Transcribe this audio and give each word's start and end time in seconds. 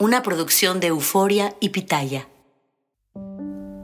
una 0.00 0.22
producción 0.22 0.80
de 0.80 0.86
Euforia 0.86 1.54
y 1.60 1.68
Pitaya. 1.68 2.26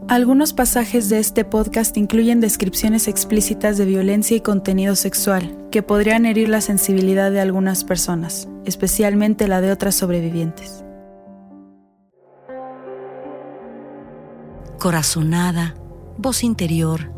Algunos 0.08 0.54
pasajes 0.54 1.10
de 1.10 1.18
este 1.18 1.44
podcast 1.44 1.94
incluyen 1.98 2.40
descripciones 2.40 3.06
explícitas 3.06 3.76
de 3.76 3.84
violencia 3.84 4.34
y 4.34 4.40
contenido 4.40 4.96
sexual 4.96 5.68
que 5.70 5.82
podrían 5.82 6.24
herir 6.24 6.48
la 6.48 6.62
sensibilidad 6.62 7.30
de 7.30 7.42
algunas 7.42 7.84
personas, 7.84 8.48
especialmente 8.64 9.46
la 9.46 9.60
de 9.60 9.70
otras 9.70 9.94
sobrevivientes. 9.94 10.84
Corazonada, 14.78 15.74
voz 16.16 16.42
interior, 16.44 17.12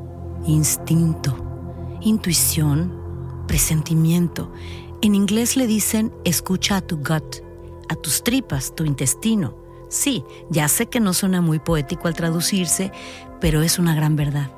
instinto, 0.44 1.98
intuición, 2.00 3.44
presentimiento. 3.46 4.52
En 5.02 5.14
inglés 5.14 5.56
le 5.56 5.68
dicen 5.68 6.12
escucha 6.24 6.78
a 6.78 6.80
tu 6.80 6.96
gut 6.96 7.47
a 7.88 7.94
tus 7.94 8.22
tripas, 8.22 8.74
tu 8.74 8.84
intestino. 8.84 9.56
Sí, 9.88 10.24
ya 10.50 10.68
sé 10.68 10.86
que 10.86 11.00
no 11.00 11.14
suena 11.14 11.40
muy 11.40 11.58
poético 11.58 12.08
al 12.08 12.14
traducirse, 12.14 12.92
pero 13.40 13.62
es 13.62 13.78
una 13.78 13.94
gran 13.94 14.16
verdad. 14.16 14.50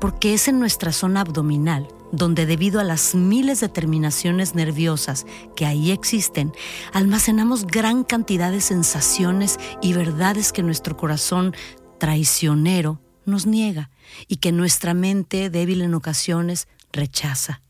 Porque 0.00 0.34
es 0.34 0.48
en 0.48 0.58
nuestra 0.58 0.92
zona 0.92 1.20
abdominal 1.20 1.88
donde 2.12 2.46
debido 2.46 2.80
a 2.80 2.84
las 2.84 3.14
miles 3.14 3.60
de 3.60 3.68
terminaciones 3.68 4.54
nerviosas 4.54 5.26
que 5.54 5.66
ahí 5.66 5.90
existen, 5.90 6.52
almacenamos 6.92 7.66
gran 7.66 8.04
cantidad 8.04 8.50
de 8.50 8.60
sensaciones 8.60 9.58
y 9.82 9.92
verdades 9.92 10.52
que 10.52 10.62
nuestro 10.62 10.96
corazón 10.96 11.54
traicionero 11.98 13.00
nos 13.24 13.46
niega 13.46 13.90
y 14.26 14.36
que 14.36 14.52
nuestra 14.52 14.94
mente 14.94 15.50
débil 15.50 15.82
en 15.82 15.94
ocasiones 15.94 16.66
rechaza. 16.92 17.60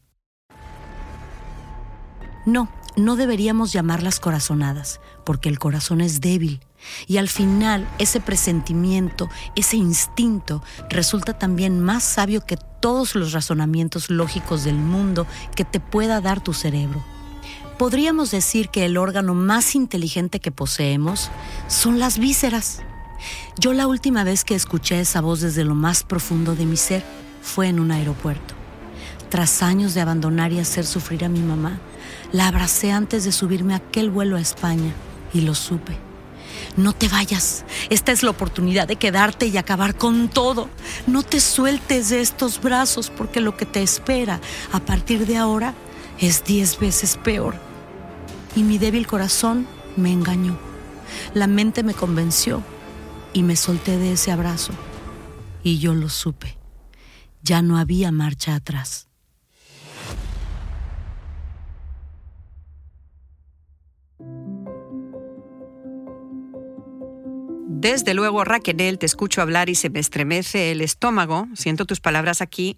No, 2.47 2.71
no 2.97 3.17
deberíamos 3.17 3.73
llamarlas 3.73 4.21
corazonadas, 4.21 5.01
porque 5.25 5.49
el 5.49 5.59
corazón 5.59 6.01
es 6.01 6.21
débil. 6.21 6.61
Y 7.07 7.17
al 7.17 7.29
final 7.29 7.89
ese 7.99 8.21
presentimiento, 8.21 9.29
ese 9.57 9.77
instinto, 9.77 10.63
resulta 10.89 11.39
también 11.39 11.81
más 11.81 12.05
sabio 12.05 12.45
que 12.45 12.57
todos 12.81 13.15
los 13.15 13.33
razonamientos 13.33 14.11
lógicos 14.11 14.65
del 14.65 14.77
mundo 14.77 15.27
que 15.55 15.65
te 15.65 15.81
pueda 15.81 16.21
dar 16.21 16.41
tu 16.41 16.53
cerebro. 16.55 17.05
Podríamos 17.79 18.31
decir 18.31 18.71
que 18.71 18.85
el 18.85 18.97
órgano 18.97 19.35
más 19.35 19.75
inteligente 19.75 20.41
que 20.41 20.51
poseemos 20.51 21.31
son 21.69 21.99
las 21.99 22.19
vísceras. 22.19 22.83
Yo 23.59 23.73
la 23.73 23.87
última 23.87 24.25
vez 24.25 24.45
que 24.45 24.55
escuché 24.55 25.01
esa 25.01 25.21
voz 25.21 25.41
desde 25.41 25.65
lo 25.65 25.75
más 25.75 26.03
profundo 26.03 26.57
de 26.57 26.67
mi 26.67 26.77
ser 26.77 27.05
fue 27.41 27.69
en 27.69 27.79
un 27.79 27.93
aeropuerto. 27.93 28.55
Tras 29.29 29.63
años 29.63 29.95
de 29.95 30.01
abandonar 30.01 30.53
y 30.53 30.59
hacer 30.59 30.87
sufrir 30.87 31.25
a 31.25 31.29
mi 31.29 31.41
mamá, 31.41 31.79
la 32.33 32.49
abracé 32.49 32.93
antes 32.93 33.25
de 33.25 33.33
subirme 33.33 33.75
a 33.75 33.79
aquel 33.79 34.11
vuelo 34.11 34.37
a 34.37 34.41
España 34.41 34.93
y 35.33 35.43
lo 35.43 35.55
supe. 35.55 35.97
No 36.77 36.93
te 36.93 37.09
vayas. 37.09 37.65
Esta 37.91 38.13
es 38.13 38.23
la 38.23 38.31
oportunidad 38.31 38.87
de 38.87 38.97
quedarte 38.97 39.47
y 39.47 39.57
acabar 39.57 39.97
con 39.97 40.29
todo. 40.29 40.69
No 41.07 41.23
te 41.23 41.41
sueltes 41.41 42.11
de 42.11 42.21
estos 42.21 42.61
brazos 42.61 43.11
porque 43.11 43.41
lo 43.41 43.57
que 43.57 43.67
te 43.67 43.83
espera 43.83 44.41
a 44.73 44.81
partir 44.81 45.27
de 45.27 45.37
ahora 45.37 45.75
es 46.19 46.45
diez 46.45 46.79
veces 46.79 47.17
peor. 47.17 47.57
Y 48.55 48.63
mi 48.63 48.79
débil 48.79 49.07
corazón 49.07 49.67
me 49.97 50.13
engañó. 50.13 50.59
La 51.35 51.47
mente 51.47 51.83
me 51.83 51.95
convenció 51.95 52.63
y 53.33 53.43
me 53.43 53.57
solté 53.57 53.99
de 53.99 54.13
ese 54.13 54.31
abrazo. 54.31 54.73
Y 55.63 55.79
yo 55.79 55.95
lo 55.95 56.09
supe. 56.09 56.59
Ya 57.43 57.63
no 57.63 57.79
había 57.79 58.13
marcha 58.13 58.55
atrás. 58.55 59.08
Desde 67.81 68.13
luego, 68.13 68.43
Raquel, 68.43 68.99
te 68.99 69.07
escucho 69.07 69.41
hablar 69.41 69.69
y 69.69 69.77
se 69.77 69.89
me 69.89 70.01
estremece 70.01 70.73
el 70.73 70.81
estómago. 70.81 71.47
Siento 71.55 71.85
tus 71.85 72.01
palabras 72.01 72.41
aquí 72.41 72.77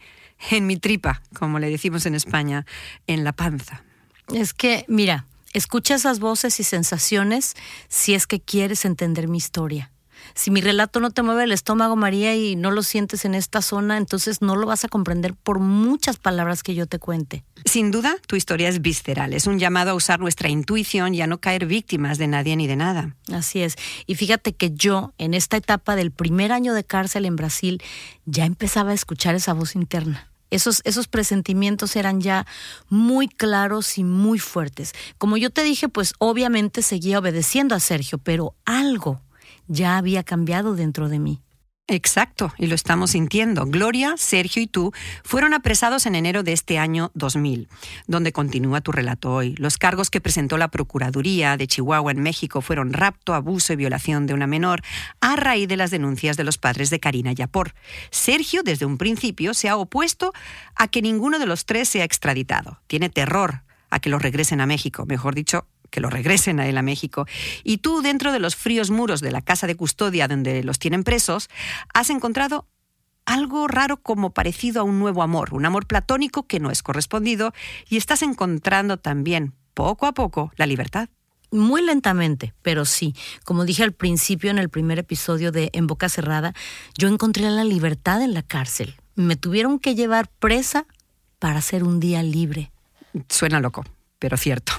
en 0.50 0.66
mi 0.66 0.76
tripa, 0.76 1.22
como 1.32 1.58
le 1.58 1.70
decimos 1.70 2.04
en 2.04 2.14
España, 2.14 2.66
en 3.06 3.24
la 3.24 3.32
panza. 3.32 3.82
Es 4.34 4.52
que, 4.52 4.84
mira, 4.88 5.24
escucha 5.54 5.94
esas 5.94 6.20
voces 6.20 6.60
y 6.60 6.64
sensaciones 6.64 7.54
si 7.88 8.12
es 8.12 8.26
que 8.26 8.40
quieres 8.40 8.84
entender 8.84 9.26
mi 9.26 9.38
historia. 9.38 9.90
Si 10.34 10.50
mi 10.50 10.60
relato 10.60 11.00
no 11.00 11.10
te 11.10 11.22
mueve 11.22 11.44
el 11.44 11.52
estómago, 11.52 11.96
María, 11.96 12.34
y 12.34 12.56
no 12.56 12.70
lo 12.70 12.82
sientes 12.82 13.24
en 13.24 13.34
esta 13.34 13.62
zona, 13.62 13.96
entonces 13.96 14.42
no 14.42 14.56
lo 14.56 14.66
vas 14.66 14.84
a 14.84 14.88
comprender 14.88 15.34
por 15.34 15.58
muchas 15.58 16.16
palabras 16.16 16.62
que 16.62 16.74
yo 16.74 16.86
te 16.86 16.98
cuente. 16.98 17.44
Sin 17.64 17.90
duda, 17.90 18.16
tu 18.26 18.36
historia 18.36 18.68
es 18.68 18.80
visceral. 18.80 19.32
Es 19.34 19.46
un 19.46 19.58
llamado 19.58 19.90
a 19.90 19.94
usar 19.94 20.20
nuestra 20.20 20.48
intuición 20.48 21.14
y 21.14 21.22
a 21.22 21.26
no 21.26 21.38
caer 21.38 21.66
víctimas 21.66 22.18
de 22.18 22.26
nadie 22.26 22.56
ni 22.56 22.66
de 22.66 22.76
nada. 22.76 23.16
Así 23.32 23.62
es. 23.62 23.76
Y 24.06 24.14
fíjate 24.14 24.54
que 24.54 24.72
yo, 24.72 25.12
en 25.18 25.34
esta 25.34 25.56
etapa 25.56 25.96
del 25.96 26.10
primer 26.10 26.52
año 26.52 26.74
de 26.74 26.84
cárcel 26.84 27.24
en 27.26 27.36
Brasil, 27.36 27.82
ya 28.24 28.44
empezaba 28.44 28.90
a 28.90 28.94
escuchar 28.94 29.34
esa 29.34 29.52
voz 29.52 29.74
interna. 29.74 30.26
Esos, 30.50 30.82
esos, 30.84 31.06
presentimientos 31.06 31.94
eran 31.94 32.20
ya 32.20 32.44
muy 32.88 33.28
claros 33.28 33.98
y 33.98 34.04
muy 34.04 34.40
fuertes. 34.40 34.92
Como 35.16 35.36
yo 35.36 35.50
te 35.50 35.62
dije, 35.62 35.88
pues 35.88 36.12
obviamente 36.18 36.82
seguía 36.82 37.20
obedeciendo 37.20 37.76
a 37.76 37.80
Sergio, 37.80 38.18
pero 38.18 38.56
algo, 38.64 39.22
ya 39.70 39.96
había 39.96 40.24
cambiado 40.24 40.74
dentro 40.74 41.08
de 41.08 41.20
mí. 41.20 41.40
Exacto, 41.92 42.52
y 42.56 42.66
lo 42.66 42.76
estamos 42.76 43.10
sintiendo. 43.10 43.66
Gloria, 43.66 44.14
Sergio 44.16 44.62
y 44.62 44.68
tú 44.68 44.92
fueron 45.24 45.54
apresados 45.54 46.06
en 46.06 46.14
enero 46.14 46.44
de 46.44 46.52
este 46.52 46.78
año 46.78 47.10
2000, 47.14 47.68
donde 48.06 48.32
continúa 48.32 48.80
tu 48.80 48.92
relato 48.92 49.32
hoy. 49.32 49.56
Los 49.56 49.76
cargos 49.76 50.08
que 50.08 50.20
presentó 50.20 50.56
la 50.56 50.68
Procuraduría 50.68 51.56
de 51.56 51.66
Chihuahua 51.66 52.12
en 52.12 52.22
México 52.22 52.60
fueron 52.60 52.92
rapto, 52.92 53.34
abuso 53.34 53.72
y 53.72 53.76
violación 53.76 54.28
de 54.28 54.34
una 54.34 54.46
menor 54.46 54.82
a 55.20 55.34
raíz 55.34 55.66
de 55.66 55.76
las 55.76 55.90
denuncias 55.90 56.36
de 56.36 56.44
los 56.44 56.58
padres 56.58 56.90
de 56.90 57.00
Karina 57.00 57.32
Yapor. 57.32 57.74
Sergio, 58.12 58.62
desde 58.62 58.86
un 58.86 58.96
principio, 58.96 59.52
se 59.52 59.68
ha 59.68 59.76
opuesto 59.76 60.32
a 60.76 60.86
que 60.86 61.02
ninguno 61.02 61.40
de 61.40 61.46
los 61.46 61.66
tres 61.66 61.88
sea 61.88 62.04
extraditado. 62.04 62.78
Tiene 62.86 63.08
terror 63.08 63.62
a 63.90 63.98
que 63.98 64.10
los 64.10 64.22
regresen 64.22 64.60
a 64.60 64.66
México, 64.66 65.06
mejor 65.06 65.34
dicho, 65.34 65.66
que 65.90 66.00
lo 66.00 66.10
regresen 66.10 66.60
a 66.60 66.68
él 66.68 66.78
a 66.78 66.82
México. 66.82 67.26
Y 67.64 67.78
tú, 67.78 68.02
dentro 68.02 68.32
de 68.32 68.38
los 68.38 68.56
fríos 68.56 68.90
muros 68.90 69.20
de 69.20 69.30
la 69.30 69.42
casa 69.42 69.66
de 69.66 69.76
custodia 69.76 70.28
donde 70.28 70.62
los 70.64 70.78
tienen 70.78 71.04
presos, 71.04 71.48
has 71.92 72.10
encontrado 72.10 72.66
algo 73.26 73.68
raro 73.68 73.98
como 73.98 74.30
parecido 74.30 74.80
a 74.80 74.84
un 74.84 74.98
nuevo 74.98 75.22
amor, 75.22 75.54
un 75.54 75.66
amor 75.66 75.86
platónico 75.86 76.46
que 76.46 76.60
no 76.60 76.70
es 76.70 76.82
correspondido, 76.82 77.52
y 77.88 77.96
estás 77.96 78.22
encontrando 78.22 78.96
también, 78.96 79.52
poco 79.74 80.06
a 80.06 80.12
poco, 80.12 80.52
la 80.56 80.66
libertad. 80.66 81.08
Muy 81.52 81.82
lentamente, 81.82 82.54
pero 82.62 82.84
sí. 82.84 83.14
Como 83.44 83.64
dije 83.64 83.82
al 83.82 83.92
principio 83.92 84.50
en 84.50 84.58
el 84.58 84.68
primer 84.68 84.98
episodio 85.00 85.50
de 85.50 85.70
En 85.72 85.86
Boca 85.86 86.08
Cerrada, 86.08 86.54
yo 86.96 87.08
encontré 87.08 87.50
la 87.50 87.64
libertad 87.64 88.22
en 88.22 88.34
la 88.34 88.42
cárcel. 88.42 88.94
Me 89.16 89.36
tuvieron 89.36 89.80
que 89.80 89.96
llevar 89.96 90.28
presa 90.38 90.86
para 91.40 91.60
ser 91.60 91.82
un 91.82 91.98
día 91.98 92.22
libre. 92.22 92.70
Suena 93.28 93.58
loco, 93.58 93.84
pero 94.20 94.36
cierto. 94.36 94.72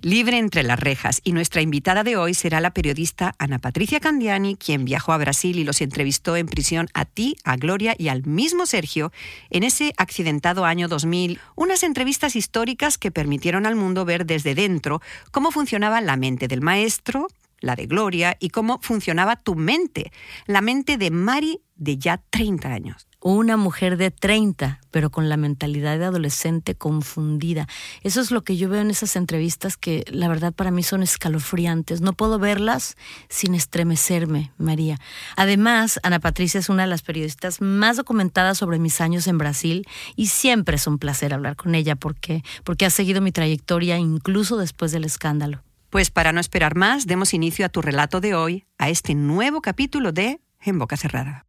Libre 0.00 0.38
entre 0.38 0.62
las 0.62 0.80
rejas. 0.80 1.20
Y 1.24 1.32
nuestra 1.32 1.60
invitada 1.60 2.04
de 2.04 2.16
hoy 2.16 2.32
será 2.32 2.60
la 2.60 2.72
periodista 2.72 3.34
Ana 3.38 3.58
Patricia 3.58 4.00
Candiani, 4.00 4.56
quien 4.56 4.86
viajó 4.86 5.12
a 5.12 5.18
Brasil 5.18 5.58
y 5.58 5.64
los 5.64 5.82
entrevistó 5.82 6.36
en 6.36 6.46
prisión 6.46 6.88
a 6.94 7.04
ti, 7.04 7.36
a 7.44 7.56
Gloria 7.56 7.94
y 7.98 8.08
al 8.08 8.24
mismo 8.24 8.64
Sergio 8.64 9.12
en 9.50 9.64
ese 9.64 9.92
accidentado 9.98 10.64
año 10.64 10.88
2000. 10.88 11.40
Unas 11.56 11.82
entrevistas 11.82 12.36
históricas 12.36 12.96
que 12.96 13.10
permitieron 13.10 13.66
al 13.66 13.76
mundo 13.76 14.04
ver 14.04 14.24
desde 14.24 14.54
dentro 14.54 15.02
cómo 15.30 15.50
funcionaba 15.50 16.00
la 16.00 16.16
mente 16.16 16.48
del 16.48 16.62
maestro, 16.62 17.28
la 17.64 17.76
de 17.76 17.86
Gloria, 17.86 18.36
y 18.38 18.50
cómo 18.50 18.78
funcionaba 18.82 19.36
tu 19.36 19.54
mente, 19.54 20.12
la 20.46 20.60
mente 20.60 20.96
de 20.96 21.10
Mari 21.10 21.60
de 21.76 21.98
ya 21.98 22.22
30 22.30 22.68
años 22.68 23.08
una 23.24 23.56
mujer 23.56 23.96
de 23.96 24.10
30, 24.10 24.80
pero 24.90 25.08
con 25.10 25.30
la 25.30 25.38
mentalidad 25.38 25.98
de 25.98 26.04
adolescente 26.04 26.74
confundida. 26.74 27.66
Eso 28.02 28.20
es 28.20 28.30
lo 28.30 28.44
que 28.44 28.58
yo 28.58 28.68
veo 28.68 28.82
en 28.82 28.90
esas 28.90 29.16
entrevistas 29.16 29.78
que 29.78 30.04
la 30.08 30.28
verdad 30.28 30.52
para 30.52 30.70
mí 30.70 30.82
son 30.82 31.02
escalofriantes. 31.02 32.02
No 32.02 32.12
puedo 32.12 32.38
verlas 32.38 32.98
sin 33.30 33.54
estremecerme, 33.54 34.52
María. 34.58 35.00
Además, 35.36 35.98
Ana 36.02 36.20
Patricia 36.20 36.60
es 36.60 36.68
una 36.68 36.82
de 36.82 36.90
las 36.90 37.00
periodistas 37.00 37.62
más 37.62 37.96
documentadas 37.96 38.58
sobre 38.58 38.78
mis 38.78 39.00
años 39.00 39.26
en 39.26 39.38
Brasil 39.38 39.86
y 40.16 40.26
siempre 40.26 40.76
es 40.76 40.86
un 40.86 40.98
placer 40.98 41.32
hablar 41.32 41.56
con 41.56 41.74
ella 41.74 41.96
porque, 41.96 42.44
porque 42.62 42.84
ha 42.84 42.90
seguido 42.90 43.22
mi 43.22 43.32
trayectoria 43.32 43.96
incluso 43.96 44.58
después 44.58 44.92
del 44.92 45.04
escándalo. 45.04 45.62
Pues 45.94 46.10
para 46.10 46.32
no 46.32 46.40
esperar 46.40 46.74
más, 46.74 47.06
demos 47.06 47.34
inicio 47.34 47.64
a 47.64 47.68
tu 47.68 47.80
relato 47.80 48.20
de 48.20 48.34
hoy, 48.34 48.64
a 48.78 48.88
este 48.88 49.14
nuevo 49.14 49.62
capítulo 49.62 50.10
de 50.10 50.40
En 50.60 50.76
Boca 50.76 50.96
Cerrada. 50.96 51.46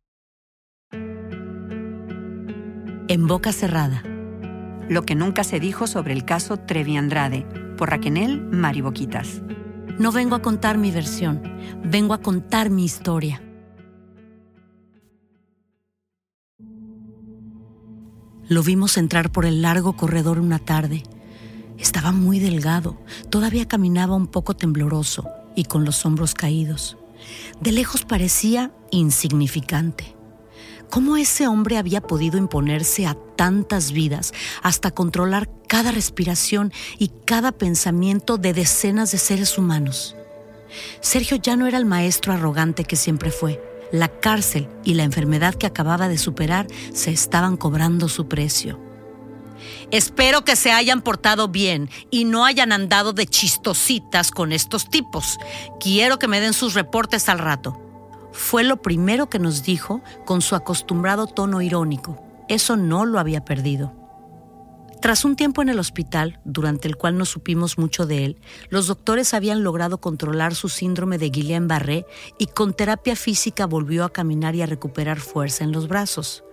En 3.08 3.26
boca 3.26 3.52
cerrada. 3.52 4.04
Lo 4.88 5.02
que 5.02 5.16
nunca 5.16 5.44
se 5.44 5.60
dijo 5.60 5.88
sobre 5.88 6.14
el 6.14 6.26
caso 6.26 6.58
Trevi 6.58 6.96
Andrade, 6.96 7.48
por 7.76 7.90
Raquel 7.90 8.40
Mariboquitas. 8.40 9.42
No 9.98 10.12
vengo 10.12 10.36
a 10.36 10.44
contar 10.44 10.78
mi 10.78 10.92
versión, 10.92 11.42
vengo 11.84 12.14
a 12.14 12.22
contar 12.22 12.70
mi 12.70 12.86
historia. 12.86 13.42
Lo 18.48 18.62
vimos 18.62 18.98
entrar 18.98 19.32
por 19.32 19.48
el 19.48 19.64
largo 19.64 19.96
corredor 19.96 20.38
una 20.38 20.60
tarde. 20.60 21.02
Estaba 21.78 22.12
muy 22.12 22.40
delgado, 22.40 22.98
todavía 23.30 23.68
caminaba 23.68 24.16
un 24.16 24.28
poco 24.28 24.56
tembloroso 24.56 25.28
y 25.56 25.66
con 25.66 25.86
los 25.86 26.06
hombros 26.06 26.34
caídos. 26.34 26.98
De 27.60 27.72
lejos 27.72 28.04
parecía 28.04 28.72
insignificante. 28.92 30.16
¿Cómo 30.90 31.18
ese 31.18 31.48
hombre 31.48 31.78
había 31.78 32.02
podido 32.02 32.38
imponerse 32.38 33.08
a 33.08 33.18
tantas 33.36 33.92
vidas 33.92 34.34
hasta 34.62 34.92
controlar 34.92 35.50
cada 35.68 35.92
respiración 35.92 36.72
y 37.00 37.12
cada 37.26 37.52
pensamiento 37.52 38.38
de 38.38 38.54
decenas 38.54 39.12
de 39.12 39.18
seres 39.18 39.58
humanos? 39.58 40.16
Sergio 41.02 41.38
ya 41.38 41.56
no 41.56 41.68
era 41.68 41.78
el 41.78 41.86
maestro 41.86 42.34
arrogante 42.34 42.84
que 42.84 42.96
siempre 42.96 43.32
fue. 43.32 43.62
La 43.92 44.08
cárcel 44.08 44.70
y 44.84 44.94
la 44.94 45.04
enfermedad 45.04 45.56
que 45.56 45.68
acababa 45.68 46.08
de 46.08 46.18
superar 46.18 46.68
se 46.94 47.12
estaban 47.12 47.58
cobrando 47.58 48.10
su 48.10 48.28
precio. 48.28 48.85
Espero 49.92 50.44
que 50.44 50.56
se 50.56 50.72
hayan 50.72 51.02
portado 51.02 51.48
bien 51.48 51.90
y 52.10 52.26
no 52.26 52.46
hayan 52.46 52.72
andado 52.72 53.14
de 53.14 53.28
chistositas 53.28 54.32
con 54.32 54.52
estos 54.52 54.90
tipos. 54.90 55.38
Quiero 55.80 56.20
que 56.20 56.28
me 56.28 56.40
den 56.40 56.54
sus 56.54 56.74
reportes 56.74 57.30
al 57.30 57.40
rato. 57.40 57.80
Fue 58.32 58.64
lo 58.64 58.82
primero 58.82 59.30
que 59.30 59.40
nos 59.40 59.64
dijo 59.64 60.02
con 60.26 60.42
su 60.42 60.56
acostumbrado 60.56 61.28
tono 61.28 61.62
irónico. 61.62 62.22
Eso 62.50 62.76
no 62.76 63.06
lo 63.06 63.20
había 63.20 63.46
perdido. 63.46 63.94
Tras 65.02 65.24
un 65.24 65.36
tiempo 65.36 65.62
en 65.62 65.70
el 65.70 65.80
hospital, 65.80 66.40
durante 66.46 66.88
el 66.88 66.96
cual 66.96 67.18
no 67.18 67.26
supimos 67.26 67.78
mucho 67.78 68.08
de 68.08 68.26
él, 68.26 68.42
los 68.70 68.88
doctores 68.88 69.34
habían 69.34 69.64
logrado 69.64 70.00
controlar 70.00 70.56
su 70.56 70.68
síndrome 70.68 71.18
de 71.18 71.32
Guillain-Barré 71.32 72.06
y 72.40 72.48
con 72.48 72.74
terapia 72.74 73.16
física 73.16 73.68
volvió 73.68 74.04
a 74.04 74.12
caminar 74.12 74.56
y 74.56 74.64
a 74.64 74.66
recuperar 74.66 75.20
fuerza 75.20 75.64
en 75.64 75.72
los 75.72 75.88
brazos. 75.88 76.44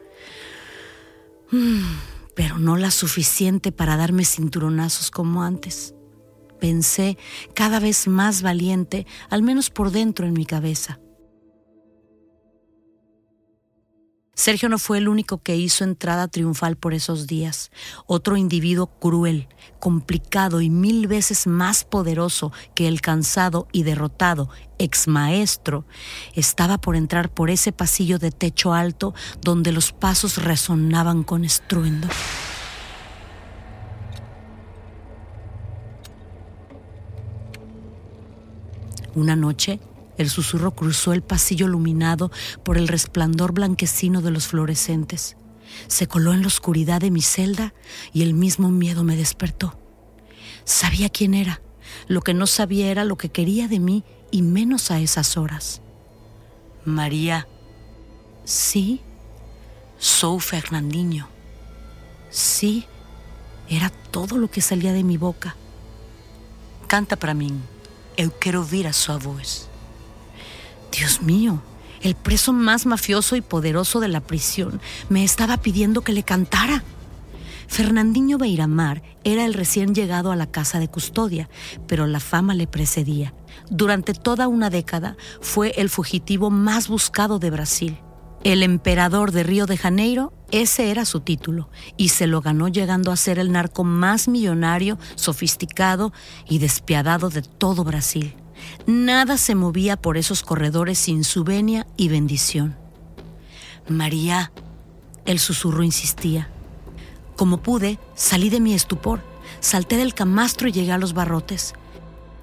Mm 1.50 2.11
pero 2.34 2.58
no 2.58 2.76
la 2.76 2.90
suficiente 2.90 3.72
para 3.72 3.96
darme 3.96 4.24
cinturonazos 4.24 5.10
como 5.10 5.42
antes. 5.42 5.94
Pensé 6.60 7.18
cada 7.54 7.80
vez 7.80 8.06
más 8.06 8.42
valiente, 8.42 9.06
al 9.30 9.42
menos 9.42 9.70
por 9.70 9.90
dentro 9.90 10.26
en 10.26 10.32
mi 10.32 10.46
cabeza. 10.46 11.01
Sergio 14.34 14.70
no 14.70 14.78
fue 14.78 14.96
el 14.96 15.08
único 15.08 15.42
que 15.42 15.56
hizo 15.56 15.84
entrada 15.84 16.26
triunfal 16.26 16.76
por 16.76 16.94
esos 16.94 17.26
días. 17.26 17.70
Otro 18.06 18.38
individuo 18.38 18.86
cruel, 18.86 19.46
complicado 19.78 20.62
y 20.62 20.70
mil 20.70 21.06
veces 21.06 21.46
más 21.46 21.84
poderoso 21.84 22.50
que 22.74 22.88
el 22.88 23.02
cansado 23.02 23.68
y 23.72 23.82
derrotado 23.82 24.48
ex 24.78 25.06
maestro, 25.06 25.84
estaba 26.34 26.78
por 26.78 26.96
entrar 26.96 27.28
por 27.28 27.50
ese 27.50 27.72
pasillo 27.72 28.18
de 28.18 28.30
techo 28.30 28.72
alto 28.72 29.14
donde 29.42 29.70
los 29.70 29.92
pasos 29.92 30.42
resonaban 30.42 31.24
con 31.24 31.44
estruendo. 31.44 32.08
Una 39.14 39.36
noche, 39.36 39.78
el 40.22 40.30
susurro 40.30 40.74
cruzó 40.74 41.12
el 41.12 41.22
pasillo 41.22 41.66
iluminado 41.66 42.30
por 42.64 42.78
el 42.78 42.88
resplandor 42.88 43.52
blanquecino 43.52 44.22
de 44.22 44.30
los 44.30 44.46
fluorescentes. 44.46 45.36
Se 45.88 46.06
coló 46.06 46.32
en 46.32 46.42
la 46.42 46.46
oscuridad 46.46 47.00
de 47.00 47.10
mi 47.10 47.22
celda 47.22 47.74
y 48.12 48.22
el 48.22 48.34
mismo 48.34 48.70
miedo 48.70 49.04
me 49.04 49.16
despertó. 49.16 49.78
Sabía 50.64 51.08
quién 51.08 51.34
era. 51.34 51.60
Lo 52.08 52.22
que 52.22 52.34
no 52.34 52.46
sabía 52.46 52.90
era 52.90 53.04
lo 53.04 53.16
que 53.16 53.30
quería 53.30 53.68
de 53.68 53.78
mí 53.78 54.04
y 54.30 54.42
menos 54.42 54.90
a 54.90 55.00
esas 55.00 55.36
horas. 55.36 55.82
María. 56.84 57.46
Sí, 58.44 59.00
soy 59.98 60.40
Fernandinho. 60.40 61.28
Sí, 62.30 62.86
era 63.68 63.90
todo 63.90 64.36
lo 64.36 64.50
que 64.50 64.60
salía 64.60 64.92
de 64.92 65.04
mi 65.04 65.16
boca. 65.16 65.56
Canta 66.88 67.16
para 67.16 67.34
mí. 67.34 67.52
Eu 68.16 68.30
quero 68.30 68.60
oír 68.62 68.86
a 68.86 68.92
su 68.92 69.18
voz. 69.18 69.71
Dios 70.92 71.22
mío, 71.22 71.62
el 72.02 72.14
preso 72.14 72.52
más 72.52 72.84
mafioso 72.84 73.34
y 73.34 73.40
poderoso 73.40 73.98
de 73.98 74.08
la 74.08 74.20
prisión 74.20 74.80
me 75.08 75.24
estaba 75.24 75.56
pidiendo 75.56 76.02
que 76.02 76.12
le 76.12 76.22
cantara. 76.22 76.84
Fernandinho 77.66 78.36
Beiramar 78.36 79.02
era 79.24 79.46
el 79.46 79.54
recién 79.54 79.94
llegado 79.94 80.30
a 80.30 80.36
la 80.36 80.50
casa 80.50 80.78
de 80.78 80.88
custodia, 80.88 81.48
pero 81.88 82.06
la 82.06 82.20
fama 82.20 82.54
le 82.54 82.66
precedía. 82.66 83.32
Durante 83.70 84.12
toda 84.12 84.48
una 84.48 84.68
década 84.68 85.16
fue 85.40 85.70
el 85.78 85.88
fugitivo 85.88 86.50
más 86.50 86.88
buscado 86.88 87.38
de 87.38 87.50
Brasil. 87.50 87.98
El 88.44 88.62
emperador 88.62 89.32
de 89.32 89.44
Río 89.44 89.64
de 89.66 89.78
Janeiro, 89.78 90.34
ese 90.50 90.90
era 90.90 91.06
su 91.06 91.20
título, 91.20 91.70
y 91.96 92.08
se 92.08 92.26
lo 92.26 92.42
ganó 92.42 92.68
llegando 92.68 93.12
a 93.12 93.16
ser 93.16 93.38
el 93.38 93.52
narco 93.52 93.84
más 93.84 94.28
millonario, 94.28 94.98
sofisticado 95.14 96.12
y 96.46 96.58
despiadado 96.58 97.30
de 97.30 97.40
todo 97.40 97.84
Brasil. 97.84 98.34
Nada 98.86 99.36
se 99.36 99.54
movía 99.54 99.96
por 99.96 100.16
esos 100.16 100.42
corredores 100.42 100.98
sin 100.98 101.24
su 101.24 101.44
venia 101.44 101.86
y 101.96 102.08
bendición. 102.08 102.76
María, 103.88 104.52
el 105.24 105.38
susurro 105.38 105.82
insistía. 105.82 106.48
Como 107.36 107.62
pude, 107.62 107.98
salí 108.14 108.50
de 108.50 108.60
mi 108.60 108.74
estupor, 108.74 109.20
salté 109.60 109.96
del 109.96 110.14
camastro 110.14 110.68
y 110.68 110.72
llegué 110.72 110.92
a 110.92 110.98
los 110.98 111.12
barrotes. 111.12 111.74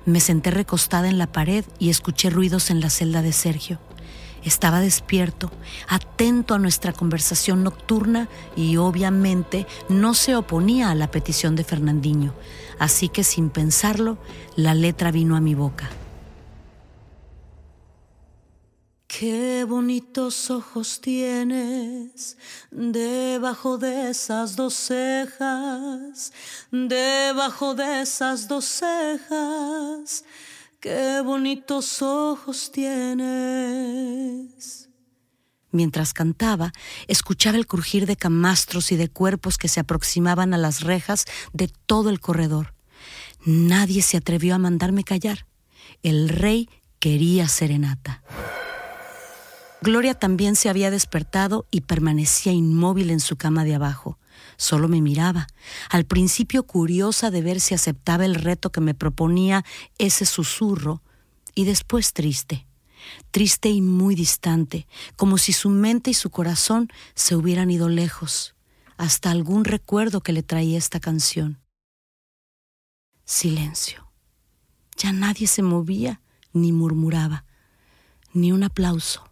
Me 0.05 0.19
senté 0.19 0.51
recostada 0.51 1.09
en 1.09 1.17
la 1.17 1.31
pared 1.31 1.65
y 1.77 1.89
escuché 1.89 2.29
ruidos 2.29 2.69
en 2.69 2.79
la 2.81 2.89
celda 2.89 3.21
de 3.21 3.33
Sergio. 3.33 3.79
Estaba 4.43 4.79
despierto, 4.79 5.51
atento 5.87 6.53
a 6.53 6.59
nuestra 6.59 6.93
conversación 6.93 7.63
nocturna 7.63 8.29
y 8.55 8.77
obviamente 8.77 9.67
no 9.89 10.13
se 10.13 10.35
oponía 10.35 10.89
a 10.89 10.95
la 10.95 11.11
petición 11.11 11.57
de 11.57 11.65
Fernandinho, 11.65 12.33
así 12.79 13.09
que 13.09 13.25
sin 13.25 13.49
pensarlo, 13.49 14.17
la 14.55 14.73
letra 14.73 15.11
vino 15.11 15.35
a 15.35 15.41
mi 15.41 15.55
boca. 15.55 15.89
Qué 19.09 19.65
bonitos 19.67 20.51
ojos 20.51 21.01
tienes 21.01 22.37
debajo 22.69 23.79
de 23.79 24.11
esas 24.11 24.55
dos 24.55 24.75
cejas, 24.75 26.31
debajo 26.71 27.73
de 27.73 28.01
esas 28.03 28.47
dos 28.47 28.65
cejas. 28.65 30.23
Qué 30.79 31.21
bonitos 31.25 32.03
ojos 32.03 32.71
tienes. 32.71 33.19
Mientras 35.71 36.13
cantaba, 36.13 36.71
escuchaba 37.07 37.57
el 37.57 37.65
crujir 37.65 38.05
de 38.05 38.15
camastros 38.15 38.91
y 38.91 38.95
de 38.95 39.09
cuerpos 39.09 39.57
que 39.57 39.69
se 39.69 39.79
aproximaban 39.79 40.53
a 40.53 40.59
las 40.59 40.81
rejas 40.81 41.25
de 41.51 41.67
todo 41.87 42.11
el 42.11 42.19
corredor. 42.19 42.75
Nadie 43.43 44.03
se 44.03 44.17
atrevió 44.17 44.53
a 44.53 44.59
mandarme 44.59 45.03
callar. 45.03 45.47
El 46.03 46.29
rey 46.29 46.69
quería 46.99 47.47
serenata. 47.47 48.21
Gloria 49.81 50.13
también 50.13 50.57
se 50.57 50.69
había 50.69 50.91
despertado 50.91 51.65
y 51.71 51.81
permanecía 51.81 52.51
inmóvil 52.51 53.11
en 53.11 53.21
su 53.21 53.37
cama 53.37 53.63
de 53.63 53.75
abajo. 53.75 54.19
Solo 54.57 54.89
me 54.89 55.01
miraba, 55.01 55.47
al 55.89 56.05
principio 56.05 56.63
curiosa 56.63 57.31
de 57.31 57.41
ver 57.41 57.61
si 57.61 57.75
aceptaba 57.75 58.25
el 58.25 58.35
reto 58.35 58.71
que 58.71 58.81
me 58.81 58.93
proponía 58.93 59.63
ese 59.97 60.25
susurro, 60.25 61.01
y 61.55 61.63
después 61.63 62.13
triste, 62.13 62.67
triste 63.31 63.69
y 63.69 63.81
muy 63.81 64.15
distante, 64.15 64.85
como 65.15 65.37
si 65.37 65.53
su 65.53 65.69
mente 65.69 66.11
y 66.11 66.13
su 66.13 66.29
corazón 66.29 66.89
se 67.15 67.35
hubieran 67.35 67.71
ido 67.71 67.89
lejos, 67.89 68.55
hasta 68.97 69.31
algún 69.31 69.65
recuerdo 69.65 70.21
que 70.21 70.33
le 70.33 70.43
traía 70.43 70.77
esta 70.77 70.99
canción. 70.99 71.59
Silencio. 73.23 74.11
Ya 74.97 75.13
nadie 75.13 75.47
se 75.47 75.63
movía 75.63 76.21
ni 76.51 76.73
murmuraba, 76.73 77.45
ni 78.33 78.51
un 78.51 78.63
aplauso. 78.63 79.28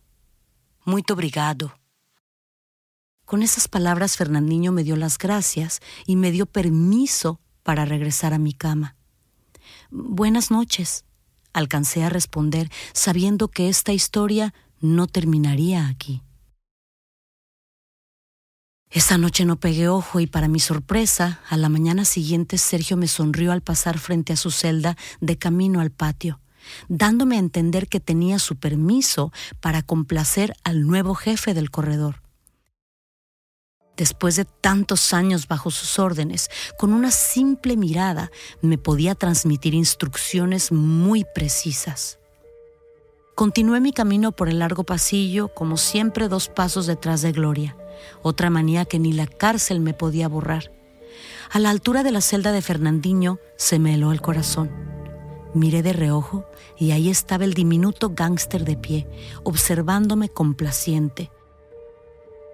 Muy 0.88 1.04
obrigado. 1.12 1.78
Con 3.26 3.44
esas 3.44 3.68
palabras 3.68 4.16
Fernandinho 4.16 4.72
me 4.72 4.86
dio 4.86 4.96
las 4.96 5.18
gracias 5.18 5.82
y 6.06 6.16
me 6.16 6.32
dio 6.32 6.46
permiso 6.46 7.42
para 7.62 7.84
regresar 7.84 8.34
a 8.34 8.40
mi 8.40 8.54
cama. 8.54 8.96
Buenas 9.92 10.50
noches, 10.50 11.04
alcancé 11.52 12.06
a 12.06 12.10
responder, 12.10 12.72
sabiendo 12.94 13.50
que 13.50 13.68
esta 13.68 13.92
historia 13.92 14.54
no 14.80 15.08
terminaría 15.08 15.90
aquí. 15.90 16.24
Esa 18.90 19.18
noche 19.18 19.44
no 19.44 19.60
pegué 19.60 19.90
ojo 19.90 20.22
y 20.22 20.28
para 20.28 20.48
mi 20.48 20.62
sorpresa, 20.62 21.42
a 21.50 21.58
la 21.58 21.68
mañana 21.68 22.06
siguiente 22.06 22.58
Sergio 22.58 22.96
me 22.96 23.10
sonrió 23.10 23.52
al 23.52 23.62
pasar 23.62 24.00
frente 24.00 24.32
a 24.32 24.38
su 24.38 24.52
celda 24.52 24.96
de 25.20 25.38
camino 25.38 25.82
al 25.82 25.92
patio 25.92 26.40
dándome 26.88 27.36
a 27.36 27.40
entender 27.40 27.88
que 27.88 28.00
tenía 28.00 28.40
su 28.40 28.56
permiso 28.56 29.32
para 29.60 29.82
complacer 29.82 30.54
al 30.64 30.86
nuevo 30.86 31.16
jefe 31.16 31.54
del 31.54 31.72
corredor. 31.72 32.22
Después 33.98 34.36
de 34.36 34.46
tantos 34.46 35.12
años 35.12 35.48
bajo 35.48 35.72
sus 35.72 35.98
órdenes, 35.98 36.52
con 36.78 36.94
una 36.94 37.10
simple 37.10 37.76
mirada 37.76 38.32
me 38.62 38.78
podía 38.78 39.16
transmitir 39.16 39.74
instrucciones 39.74 40.72
muy 40.72 41.26
precisas. 41.34 42.20
Continué 43.34 43.82
mi 43.82 43.94
camino 43.94 44.32
por 44.32 44.50
el 44.50 44.60
largo 44.60 44.84
pasillo, 44.84 45.48
como 45.48 45.78
siempre 45.78 46.28
dos 46.28 46.48
pasos 46.48 46.86
detrás 46.86 47.24
de 47.24 47.32
Gloria, 47.32 47.76
otra 48.22 48.52
manía 48.52 48.86
que 48.86 49.00
ni 49.00 49.14
la 49.14 49.28
cárcel 49.28 49.80
me 49.80 49.94
podía 49.94 50.28
borrar. 50.28 50.72
A 51.52 51.60
la 51.60 51.72
altura 51.72 52.04
de 52.04 52.12
la 52.12 52.22
celda 52.22 52.52
de 52.52 52.62
Fernandinho 52.62 53.40
se 53.56 53.80
me 53.80 53.96
heló 53.96 54.12
el 54.12 54.22
corazón. 54.22 54.97
Miré 55.58 55.82
de 55.82 55.92
reojo 55.92 56.46
y 56.78 56.92
ahí 56.92 57.10
estaba 57.10 57.44
el 57.44 57.56
diminuto 57.56 58.12
gángster 58.14 58.64
de 58.64 58.78
pie, 58.78 59.08
observándome 59.44 60.30
complaciente. 60.30 61.32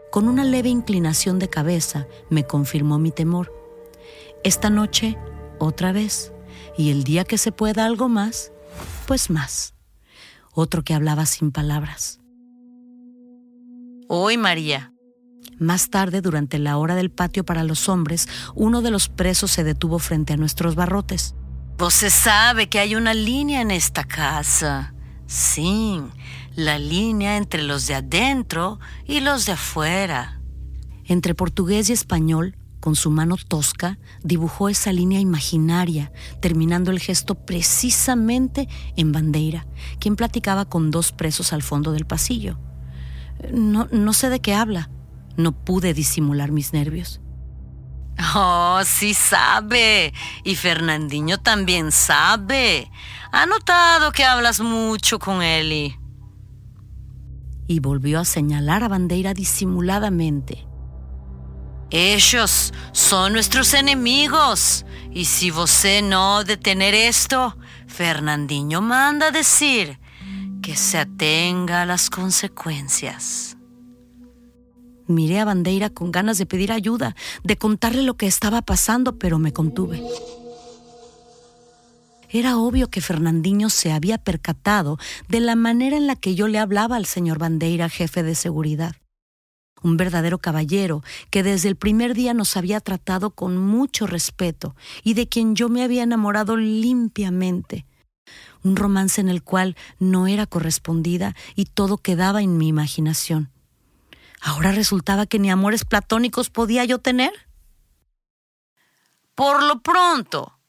Con 0.10 0.30
una 0.30 0.46
leve 0.46 0.70
inclinación 0.70 1.38
de 1.38 1.50
cabeza 1.50 2.08
me 2.30 2.46
confirmó 2.46 3.00
mi 3.00 3.12
temor. 3.12 3.52
Esta 4.46 4.70
noche, 4.70 5.18
otra 5.60 5.92
vez, 5.92 6.32
y 6.78 6.92
el 6.92 7.04
día 7.04 7.26
que 7.26 7.38
se 7.38 7.52
pueda 7.52 7.86
algo 7.86 8.08
más, 8.08 8.54
pues 9.06 9.30
más. 9.30 9.74
Otro 10.54 10.84
que 10.84 10.94
hablaba 10.94 11.26
sin 11.26 11.52
palabras. 11.52 12.22
Hoy, 14.08 14.38
María. 14.38 14.94
Más 15.60 15.90
tarde, 15.90 16.22
durante 16.22 16.58
la 16.58 16.78
hora 16.78 16.96
del 16.96 17.12
patio 17.12 17.44
para 17.44 17.66
los 17.66 17.90
hombres, 17.90 18.30
uno 18.56 18.82
de 18.82 18.92
los 18.92 19.10
presos 19.10 19.52
se 19.52 19.66
detuvo 19.66 20.00
frente 20.00 20.32
a 20.32 20.38
nuestros 20.38 20.76
barrotes. 20.76 21.36
Se 21.90 22.10
sabe 22.10 22.70
que 22.70 22.80
hay 22.80 22.96
una 22.96 23.14
línea 23.14 23.62
en 23.62 23.72
esta 23.72 24.04
casa. 24.04 24.94
Sí, 25.26 26.02
la 26.56 26.80
línea 26.80 27.38
entre 27.38 27.64
los 27.64 27.88
de 27.88 27.96
adentro 27.96 28.80
y 29.06 29.20
los 29.20 29.46
de 29.46 29.54
afuera. 29.54 30.42
Entre 31.06 31.36
portugués 31.36 31.90
y 31.90 31.94
español, 31.94 32.58
con 32.80 32.96
su 32.96 33.10
mano 33.10 33.36
tosca, 33.38 34.00
dibujó 34.24 34.70
esa 34.70 34.92
línea 34.92 35.20
imaginaria, 35.20 36.12
terminando 36.42 36.92
el 36.92 37.00
gesto 37.00 37.36
precisamente 37.36 38.68
en 38.98 39.12
Bandeira, 39.12 39.66
quien 40.00 40.16
platicaba 40.16 40.66
con 40.66 40.92
dos 40.92 41.12
presos 41.12 41.54
al 41.54 41.64
fondo 41.64 41.92
del 41.92 42.06
pasillo. 42.06 42.60
No, 43.52 43.88
no 43.92 44.14
sé 44.14 44.30
de 44.30 44.42
qué 44.42 44.54
habla. 44.54 44.90
No 45.38 45.52
pude 45.52 45.94
disimular 45.94 46.52
mis 46.52 46.74
nervios. 46.74 47.23
Oh, 48.36 48.82
sí 48.86 49.14
sabe. 49.14 50.14
Y 50.44 50.56
Fernandinho 50.56 51.40
también 51.40 51.92
sabe. 51.92 52.90
Ha 53.32 53.46
notado 53.46 54.12
que 54.12 54.24
hablas 54.24 54.60
mucho 54.60 55.20
con 55.20 55.42
Eli. 55.42 55.98
Y 57.68 57.80
volvió 57.80 58.20
a 58.20 58.26
señalar 58.26 58.84
a 58.84 58.88
Bandeira 58.88 59.34
disimuladamente. 59.34 60.68
Ellos 61.90 62.74
son 62.92 63.34
nuestros 63.34 63.74
enemigos. 63.74 64.86
Y 65.12 65.26
si 65.26 65.52
você 65.52 66.02
no 66.02 66.44
detener 66.44 66.96
esto, 66.96 67.56
Fernandinho 67.88 68.82
manda 68.82 69.32
decir 69.32 70.00
que 70.62 70.76
se 70.76 70.98
atenga 70.98 71.84
a 71.84 71.86
las 71.86 72.10
consecuencias. 72.10 73.53
Miré 75.08 75.40
a 75.40 75.46
Bandeira 75.46 75.90
con 75.90 76.12
ganas 76.12 76.38
de 76.38 76.46
pedir 76.46 76.72
ayuda, 76.72 77.16
de 77.44 77.58
contarle 77.58 78.04
lo 78.04 78.16
que 78.16 78.28
estaba 78.28 78.62
pasando, 78.62 79.18
pero 79.18 79.40
me 79.40 79.54
contuve. 79.54 80.04
Era 82.30 82.58
obvio 82.58 82.90
que 82.90 83.02
Fernandinho 83.02 83.70
se 83.70 83.92
había 83.92 84.18
percatado 84.18 84.98
de 85.28 85.40
la 85.40 85.56
manera 85.56 85.98
en 85.98 86.08
la 86.08 86.16
que 86.16 86.34
yo 86.34 86.48
le 86.48 86.58
hablaba 86.58 86.96
al 86.96 87.06
señor 87.06 87.38
Bandeira, 87.38 87.90
jefe 87.90 88.24
de 88.24 88.36
seguridad 88.36 88.96
un 89.84 89.98
verdadero 89.98 90.40
caballero 90.40 91.04
que 91.30 91.44
desde 91.44 91.70
el 91.70 91.76
primer 91.76 92.16
día 92.16 92.34
nos 92.34 92.58
había 92.58 92.80
tratado 92.80 93.32
con 93.32 93.58
mucho 93.58 94.08
respeto 94.08 94.76
y 95.04 95.14
de 95.14 95.28
quien 95.28 95.56
yo 95.56 95.70
me 95.70 95.84
había 95.84 96.04
enamorado 96.04 96.58
limpiamente. 96.58 97.86
Un 98.64 98.78
romance 98.78 99.20
en 99.20 99.30
el 99.30 99.44
cual 99.44 99.76
no 100.00 100.28
era 100.28 100.48
correspondida 100.48 101.36
y 101.56 101.66
todo 101.66 101.98
quedaba 101.98 102.42
en 102.42 102.58
mi 102.58 102.70
imaginación. 102.70 103.53
Ahora 104.44 104.74
resultaba 104.74 105.26
que 105.26 105.40
ni 105.40 105.50
amores 105.50 105.86
platónicos 105.86 106.50
podía 106.50 106.84
yo 106.84 107.00
tener. 107.00 107.32
Por 109.36 109.64
lo 109.64 109.82
pronto, 109.82 110.60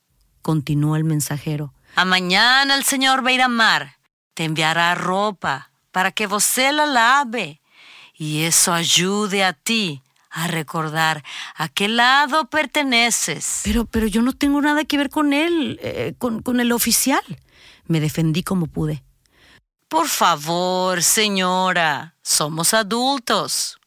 continuó 0.42 0.94
el 0.96 1.02
mensajero, 1.02 1.74
a 1.96 2.04
mañana 2.04 2.76
el 2.76 2.84
señor 2.84 3.24
va 3.24 3.30
a 3.30 3.32
ir 3.32 3.42
a 3.42 3.48
mar. 3.48 3.96
Te 4.34 4.44
enviará 4.44 4.94
ropa 4.94 5.70
para 5.90 6.12
que 6.12 6.26
vos 6.26 6.56
la 6.56 6.86
lave 6.86 7.60
y 8.14 8.42
eso 8.42 8.72
ayude 8.72 9.44
a 9.44 9.52
ti 9.52 10.02
a 10.30 10.46
recordar 10.46 11.24
a 11.56 11.68
qué 11.68 11.88
lado 11.88 12.48
perteneces. 12.50 13.60
Pero, 13.64 13.86
pero 13.86 14.06
yo 14.06 14.22
no 14.22 14.32
tengo 14.32 14.60
nada 14.60 14.84
que 14.84 14.96
ver 14.96 15.10
con 15.10 15.32
él, 15.32 15.78
eh, 15.82 16.14
con, 16.18 16.42
con 16.42 16.60
el 16.60 16.72
oficial. 16.72 17.22
Me 17.86 18.00
defendí 18.00 18.42
como 18.42 18.66
pude. 18.66 19.04
Por 19.94 20.08
favor, 20.08 21.04
señora, 21.04 22.16
somos 22.20 22.74
adultos. 22.74 23.78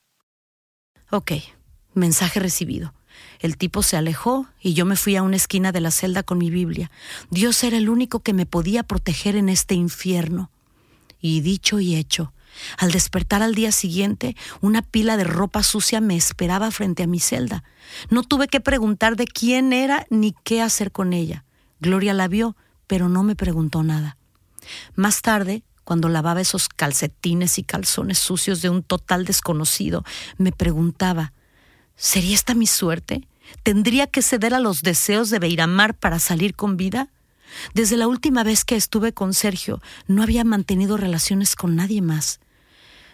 Ok, 1.12 1.34
mensaje 1.96 2.40
recibido. 2.40 2.94
El 3.40 3.58
tipo 3.58 3.84
se 3.84 3.98
alejó 3.98 4.48
y 4.62 4.74
yo 4.74 4.86
me 4.86 4.96
fui 4.96 5.18
a 5.18 5.22
una 5.22 5.36
esquina 5.36 5.74
de 5.74 5.82
la 5.82 5.92
celda 5.92 6.24
con 6.24 6.38
mi 6.38 6.50
Biblia. 6.50 6.90
Dios 7.30 7.62
era 7.62 7.76
el 7.76 7.90
único 7.90 8.22
que 8.22 8.32
me 8.32 8.46
podía 8.46 8.84
proteger 8.84 9.36
en 9.36 9.50
este 9.50 9.76
infierno. 9.76 10.50
Y 11.20 11.42
dicho 11.42 11.82
y 11.82 11.98
hecho, 11.98 12.32
al 12.78 12.94
despertar 12.94 13.44
al 13.44 13.54
día 13.54 13.74
siguiente, 13.74 14.38
una 14.62 14.84
pila 14.84 15.18
de 15.18 15.26
ropa 15.26 15.62
sucia 15.62 16.00
me 16.00 16.16
esperaba 16.16 16.72
frente 16.72 17.04
a 17.04 17.08
mi 17.08 17.20
celda. 17.20 17.66
No 18.10 18.24
tuve 18.24 18.48
que 18.48 18.62
preguntar 18.62 19.18
de 19.18 19.26
quién 19.26 19.74
era 19.74 20.08
ni 20.10 20.34
qué 20.46 20.62
hacer 20.62 20.94
con 20.94 21.12
ella. 21.12 21.44
Gloria 21.82 22.14
la 22.14 22.30
vio, 22.30 22.56
pero 22.88 23.10
no 23.10 23.24
me 23.24 23.36
preguntó 23.36 23.84
nada. 23.84 24.16
Más 24.96 25.22
tarde, 25.22 25.64
cuando 25.88 26.10
lavaba 26.10 26.42
esos 26.42 26.68
calcetines 26.68 27.58
y 27.58 27.64
calzones 27.64 28.18
sucios 28.18 28.62
de 28.62 28.70
un 28.70 28.84
total 28.84 29.24
desconocido, 29.24 30.04
me 30.38 30.52
preguntaba, 30.52 31.32
¿sería 31.96 32.36
esta 32.36 32.56
mi 32.56 32.68
suerte? 32.68 33.26
¿Tendría 33.64 34.06
que 34.06 34.22
ceder 34.22 34.54
a 34.54 34.60
los 34.60 34.82
deseos 34.82 35.30
de 35.30 35.40
Beiramar 35.40 35.94
para 35.94 36.20
salir 36.20 36.56
con 36.56 36.76
vida? 36.76 37.08
Desde 37.74 37.96
la 37.96 38.10
última 38.10 38.44
vez 38.44 38.66
que 38.66 38.76
estuve 38.76 39.14
con 39.14 39.34
Sergio, 39.34 39.82
no 40.08 40.24
había 40.24 40.44
mantenido 40.44 40.98
relaciones 40.98 41.56
con 41.56 41.78
nadie 41.78 42.02
más. 42.02 42.42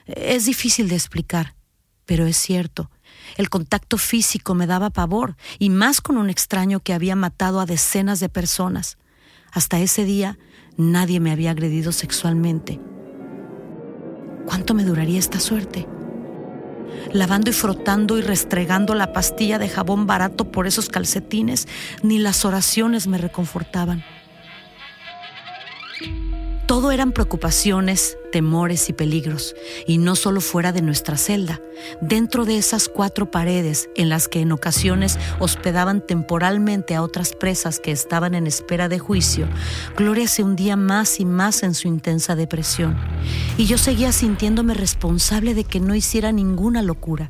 Es 0.07 0.45
difícil 0.45 0.89
de 0.89 0.95
explicar, 0.95 1.53
pero 2.07 2.25
es 2.25 2.37
cierto. 2.37 2.89
El 3.37 3.51
contacto 3.51 3.99
físico 3.99 4.55
me 4.55 4.65
daba 4.65 4.89
pavor, 4.89 5.37
y 5.59 5.69
más 5.69 6.01
con 6.01 6.17
un 6.17 6.31
extraño 6.31 6.79
que 6.79 6.93
había 6.93 7.15
matado 7.15 7.59
a 7.59 7.67
decenas 7.67 8.19
de 8.19 8.29
personas. 8.29 8.97
Hasta 9.51 9.79
ese 9.79 10.05
día 10.05 10.39
nadie 10.77 11.19
me 11.19 11.31
había 11.31 11.51
agredido 11.51 11.91
sexualmente. 11.91 12.79
¿Cuánto 14.45 14.73
me 14.73 14.83
duraría 14.83 15.19
esta 15.19 15.39
suerte? 15.39 15.87
Lavando 17.11 17.49
y 17.49 17.53
frotando 17.53 18.17
y 18.17 18.21
restregando 18.21 18.95
la 18.95 19.13
pastilla 19.13 19.59
de 19.59 19.69
jabón 19.69 20.07
barato 20.07 20.51
por 20.51 20.67
esos 20.67 20.89
calcetines, 20.89 21.67
ni 22.01 22.19
las 22.19 22.45
oraciones 22.45 23.07
me 23.07 23.17
reconfortaban. 23.17 24.03
Todo 26.65 26.91
eran 26.91 27.11
preocupaciones, 27.11 28.17
temores 28.31 28.87
y 28.87 28.93
peligros, 28.93 29.53
y 29.85 29.97
no 29.97 30.15
solo 30.15 30.39
fuera 30.39 30.71
de 30.71 30.81
nuestra 30.81 31.17
celda, 31.17 31.61
dentro 31.99 32.45
de 32.45 32.57
esas 32.57 32.87
cuatro 32.87 33.29
paredes 33.29 33.89
en 33.95 34.07
las 34.07 34.29
que 34.29 34.39
en 34.39 34.53
ocasiones 34.53 35.19
hospedaban 35.39 35.99
temporalmente 35.99 36.95
a 36.95 37.01
otras 37.01 37.33
presas 37.33 37.81
que 37.81 37.91
estaban 37.91 38.33
en 38.33 38.47
espera 38.47 38.87
de 38.87 38.97
juicio, 38.97 39.47
Gloria 39.97 40.27
se 40.29 40.41
hundía 40.41 40.77
más 40.77 41.19
y 41.19 41.25
más 41.25 41.63
en 41.63 41.73
su 41.73 41.89
intensa 41.89 42.33
depresión, 42.35 42.97
y 43.57 43.65
yo 43.65 43.77
seguía 43.77 44.13
sintiéndome 44.13 44.73
responsable 44.73 45.53
de 45.55 45.65
que 45.65 45.81
no 45.81 45.95
hiciera 45.95 46.31
ninguna 46.31 46.81
locura. 46.81 47.29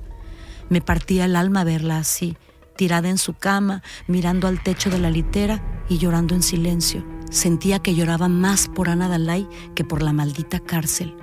Me 0.69 0.79
partía 0.79 1.25
el 1.25 1.35
alma 1.35 1.63
verla 1.63 1.97
así, 1.97 2.37
tirada 2.75 3.09
en 3.09 3.17
su 3.17 3.33
cama, 3.33 3.83
mirando 4.07 4.47
al 4.47 4.61
techo 4.61 4.89
de 4.89 4.99
la 4.99 5.09
litera 5.09 5.85
y 5.89 5.97
llorando 5.97 6.35
en 6.35 6.43
silencio. 6.43 7.05
Sentía 7.31 7.79
que 7.79 7.95
lloraba 7.95 8.27
más 8.27 8.67
por 8.67 8.89
Ana 8.89 9.07
Dalai 9.07 9.47
que 9.75 9.83
por 9.83 10.03
la 10.03 10.13
maldita 10.13 10.59
cárcel. 10.59 11.15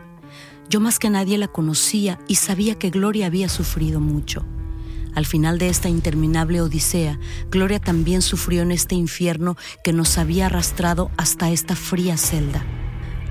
Yo 0.68 0.80
más 0.80 0.98
que 0.98 1.10
nadie 1.10 1.38
la 1.38 1.48
conocía 1.48 2.18
y 2.28 2.36
sabía 2.36 2.76
que 2.76 2.90
Gloria 2.90 3.26
había 3.26 3.48
sufrido 3.48 4.00
mucho. 4.00 4.44
Al 5.14 5.26
final 5.26 5.58
de 5.58 5.68
esta 5.68 5.88
interminable 5.88 6.60
odisea, 6.60 7.18
Gloria 7.50 7.80
también 7.80 8.22
sufrió 8.22 8.62
en 8.62 8.70
este 8.70 8.94
infierno 8.94 9.56
que 9.82 9.92
nos 9.92 10.18
había 10.18 10.46
arrastrado 10.46 11.10
hasta 11.16 11.50
esta 11.50 11.74
fría 11.74 12.16
celda. 12.16 12.64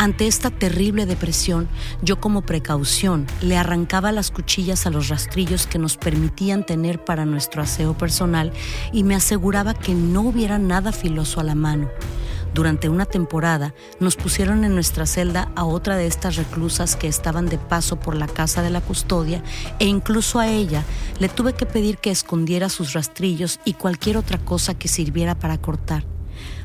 Ante 0.01 0.27
esta 0.27 0.49
terrible 0.49 1.05
depresión, 1.05 1.67
yo 2.01 2.21
como 2.21 2.41
precaución 2.41 3.27
le 3.41 3.57
arrancaba 3.57 4.13
las 4.13 4.31
cuchillas 4.31 4.85
a 4.85 4.91
los 4.91 5.09
rastrillos 5.09 5.67
que 5.67 5.77
nos 5.77 5.97
permitían 5.97 6.65
tener 6.65 7.03
para 7.03 7.25
nuestro 7.25 7.61
aseo 7.61 7.97
personal 7.97 8.53
y 8.93 9.03
me 9.03 9.13
aseguraba 9.13 9.73
que 9.73 9.93
no 9.93 10.21
hubiera 10.21 10.57
nada 10.57 10.93
filoso 10.93 11.41
a 11.41 11.43
la 11.43 11.53
mano. 11.53 11.89
Durante 12.53 12.87
una 12.87 13.07
temporada 13.07 13.73
nos 13.99 14.15
pusieron 14.15 14.63
en 14.63 14.73
nuestra 14.73 15.05
celda 15.05 15.51
a 15.57 15.65
otra 15.65 15.97
de 15.97 16.07
estas 16.07 16.37
reclusas 16.37 16.95
que 16.95 17.09
estaban 17.09 17.47
de 17.47 17.57
paso 17.57 17.99
por 17.99 18.15
la 18.15 18.27
casa 18.27 18.61
de 18.61 18.69
la 18.69 18.79
custodia 18.79 19.43
e 19.79 19.85
incluso 19.85 20.39
a 20.39 20.47
ella 20.47 20.85
le 21.19 21.27
tuve 21.27 21.51
que 21.51 21.65
pedir 21.65 21.97
que 21.97 22.09
escondiera 22.09 22.69
sus 22.69 22.93
rastrillos 22.93 23.59
y 23.65 23.73
cualquier 23.73 24.15
otra 24.15 24.37
cosa 24.37 24.75
que 24.75 24.87
sirviera 24.87 25.37
para 25.37 25.57
cortar. 25.57 26.05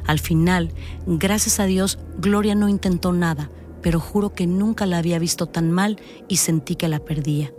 Al 0.07 0.19
final, 0.19 0.73
gracias 1.07 1.61
a 1.61 1.65
Dios, 1.65 1.99
Gloria 2.19 2.55
no 2.55 2.69
intentó 2.69 3.13
nada, 3.13 3.51
pero 3.83 4.01
juro 4.01 4.35
que 4.35 4.47
nunca 4.47 4.87
la 4.87 4.99
había 4.99 5.19
visto 5.19 5.47
tan 5.47 5.71
mal 5.71 6.01
y 6.29 6.37
sentí 6.37 6.77
que 6.77 6.89
la 6.89 7.01
perdía. 7.01 7.53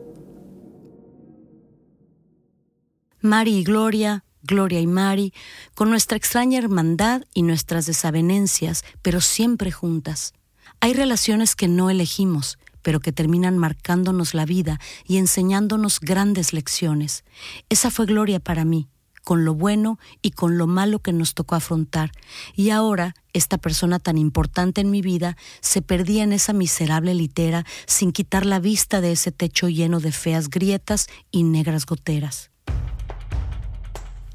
Mari 3.21 3.57
y 3.57 3.63
Gloria 3.63 4.25
Gloria 4.45 4.79
y 4.79 4.85
Mari, 4.85 5.33
con 5.73 5.89
nuestra 5.89 6.17
extraña 6.17 6.59
hermandad 6.59 7.23
y 7.33 7.41
nuestras 7.41 7.87
desavenencias, 7.87 8.83
pero 9.01 9.19
siempre 9.19 9.71
juntas. 9.71 10.33
Hay 10.81 10.93
relaciones 10.93 11.55
que 11.55 11.67
no 11.67 11.89
elegimos, 11.89 12.59
pero 12.83 12.99
que 12.99 13.11
terminan 13.11 13.57
marcándonos 13.57 14.35
la 14.35 14.45
vida 14.45 14.79
y 15.07 15.17
enseñándonos 15.17 15.99
grandes 15.99 16.53
lecciones. 16.53 17.23
Esa 17.69 17.89
fue 17.89 18.05
Gloria 18.05 18.39
para 18.39 18.65
mí, 18.65 18.87
con 19.25 19.43
lo 19.43 19.55
bueno 19.55 19.99
y 20.21 20.31
con 20.31 20.57
lo 20.57 20.67
malo 20.67 20.99
que 20.99 21.11
nos 21.11 21.33
tocó 21.33 21.55
afrontar. 21.55 22.11
Y 22.55 22.69
ahora, 22.69 23.15
esta 23.33 23.57
persona 23.57 23.99
tan 23.99 24.17
importante 24.17 24.79
en 24.79 24.91
mi 24.91 25.01
vida 25.01 25.35
se 25.59 25.81
perdía 25.81 26.23
en 26.23 26.31
esa 26.31 26.53
miserable 26.53 27.13
litera 27.13 27.65
sin 27.87 28.13
quitar 28.13 28.45
la 28.45 28.59
vista 28.59 29.01
de 29.01 29.11
ese 29.11 29.33
techo 29.33 29.67
lleno 29.67 29.99
de 29.99 30.13
feas 30.13 30.49
grietas 30.49 31.07
y 31.31 31.43
negras 31.43 31.85
goteras. 31.85 32.51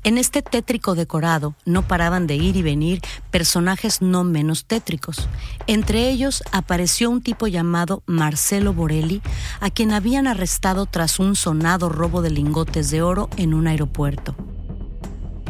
En 0.02 0.16
este 0.16 0.40
tétrico 0.42 0.94
decorado 0.94 1.54
no 1.66 1.86
paraban 1.86 2.26
de 2.26 2.34
ir 2.34 2.56
y 2.56 2.62
venir 2.62 3.02
personajes 3.30 4.00
no 4.00 4.24
menos 4.24 4.64
tétricos. 4.64 5.28
Entre 5.66 6.08
ellos 6.08 6.42
apareció 6.52 7.10
un 7.10 7.20
tipo 7.20 7.46
llamado 7.46 8.02
Marcelo 8.06 8.72
Borelli, 8.72 9.20
a 9.60 9.70
quien 9.70 9.92
habían 9.92 10.26
arrestado 10.26 10.86
tras 10.86 11.18
un 11.18 11.36
sonado 11.36 11.90
robo 11.90 12.22
de 12.22 12.30
lingotes 12.30 12.90
de 12.90 13.02
oro 13.02 13.28
en 13.36 13.52
un 13.52 13.68
aeropuerto. 13.68 14.34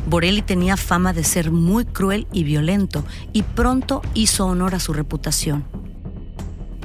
Borelli 0.06 0.42
tenía 0.42 0.76
fama 0.76 1.12
de 1.12 1.24
ser 1.24 1.50
muy 1.50 1.84
cruel 1.84 2.26
y 2.32 2.44
violento 2.44 3.04
y 3.32 3.42
pronto 3.42 4.02
hizo 4.14 4.46
honor 4.46 4.74
a 4.74 4.80
su 4.80 4.92
reputación. 4.92 5.64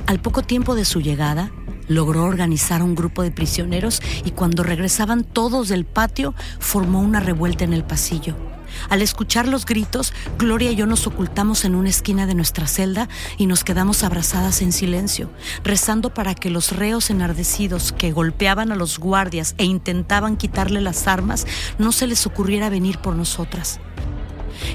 Al 0.08 0.20
poco 0.20 0.44
tiempo 0.44 0.76
de 0.76 0.86
su 0.86 1.02
llegada, 1.02 1.52
logró 1.88 2.24
organizar 2.24 2.84
un 2.84 2.96
grupo 2.96 3.24
de 3.24 3.32
prisioneros 3.32 4.02
y 4.24 4.32
cuando 4.32 4.64
regresaban 4.64 5.24
todos 5.24 5.68
del 5.68 5.86
patio 5.86 6.34
formó 6.60 7.00
una 7.00 7.20
revuelta 7.20 7.64
en 7.64 7.74
el 7.74 7.84
pasillo. 7.84 8.36
Al 8.90 9.02
escuchar 9.02 9.48
los 9.48 9.66
gritos, 9.66 10.14
Gloria 10.38 10.72
y 10.72 10.76
yo 10.76 10.86
nos 10.86 11.08
ocultamos 11.08 11.66
en 11.66 11.76
una 11.76 11.90
esquina 11.90 12.26
de 12.28 12.36
nuestra 12.36 12.68
celda 12.68 13.10
y 13.38 13.48
nos 13.48 13.64
quedamos 13.64 14.04
abrazadas 14.04 14.62
en 14.62 14.72
silencio, 14.72 15.30
rezando 15.64 16.14
para 16.14 16.36
que 16.36 16.50
los 16.50 16.72
reos 16.72 17.10
enardecidos 17.10 17.92
que 17.92 18.12
golpeaban 18.12 18.72
a 18.72 18.76
los 18.76 19.00
guardias 19.00 19.56
e 19.58 19.66
intentaban 19.66 20.38
quitarle 20.38 20.82
las 20.82 21.08
armas 21.08 21.46
no 21.78 21.92
se 21.92 22.08
les 22.08 22.26
ocurriera 22.26 22.70
venir 22.70 23.00
por 23.00 23.16
nosotras. 23.16 23.80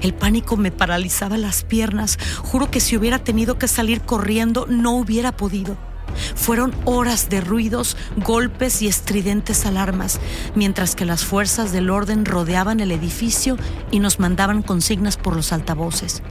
El 0.03 0.15
pánico 0.15 0.57
me 0.57 0.71
paralizaba 0.71 1.39
las 1.39 1.63
piernas. 1.65 2.19
Juro 2.43 2.71
que 2.71 2.81
si 2.81 2.97
hubiera 2.97 3.19
tenido 3.19 3.59
que 3.59 3.69
salir 3.69 4.03
corriendo 4.03 4.67
no 4.69 4.93
hubiera 4.93 5.33
podido. 5.33 5.90
Fueron 6.35 6.75
horas 6.85 7.29
de 7.29 7.41
ruidos, 7.41 7.97
golpes 8.17 8.83
y 8.83 8.89
estridentes 8.89 9.67
alarmas, 9.67 10.21
mientras 10.55 10.95
que 10.95 11.05
las 11.05 11.25
fuerzas 11.25 11.73
del 11.73 11.91
orden 11.91 12.25
rodeaban 12.25 12.81
el 12.81 12.93
edificio 12.93 13.57
y 13.91 14.01
nos 14.01 14.21
mandaban 14.21 14.63
consignas 14.63 15.17
por 15.17 15.37
los 15.37 15.53
altavoces. 15.53 16.23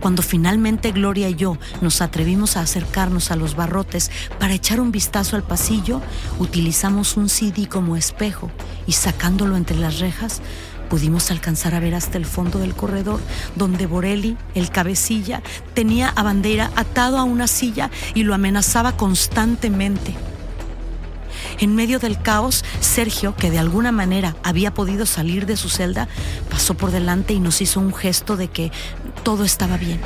Cuando 0.00 0.22
finalmente 0.22 0.92
Gloria 0.92 1.28
y 1.28 1.34
yo 1.34 1.58
nos 1.80 2.00
atrevimos 2.00 2.56
a 2.56 2.60
acercarnos 2.60 3.30
a 3.30 3.36
los 3.36 3.56
barrotes 3.56 4.10
para 4.38 4.54
echar 4.54 4.80
un 4.80 4.92
vistazo 4.92 5.36
al 5.36 5.42
pasillo, 5.42 6.00
utilizamos 6.38 7.16
un 7.16 7.28
CD 7.28 7.68
como 7.68 7.96
espejo 7.96 8.50
y 8.86 8.92
sacándolo 8.92 9.56
entre 9.56 9.76
las 9.76 9.98
rejas, 9.98 10.40
Pudimos 10.88 11.30
alcanzar 11.30 11.74
a 11.74 11.80
ver 11.80 11.94
hasta 11.94 12.18
el 12.18 12.24
fondo 12.24 12.58
del 12.58 12.74
corredor, 12.74 13.20
donde 13.56 13.86
Borelli, 13.86 14.36
el 14.54 14.70
cabecilla, 14.70 15.42
tenía 15.74 16.08
a 16.08 16.22
Bandera 16.22 16.70
atado 16.76 17.18
a 17.18 17.24
una 17.24 17.46
silla 17.46 17.90
y 18.14 18.22
lo 18.22 18.34
amenazaba 18.34 18.96
constantemente. 18.96 20.14
En 21.60 21.74
medio 21.74 21.98
del 21.98 22.20
caos, 22.20 22.64
Sergio, 22.80 23.34
que 23.34 23.50
de 23.50 23.58
alguna 23.58 23.92
manera 23.92 24.36
había 24.42 24.72
podido 24.72 25.06
salir 25.06 25.46
de 25.46 25.56
su 25.56 25.68
celda, 25.68 26.08
pasó 26.50 26.74
por 26.74 26.90
delante 26.90 27.34
y 27.34 27.40
nos 27.40 27.60
hizo 27.60 27.80
un 27.80 27.92
gesto 27.92 28.36
de 28.36 28.48
que 28.48 28.70
todo 29.24 29.44
estaba 29.44 29.76
bien 29.76 30.00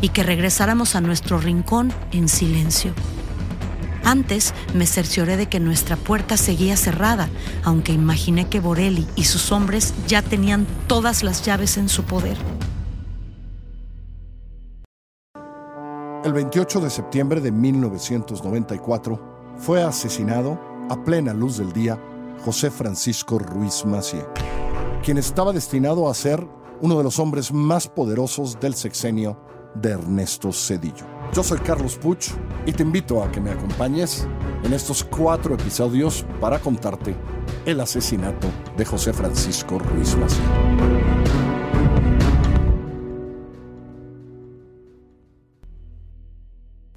y 0.00 0.10
que 0.10 0.22
regresáramos 0.22 0.94
a 0.94 1.00
nuestro 1.00 1.38
rincón 1.38 1.92
en 2.12 2.28
silencio. 2.28 2.94
Antes 4.08 4.54
me 4.72 4.86
cercioré 4.86 5.36
de 5.36 5.50
que 5.50 5.60
nuestra 5.60 5.94
puerta 5.94 6.38
seguía 6.38 6.78
cerrada, 6.78 7.28
aunque 7.62 7.92
imaginé 7.92 8.48
que 8.48 8.58
Borelli 8.58 9.06
y 9.16 9.24
sus 9.24 9.52
hombres 9.52 9.92
ya 10.06 10.22
tenían 10.22 10.66
todas 10.86 11.22
las 11.22 11.44
llaves 11.44 11.76
en 11.76 11.90
su 11.90 12.04
poder. 12.04 12.38
El 16.24 16.32
28 16.32 16.80
de 16.80 16.88
septiembre 16.88 17.42
de 17.42 17.52
1994 17.52 19.54
fue 19.58 19.82
asesinado 19.82 20.58
a 20.88 21.04
plena 21.04 21.34
luz 21.34 21.58
del 21.58 21.74
día 21.74 22.02
José 22.46 22.70
Francisco 22.70 23.38
Ruiz 23.38 23.84
Macié, 23.84 24.24
quien 25.02 25.18
estaba 25.18 25.52
destinado 25.52 26.08
a 26.08 26.14
ser 26.14 26.48
uno 26.80 26.96
de 26.96 27.04
los 27.04 27.18
hombres 27.18 27.52
más 27.52 27.88
poderosos 27.88 28.58
del 28.58 28.72
sexenio 28.72 29.38
de 29.74 29.90
Ernesto 29.90 30.50
Cedillo. 30.50 31.17
Yo 31.32 31.42
soy 31.44 31.58
Carlos 31.58 31.96
Puch 31.96 32.30
y 32.66 32.72
te 32.72 32.82
invito 32.82 33.22
a 33.22 33.30
que 33.30 33.40
me 33.40 33.50
acompañes 33.50 34.26
en 34.64 34.72
estos 34.72 35.04
cuatro 35.04 35.54
episodios 35.54 36.24
para 36.40 36.58
contarte 36.58 37.14
el 37.64 37.80
asesinato 37.80 38.48
de 38.76 38.84
José 38.84 39.12
Francisco 39.12 39.78
Ruiz. 39.78 40.16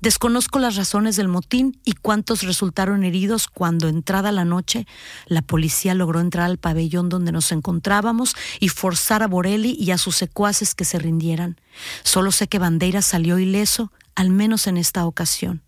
Desconozco 0.02 0.58
las 0.58 0.78
razones 0.78 1.16
del 1.16 1.28
motín 1.28 1.80
y 1.86 1.92
cuántos 1.92 2.42
resultaron 2.42 3.04
heridos 3.04 3.48
cuando, 3.48 3.88
entrada 3.88 4.32
la 4.32 4.46
noche, 4.46 4.88
la 5.28 5.44
policía 5.44 5.94
logró 5.94 6.20
entrar 6.20 6.46
al 6.46 6.58
pabellón 6.58 7.08
donde 7.10 7.32
nos 7.32 7.52
encontrábamos 7.52 8.36
y 8.60 8.70
forzar 8.70 9.22
a 9.22 9.28
Borelli 9.28 9.78
y 9.80 9.92
a 9.92 10.00
sus 10.00 10.16
secuaces 10.16 10.74
que 10.74 10.86
se 10.86 10.98
rindieran. 10.98 11.62
Solo 12.04 12.32
sé 12.32 12.48
que 12.48 12.58
Bandeira 12.58 13.04
salió 13.04 13.38
ileso, 13.38 13.92
al 14.16 14.30
menos 14.30 14.68
en 14.68 14.78
esta 14.78 15.06
ocasión. 15.06 15.64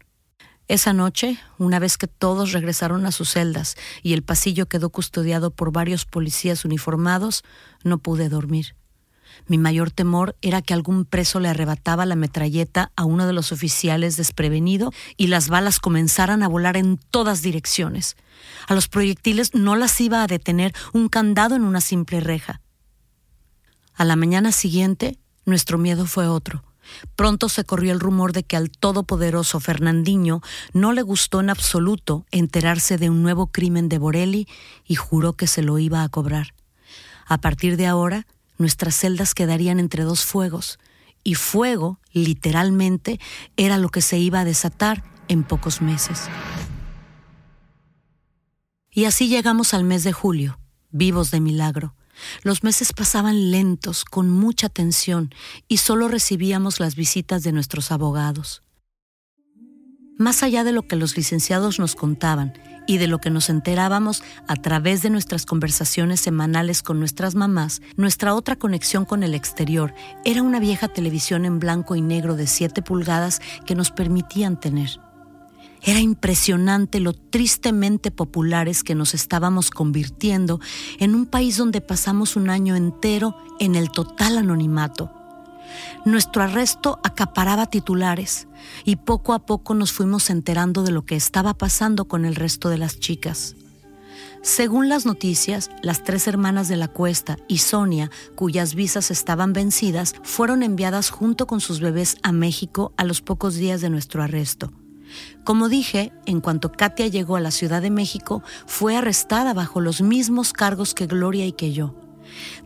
Esa 0.68 0.94
noche, 0.94 1.38
una 1.58 1.80
vez 1.80 1.98
que 1.98 2.08
todos 2.08 2.54
regresaron 2.54 3.06
a 3.06 3.12
sus 3.12 3.32
celdas 3.32 3.76
y 4.02 4.14
el 4.14 4.24
pasillo 4.24 4.68
quedó 4.68 4.90
custodiado 4.90 5.52
por 5.52 5.72
varios 5.72 6.06
policías 6.06 6.64
uniformados, 6.64 7.44
no 7.84 7.98
pude 7.98 8.30
dormir. 8.30 8.76
Mi 9.48 9.58
mayor 9.58 9.92
temor 9.92 10.38
era 10.42 10.62
que 10.62 10.74
algún 10.74 11.06
preso 11.06 11.40
le 11.40 11.50
arrebataba 11.50 12.06
la 12.06 12.16
metralleta 12.16 12.92
a 12.96 13.04
uno 13.04 13.28
de 13.28 13.34
los 13.34 13.52
oficiales 13.52 14.16
desprevenido 14.16 14.92
y 15.18 15.28
las 15.28 15.50
balas 15.50 15.80
comenzaran 15.80 16.44
a 16.44 16.48
volar 16.48 16.78
en 16.78 16.98
todas 16.98 17.42
direcciones. 17.42 18.16
A 18.68 18.74
los 18.74 18.88
proyectiles 18.88 19.54
no 19.54 19.76
las 19.76 20.00
iba 20.00 20.24
a 20.24 20.28
detener 20.28 20.74
un 20.94 21.10
candado 21.10 21.56
en 21.56 21.64
una 21.64 21.82
simple 21.82 22.20
reja. 22.20 22.62
A 23.96 24.06
la 24.06 24.16
mañana 24.16 24.52
siguiente, 24.52 25.18
nuestro 25.46 25.78
miedo 25.78 26.06
fue 26.06 26.28
otro. 26.28 26.64
Pronto 27.16 27.50
se 27.50 27.64
corrió 27.64 27.92
el 27.92 28.00
rumor 28.00 28.34
de 28.34 28.44
que 28.44 28.56
al 28.56 28.70
todopoderoso 28.70 29.60
Fernandinho 29.60 30.42
no 30.74 30.94
le 30.94 31.02
gustó 31.02 31.40
en 31.40 31.50
absoluto 31.50 32.26
enterarse 32.32 32.98
de 32.98 33.10
un 33.10 33.24
nuevo 33.24 33.48
crimen 33.48 33.90
de 33.90 33.98
Borelli 33.98 34.48
y 34.86 34.96
juró 34.96 35.34
que 35.34 35.48
se 35.48 35.62
lo 35.62 35.80
iba 35.80 36.04
a 36.04 36.10
cobrar. 36.10 36.54
A 37.26 37.40
partir 37.40 37.78
de 37.78 37.88
ahora, 37.88 38.28
nuestras 38.58 38.96
celdas 38.96 39.34
quedarían 39.34 39.80
entre 39.80 40.04
dos 40.04 40.26
fuegos, 40.26 40.80
y 41.24 41.36
fuego, 41.36 42.00
literalmente, 42.12 43.20
era 43.56 43.78
lo 43.78 43.90
que 43.90 44.02
se 44.02 44.18
iba 44.20 44.42
a 44.42 44.46
desatar 44.46 45.04
en 45.30 45.44
pocos 45.44 45.82
meses. 45.82 46.24
Y 48.92 49.06
así 49.06 49.28
llegamos 49.28 49.74
al 49.74 49.86
mes 49.86 50.04
de 50.04 50.14
julio, 50.14 50.60
vivos 50.92 51.32
de 51.32 51.40
milagro. 51.40 51.96
Los 52.44 52.64
meses 52.64 52.94
pasaban 52.94 53.52
lentos, 53.52 54.06
con 54.06 54.30
mucha 54.30 54.70
tensión, 54.70 55.34
y 55.68 55.78
solo 55.78 56.08
recibíamos 56.08 56.80
las 56.80 56.96
visitas 56.96 57.44
de 57.44 57.52
nuestros 57.52 57.92
abogados. 57.92 58.64
Más 60.18 60.44
allá 60.44 60.64
de 60.64 60.72
lo 60.72 60.88
que 60.88 60.96
los 60.96 61.18
licenciados 61.18 61.80
nos 61.80 61.96
contaban 61.96 62.54
y 62.86 62.98
de 62.98 63.08
lo 63.08 63.20
que 63.20 63.30
nos 63.30 63.50
enterábamos 63.50 64.24
a 64.48 64.56
través 64.56 65.02
de 65.02 65.10
nuestras 65.10 65.46
conversaciones 65.46 66.22
semanales 66.22 66.84
con 66.84 67.00
nuestras 67.00 67.34
mamás, 67.34 67.82
nuestra 67.96 68.36
otra 68.36 68.56
conexión 68.56 69.06
con 69.06 69.24
el 69.24 69.34
exterior 69.34 69.94
era 70.24 70.44
una 70.44 70.60
vieja 70.60 70.88
televisión 70.88 71.46
en 71.46 71.60
blanco 71.60 71.96
y 71.96 72.02
negro 72.02 72.36
de 72.36 72.48
7 72.48 72.82
pulgadas 72.82 73.42
que 73.66 73.76
nos 73.76 73.92
permitían 73.92 74.60
tener. 74.60 75.00
Era 75.86 76.00
impresionante 76.00 77.00
lo 77.00 77.14
tristemente 77.14 78.10
populares 78.10 78.84
que 78.84 78.96
nos 78.96 79.14
estábamos 79.14 79.70
convirtiendo 79.70 80.60
en 81.00 81.14
un 81.14 81.26
país 81.26 81.58
donde 81.58 81.82
pasamos 81.82 82.36
un 82.36 82.50
año 82.50 82.76
entero 82.76 83.36
en 83.60 83.76
el 83.76 83.92
total 83.92 84.38
anonimato 84.38 85.12
nuestro 86.06 86.44
arresto 86.44 87.00
acaparaba 87.04 87.66
titulares 87.68 88.48
y 88.84 88.98
poco 88.98 89.34
a 89.34 89.46
poco 89.46 89.74
nos 89.74 89.92
fuimos 89.92 90.30
enterando 90.30 90.84
de 90.84 90.92
lo 90.92 91.06
que 91.06 91.16
estaba 91.16 91.54
pasando 91.54 92.06
con 92.06 92.26
el 92.26 92.36
resto 92.36 92.70
de 92.70 92.78
las 92.78 93.00
chicas. 93.00 93.56
Según 94.42 94.90
las 94.90 95.06
noticias, 95.06 95.72
las 95.82 96.04
tres 96.04 96.28
hermanas 96.28 96.68
de 96.68 96.76
la 96.76 96.90
cuesta 96.90 97.38
y 97.48 97.60
Sonia, 97.60 98.12
cuyas 98.36 98.76
visas 98.76 99.10
estaban 99.10 99.54
vencidas, 99.54 100.16
fueron 100.24 100.64
enviadas 100.64 101.10
junto 101.10 101.48
con 101.48 101.62
sus 101.62 101.80
bebés 101.80 102.18
a 102.24 102.34
México 102.34 102.92
a 102.98 103.06
los 103.06 103.22
pocos 103.22 103.56
días 103.56 103.80
de 103.80 103.90
nuestro 103.90 104.22
arresto. 104.22 104.72
Como 105.44 105.70
dije, 105.70 106.12
en 106.26 106.42
cuanto 106.42 106.72
Katia 106.72 107.08
llegó 107.08 107.36
a 107.36 107.42
la 107.42 107.52
Ciudad 107.52 107.82
de 107.82 107.90
México, 107.90 108.44
fue 108.66 108.96
arrestada 108.96 109.54
bajo 109.54 109.82
los 109.82 110.02
mismos 110.02 110.54
cargos 110.54 110.94
que 110.94 111.08
Gloria 111.08 111.46
y 111.46 111.52
que 111.52 111.74
yo. 111.74 111.96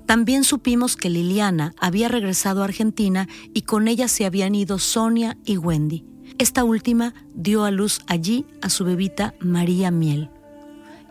También 0.06 0.44
supimos 0.44 0.96
que 0.96 1.10
Liliana 1.10 1.74
había 1.80 2.08
regresado 2.08 2.62
a 2.62 2.66
Argentina 2.66 3.28
y 3.54 3.64
con 3.64 3.88
ella 3.88 4.08
se 4.08 4.26
habían 4.26 4.56
ido 4.56 4.80
Sonia 4.80 5.38
y 5.46 5.58
Wendy. 5.58 6.06
Esta 6.38 6.64
última 6.64 7.14
dio 7.34 7.64
a 7.64 7.72
luz 7.72 8.02
allí 8.08 8.46
a 8.62 8.70
su 8.70 8.86
bebita 8.86 9.34
María 9.40 9.92
Miel. 9.92 10.30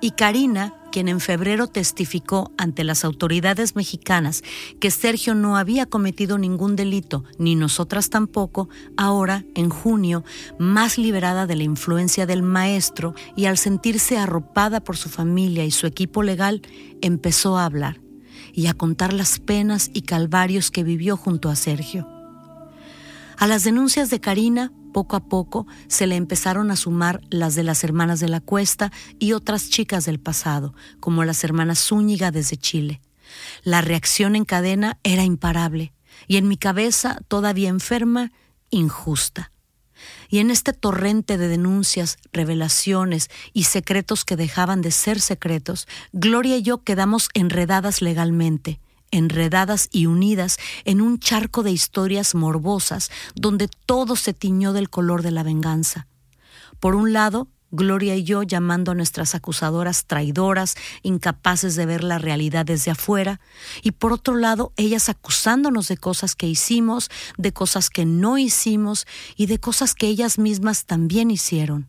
Y 0.00 0.12
Karina, 0.12 0.74
quien 0.96 1.08
en 1.08 1.20
febrero 1.20 1.66
testificó 1.66 2.52
ante 2.56 2.82
las 2.82 3.04
autoridades 3.04 3.76
mexicanas 3.76 4.42
que 4.80 4.90
Sergio 4.90 5.34
no 5.34 5.58
había 5.58 5.84
cometido 5.84 6.38
ningún 6.38 6.74
delito, 6.74 7.22
ni 7.38 7.54
nosotras 7.54 8.08
tampoco, 8.08 8.70
ahora, 8.96 9.44
en 9.54 9.68
junio, 9.68 10.24
más 10.58 10.96
liberada 10.96 11.46
de 11.46 11.54
la 11.54 11.64
influencia 11.64 12.24
del 12.24 12.40
maestro 12.42 13.14
y 13.36 13.44
al 13.44 13.58
sentirse 13.58 14.16
arropada 14.16 14.80
por 14.80 14.96
su 14.96 15.10
familia 15.10 15.66
y 15.66 15.70
su 15.70 15.86
equipo 15.86 16.22
legal, 16.22 16.62
empezó 17.02 17.58
a 17.58 17.66
hablar 17.66 18.00
y 18.54 18.68
a 18.68 18.72
contar 18.72 19.12
las 19.12 19.38
penas 19.38 19.90
y 19.92 20.00
calvarios 20.00 20.70
que 20.70 20.82
vivió 20.82 21.18
junto 21.18 21.50
a 21.50 21.56
Sergio. 21.56 22.08
A 23.36 23.46
las 23.46 23.64
denuncias 23.64 24.08
de 24.08 24.18
Karina, 24.18 24.72
poco 24.96 25.16
a 25.16 25.28
poco 25.28 25.66
se 25.88 26.06
le 26.06 26.16
empezaron 26.16 26.70
a 26.70 26.76
sumar 26.76 27.20
las 27.28 27.54
de 27.54 27.62
las 27.62 27.84
hermanas 27.84 28.18
de 28.18 28.30
la 28.30 28.40
Cuesta 28.40 28.90
y 29.18 29.34
otras 29.34 29.68
chicas 29.68 30.06
del 30.06 30.18
pasado, 30.18 30.72
como 31.00 31.22
las 31.22 31.44
hermanas 31.44 31.80
Zúñiga 31.80 32.30
desde 32.30 32.56
Chile. 32.56 33.02
La 33.62 33.82
reacción 33.82 34.36
en 34.36 34.46
cadena 34.46 34.98
era 35.02 35.22
imparable 35.22 35.92
y 36.28 36.38
en 36.38 36.48
mi 36.48 36.56
cabeza, 36.56 37.18
todavía 37.28 37.68
enferma, 37.68 38.32
injusta. 38.70 39.52
Y 40.30 40.38
en 40.38 40.50
este 40.50 40.72
torrente 40.72 41.36
de 41.36 41.48
denuncias, 41.48 42.16
revelaciones 42.32 43.28
y 43.52 43.64
secretos 43.64 44.24
que 44.24 44.36
dejaban 44.36 44.80
de 44.80 44.92
ser 44.92 45.20
secretos, 45.20 45.86
Gloria 46.14 46.56
y 46.56 46.62
yo 46.62 46.84
quedamos 46.84 47.28
enredadas 47.34 48.00
legalmente, 48.00 48.80
enredadas 49.16 49.88
y 49.90 50.06
unidas 50.06 50.58
en 50.84 51.00
un 51.00 51.18
charco 51.18 51.62
de 51.62 51.72
historias 51.72 52.34
morbosas 52.34 53.10
donde 53.34 53.68
todo 53.86 54.16
se 54.16 54.34
tiñó 54.34 54.72
del 54.72 54.90
color 54.90 55.22
de 55.22 55.30
la 55.30 55.42
venganza. 55.42 56.06
Por 56.78 56.94
un 56.94 57.12
lado, 57.12 57.48
Gloria 57.72 58.14
y 58.14 58.22
yo 58.22 58.44
llamando 58.44 58.92
a 58.92 58.94
nuestras 58.94 59.34
acusadoras 59.34 60.06
traidoras, 60.06 60.76
incapaces 61.02 61.74
de 61.74 61.84
ver 61.84 62.04
la 62.04 62.18
realidad 62.18 62.64
desde 62.64 62.92
afuera, 62.92 63.40
y 63.82 63.90
por 63.90 64.12
otro 64.12 64.36
lado, 64.36 64.72
ellas 64.76 65.08
acusándonos 65.08 65.88
de 65.88 65.96
cosas 65.96 66.36
que 66.36 66.46
hicimos, 66.46 67.10
de 67.36 67.52
cosas 67.52 67.90
que 67.90 68.06
no 68.06 68.38
hicimos 68.38 69.06
y 69.36 69.46
de 69.46 69.58
cosas 69.58 69.94
que 69.94 70.06
ellas 70.06 70.38
mismas 70.38 70.86
también 70.86 71.30
hicieron. 71.30 71.88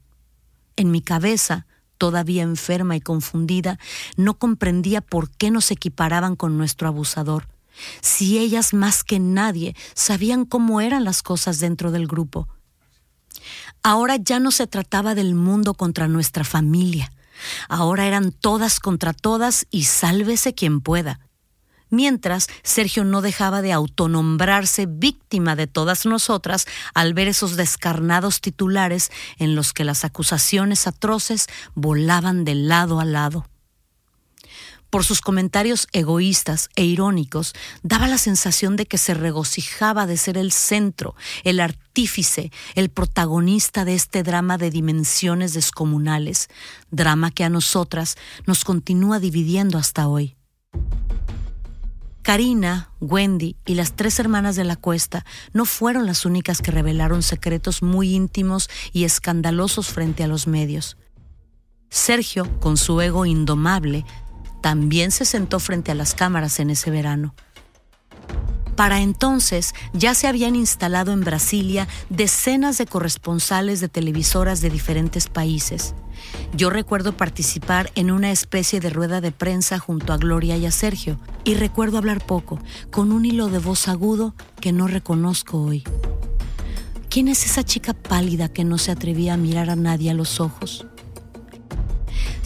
En 0.75 0.89
mi 0.89 1.01
cabeza, 1.01 1.67
todavía 1.97 2.43
enferma 2.43 2.95
y 2.95 3.01
confundida, 3.01 3.79
no 4.15 4.35
comprendía 4.35 5.01
por 5.01 5.29
qué 5.29 5.51
nos 5.51 5.71
equiparaban 5.71 6.35
con 6.35 6.57
nuestro 6.57 6.87
abusador, 6.87 7.47
si 8.01 8.37
ellas 8.37 8.73
más 8.73 9.03
que 9.03 9.19
nadie 9.19 9.75
sabían 9.93 10.45
cómo 10.45 10.81
eran 10.81 11.03
las 11.03 11.21
cosas 11.23 11.59
dentro 11.59 11.91
del 11.91 12.07
grupo. 12.07 12.47
Ahora 13.83 14.17
ya 14.17 14.39
no 14.39 14.51
se 14.51 14.67
trataba 14.67 15.15
del 15.15 15.35
mundo 15.35 15.73
contra 15.73 16.07
nuestra 16.07 16.43
familia, 16.43 17.11
ahora 17.69 18.05
eran 18.05 18.31
todas 18.31 18.79
contra 18.79 19.13
todas 19.13 19.67
y 19.69 19.83
sálvese 19.83 20.53
quien 20.53 20.81
pueda 20.81 21.26
mientras 21.89 22.47
Sergio 22.63 23.03
no 23.03 23.21
dejaba 23.21 23.61
de 23.61 23.73
autonombrarse 23.73 24.85
víctima 24.87 25.55
de 25.55 25.67
todas 25.67 26.05
nosotras 26.05 26.65
al 26.93 27.13
ver 27.13 27.27
esos 27.27 27.55
descarnados 27.55 28.41
titulares 28.41 29.11
en 29.37 29.55
los 29.55 29.73
que 29.73 29.83
las 29.83 30.05
acusaciones 30.05 30.87
atroces 30.87 31.47
volaban 31.75 32.45
de 32.45 32.55
lado 32.55 32.99
a 32.99 33.05
lado. 33.05 33.45
Por 34.89 35.03
sus 35.03 35.19
comentarios 35.19 35.87
egoístas 35.91 36.69
e 36.77 36.85
irónicos, 36.85 37.53
daba 37.83 38.07
la 38.07 38.17
sensación 38.17 38.77
de 38.77 38.85
que 38.85 38.97
se 38.97 39.13
regocijaba 39.13 40.07
de 40.07 40.15
ser 40.15 40.37
el 40.37 40.53
centro, 40.53 41.13
el 41.43 41.59
artífice, 41.59 42.51
el 42.73 42.89
protagonista 42.89 43.83
de 43.83 43.95
este 43.95 44.23
drama 44.23 44.57
de 44.57 44.69
dimensiones 44.69 45.53
descomunales, 45.53 46.47
drama 46.89 47.31
que 47.31 47.43
a 47.43 47.49
nosotras 47.49 48.15
nos 48.45 48.63
continúa 48.63 49.19
dividiendo 49.19 49.77
hasta 49.77 50.07
hoy. 50.07 50.36
Karina, 52.27 52.91
Wendy 52.99 53.55
y 53.65 53.75
las 53.75 53.95
tres 53.95 54.19
hermanas 54.19 54.57
de 54.57 54.65
la 54.65 54.75
cuesta 54.75 55.25
no 55.53 55.63
fueron 55.63 56.05
las 56.05 56.25
únicas 56.25 56.61
que 56.61 56.71
revelaron 56.71 57.23
secretos 57.23 57.81
muy 57.81 58.13
íntimos 58.13 58.69
y 58.91 59.05
escandalosos 59.05 59.87
frente 59.87 60.25
a 60.25 60.27
los 60.27 60.45
medios. 60.45 60.97
Sergio, 61.89 62.59
con 62.59 62.75
su 62.75 62.99
ego 62.99 63.25
indomable, 63.25 64.03
también 64.61 65.11
se 65.11 65.23
sentó 65.23 65.61
frente 65.61 65.93
a 65.93 65.95
las 65.95 66.15
cámaras 66.15 66.59
en 66.59 66.69
ese 66.69 66.91
verano. 66.91 67.33
Para 68.77 69.01
entonces 69.01 69.73
ya 69.91 70.13
se 70.13 70.27
habían 70.27 70.55
instalado 70.55 71.11
en 71.11 71.21
Brasilia 71.21 71.87
decenas 72.09 72.77
de 72.77 72.85
corresponsales 72.85 73.79
de 73.79 73.89
televisoras 73.89 74.61
de 74.61 74.69
diferentes 74.69 75.27
países. 75.27 75.95
Yo 76.53 76.69
recuerdo 76.69 77.17
participar 77.17 77.91
en 77.95 78.11
una 78.11 78.31
especie 78.31 78.79
de 78.79 78.91
rueda 78.91 79.19
de 79.19 79.31
prensa 79.31 79.79
junto 79.79 80.13
a 80.13 80.17
Gloria 80.17 80.57
y 80.57 80.67
a 80.67 80.71
Sergio, 80.71 81.19
y 81.43 81.55
recuerdo 81.55 81.97
hablar 81.97 82.23
poco, 82.23 82.59
con 82.91 83.11
un 83.11 83.25
hilo 83.25 83.47
de 83.47 83.57
voz 83.57 83.87
agudo 83.87 84.35
que 84.61 84.71
no 84.71 84.87
reconozco 84.87 85.59
hoy. 85.59 85.83
¿Quién 87.09 87.29
es 87.29 87.45
esa 87.45 87.63
chica 87.63 87.95
pálida 87.95 88.47
que 88.47 88.63
no 88.63 88.77
se 88.77 88.91
atrevía 88.91 89.33
a 89.33 89.37
mirar 89.37 89.71
a 89.71 89.75
nadie 89.75 90.11
a 90.11 90.13
los 90.13 90.39
ojos? 90.39 90.85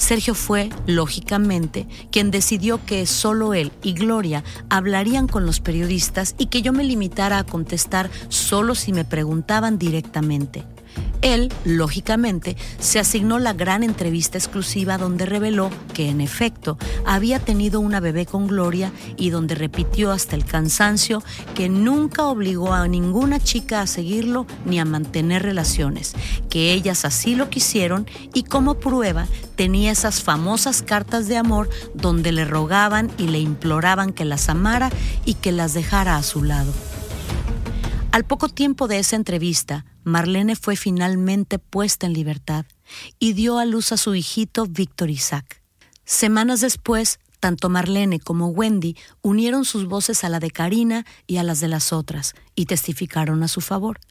Sergio 0.02 0.34
fue, 0.34 0.70
lógicamente, 0.88 1.88
quien 2.12 2.32
decidió 2.32 2.84
que 2.84 3.06
solo 3.06 3.54
él 3.54 3.72
y 3.84 3.94
Gloria 3.94 4.44
hablarían 4.68 5.28
con 5.28 5.46
los 5.46 5.60
periodistas 5.60 6.34
y 6.40 6.48
que 6.48 6.64
yo 6.64 6.74
me 6.74 6.84
limitara 6.84 7.38
a 7.38 7.44
contestar 7.44 8.10
solo 8.28 8.74
si 8.74 8.94
me 8.94 9.06
preguntaban 9.06 9.78
directamente. 9.78 10.64
Él, 11.22 11.54
lógicamente, 11.66 12.58
se 12.80 13.00
asignó 13.00 13.38
la 13.38 13.54
gran 13.54 13.84
entrevista 13.84 14.38
exclusiva 14.38 14.98
donde 14.98 15.26
reveló 15.26 15.70
que, 15.94 16.10
en 16.10 16.20
efecto, 16.20 16.78
había 17.06 17.40
tenido 17.40 17.80
una 17.80 18.00
bebé 18.00 18.26
con 18.26 18.48
Gloria 18.48 18.92
y 19.18 19.30
donde 19.30 19.54
repitió 19.54 20.12
hasta 20.12 20.36
el 20.36 20.46
cansancio 20.46 21.24
que 21.54 21.70
nunca 21.70 22.26
obligó 22.26 22.74
a 22.74 22.88
ninguna 22.88 23.40
chica 23.40 23.82
a 23.82 23.88
seguirlo 23.88 24.48
ni 24.66 24.80
a 24.80 24.86
mantener 24.86 25.44
relaciones, 25.44 26.14
que 26.50 26.74
ellas 26.74 27.06
así 27.06 27.36
lo 27.36 27.50
quisieron 27.50 28.08
y 28.34 28.44
como 28.44 28.80
prueba 28.80 29.28
tenía 29.56 29.92
esas 29.92 30.24
famosas 30.24 30.82
cartas 30.82 31.28
de 31.28 31.38
amor 31.38 31.70
donde 31.94 32.32
le 32.32 32.46
rogaban 32.46 33.12
y 33.20 33.28
le 33.28 33.40
imploraban 33.40 34.12
que 34.12 34.26
las 34.26 34.50
amara 34.50 34.90
y 35.24 35.36
que 35.36 35.52
las 35.52 35.74
dejara 35.74 36.18
a 36.18 36.24
su 36.24 36.44
lado. 36.44 36.74
Al 38.12 38.26
poco 38.26 38.50
tiempo 38.50 38.90
de 38.90 39.00
esa 39.00 39.16
entrevista, 39.16 39.86
Marlene 40.04 40.58
fue 40.58 40.76
finalmente 40.76 41.60
puesta 41.60 42.08
en 42.08 42.14
libertad 42.14 42.66
y 43.20 43.32
dio 43.32 43.58
a 43.58 43.64
luz 43.64 43.94
a 43.94 43.98
su 43.98 44.16
hijito 44.16 44.66
Víctor 44.66 45.10
Isaac. 45.10 45.64
Semanas 46.04 46.60
después, 46.60 47.22
tanto 47.40 47.70
Marlene 47.70 48.20
como 48.20 48.48
Wendy 48.50 48.98
unieron 49.22 49.64
sus 49.64 49.86
voces 49.86 50.26
a 50.26 50.30
la 50.30 50.42
de 50.42 50.52
Karina 50.52 51.06
y 51.26 51.38
a 51.38 51.44
las 51.44 51.62
de 51.62 51.70
las 51.70 51.94
otras 51.94 52.34
y 52.54 52.66
testificaron 52.66 53.44
a 53.44 53.48
su 53.48 53.62
favor. 53.62 54.02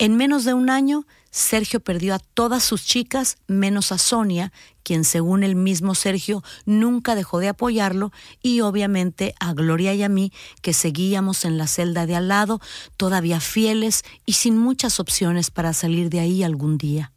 En 0.00 0.16
menos 0.16 0.44
de 0.44 0.54
un 0.54 0.70
año, 0.70 1.06
Sergio 1.30 1.80
perdió 1.80 2.14
a 2.14 2.20
todas 2.20 2.62
sus 2.62 2.84
chicas, 2.84 3.36
menos 3.48 3.90
a 3.90 3.98
Sonia, 3.98 4.52
quien 4.84 5.02
según 5.02 5.42
el 5.42 5.56
mismo 5.56 5.96
Sergio 5.96 6.44
nunca 6.66 7.16
dejó 7.16 7.40
de 7.40 7.48
apoyarlo, 7.48 8.12
y 8.40 8.60
obviamente 8.60 9.34
a 9.40 9.52
Gloria 9.54 9.94
y 9.94 10.04
a 10.04 10.08
mí, 10.08 10.32
que 10.62 10.72
seguíamos 10.72 11.44
en 11.44 11.58
la 11.58 11.66
celda 11.66 12.06
de 12.06 12.14
al 12.14 12.28
lado, 12.28 12.60
todavía 12.96 13.40
fieles 13.40 14.04
y 14.24 14.34
sin 14.34 14.56
muchas 14.56 15.00
opciones 15.00 15.50
para 15.50 15.72
salir 15.72 16.10
de 16.10 16.20
ahí 16.20 16.44
algún 16.44 16.78
día. 16.78 17.12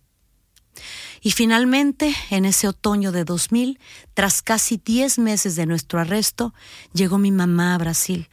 Y 1.22 1.32
finalmente, 1.32 2.16
en 2.32 2.46
ese 2.46 2.68
otoño 2.68 3.12
de 3.12 3.26
2000, 3.26 3.80
tras 4.16 4.42
casi 4.42 4.82
diez 4.84 5.20
meses 5.20 5.56
de 5.56 5.68
nuestro 5.68 6.00
arresto, 6.00 6.56
llegó 6.94 7.20
mi 7.20 7.32
mamá 7.32 7.76
a 7.76 7.78
Brasil 7.78 8.28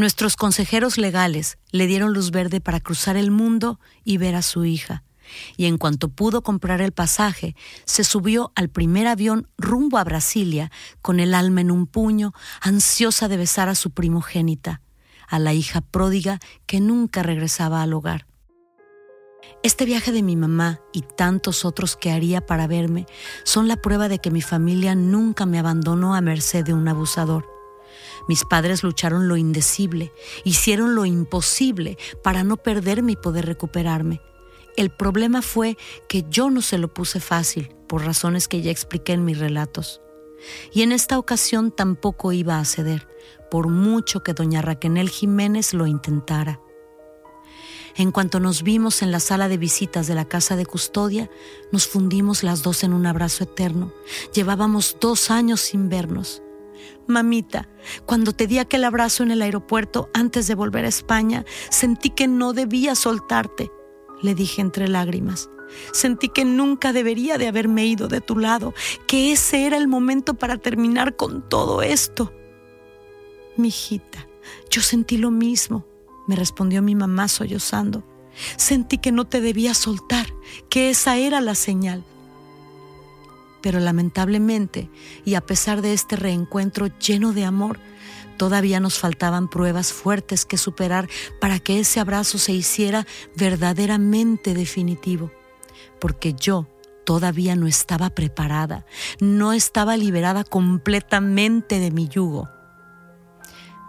Nuestros 0.00 0.34
consejeros 0.34 0.96
legales 0.96 1.58
le 1.72 1.86
dieron 1.86 2.14
luz 2.14 2.30
verde 2.30 2.62
para 2.62 2.80
cruzar 2.80 3.18
el 3.18 3.30
mundo 3.30 3.78
y 4.02 4.16
ver 4.16 4.34
a 4.34 4.40
su 4.40 4.64
hija, 4.64 5.04
y 5.58 5.66
en 5.66 5.76
cuanto 5.76 6.08
pudo 6.08 6.42
comprar 6.42 6.80
el 6.80 6.92
pasaje, 6.92 7.54
se 7.84 8.02
subió 8.02 8.50
al 8.54 8.70
primer 8.70 9.06
avión 9.06 9.46
rumbo 9.58 9.98
a 9.98 10.04
Brasilia 10.04 10.72
con 11.02 11.20
el 11.20 11.34
alma 11.34 11.60
en 11.60 11.70
un 11.70 11.86
puño, 11.86 12.32
ansiosa 12.62 13.28
de 13.28 13.36
besar 13.36 13.68
a 13.68 13.74
su 13.74 13.90
primogénita, 13.90 14.80
a 15.28 15.38
la 15.38 15.52
hija 15.52 15.82
pródiga 15.82 16.40
que 16.64 16.80
nunca 16.80 17.22
regresaba 17.22 17.82
al 17.82 17.92
hogar. 17.92 18.26
Este 19.62 19.84
viaje 19.84 20.12
de 20.12 20.22
mi 20.22 20.34
mamá 20.34 20.80
y 20.94 21.02
tantos 21.02 21.66
otros 21.66 21.94
que 21.98 22.10
haría 22.10 22.40
para 22.40 22.66
verme 22.66 23.04
son 23.44 23.68
la 23.68 23.76
prueba 23.76 24.08
de 24.08 24.18
que 24.18 24.30
mi 24.30 24.40
familia 24.40 24.94
nunca 24.94 25.44
me 25.44 25.58
abandonó 25.58 26.14
a 26.14 26.22
merced 26.22 26.64
de 26.64 26.72
un 26.72 26.88
abusador 26.88 27.59
mis 28.28 28.44
padres 28.44 28.82
lucharon 28.82 29.28
lo 29.28 29.36
indecible, 29.36 30.12
hicieron 30.44 30.94
lo 30.94 31.04
imposible 31.04 31.98
para 32.22 32.44
no 32.44 32.56
perderme 32.56 33.12
y 33.12 33.16
poder 33.16 33.46
recuperarme. 33.46 34.20
El 34.76 34.90
problema 34.90 35.42
fue 35.42 35.76
que 36.08 36.24
yo 36.30 36.50
no 36.50 36.62
se 36.62 36.78
lo 36.78 36.92
puse 36.92 37.20
fácil, 37.20 37.74
por 37.88 38.04
razones 38.04 38.48
que 38.48 38.62
ya 38.62 38.70
expliqué 38.70 39.12
en 39.12 39.24
mis 39.24 39.38
relatos. 39.38 40.00
Y 40.72 40.82
en 40.82 40.92
esta 40.92 41.18
ocasión 41.18 41.70
tampoco 41.70 42.32
iba 42.32 42.58
a 42.58 42.64
ceder, 42.64 43.08
por 43.50 43.68
mucho 43.68 44.22
que 44.22 44.32
doña 44.32 44.62
Raquenel 44.62 45.10
Jiménez 45.10 45.74
lo 45.74 45.86
intentara. 45.86 46.60
En 47.96 48.12
cuanto 48.12 48.40
nos 48.40 48.62
vimos 48.62 49.02
en 49.02 49.10
la 49.10 49.20
sala 49.20 49.48
de 49.48 49.58
visitas 49.58 50.06
de 50.06 50.14
la 50.14 50.24
casa 50.24 50.56
de 50.56 50.64
custodia, 50.64 51.28
nos 51.72 51.86
fundimos 51.86 52.42
las 52.42 52.62
dos 52.62 52.84
en 52.84 52.92
un 52.92 53.04
abrazo 53.04 53.44
eterno. 53.44 53.92
Llevábamos 54.32 54.96
dos 55.00 55.30
años 55.30 55.60
sin 55.60 55.88
vernos. 55.88 56.42
Mamita, 57.06 57.68
cuando 58.06 58.32
te 58.32 58.46
di 58.46 58.58
aquel 58.58 58.84
abrazo 58.84 59.22
en 59.22 59.30
el 59.30 59.42
aeropuerto 59.42 60.08
antes 60.14 60.46
de 60.46 60.54
volver 60.54 60.84
a 60.84 60.88
España, 60.88 61.44
sentí 61.70 62.10
que 62.10 62.28
no 62.28 62.52
debía 62.52 62.94
soltarte, 62.94 63.70
le 64.22 64.34
dije 64.34 64.60
entre 64.60 64.88
lágrimas. 64.88 65.50
Sentí 65.92 66.28
que 66.28 66.44
nunca 66.44 66.92
debería 66.92 67.38
de 67.38 67.46
haberme 67.46 67.86
ido 67.86 68.08
de 68.08 68.20
tu 68.20 68.36
lado, 68.36 68.74
que 69.06 69.32
ese 69.32 69.66
era 69.66 69.76
el 69.76 69.88
momento 69.88 70.34
para 70.34 70.58
terminar 70.58 71.16
con 71.16 71.48
todo 71.48 71.82
esto. 71.82 72.32
Mijita, 73.56 74.26
yo 74.70 74.82
sentí 74.82 75.16
lo 75.16 75.30
mismo, 75.30 75.86
me 76.26 76.36
respondió 76.36 76.82
mi 76.82 76.94
mamá 76.94 77.28
sollozando. 77.28 78.04
Sentí 78.56 78.98
que 78.98 79.12
no 79.12 79.26
te 79.26 79.40
debía 79.40 79.74
soltar, 79.74 80.26
que 80.68 80.90
esa 80.90 81.16
era 81.16 81.40
la 81.40 81.54
señal. 81.54 82.04
Pero 83.62 83.80
lamentablemente, 83.80 84.90
y 85.24 85.34
a 85.34 85.40
pesar 85.40 85.82
de 85.82 85.92
este 85.92 86.16
reencuentro 86.16 86.88
lleno 86.98 87.32
de 87.32 87.44
amor, 87.44 87.78
todavía 88.36 88.80
nos 88.80 88.98
faltaban 88.98 89.48
pruebas 89.48 89.92
fuertes 89.92 90.46
que 90.46 90.56
superar 90.56 91.08
para 91.40 91.58
que 91.58 91.78
ese 91.78 92.00
abrazo 92.00 92.38
se 92.38 92.52
hiciera 92.52 93.06
verdaderamente 93.36 94.54
definitivo. 94.54 95.30
Porque 96.00 96.32
yo 96.32 96.66
todavía 97.04 97.56
no 97.56 97.66
estaba 97.66 98.10
preparada, 98.10 98.86
no 99.20 99.52
estaba 99.52 99.96
liberada 99.96 100.44
completamente 100.44 101.80
de 101.80 101.90
mi 101.90 102.08
yugo. 102.08 102.48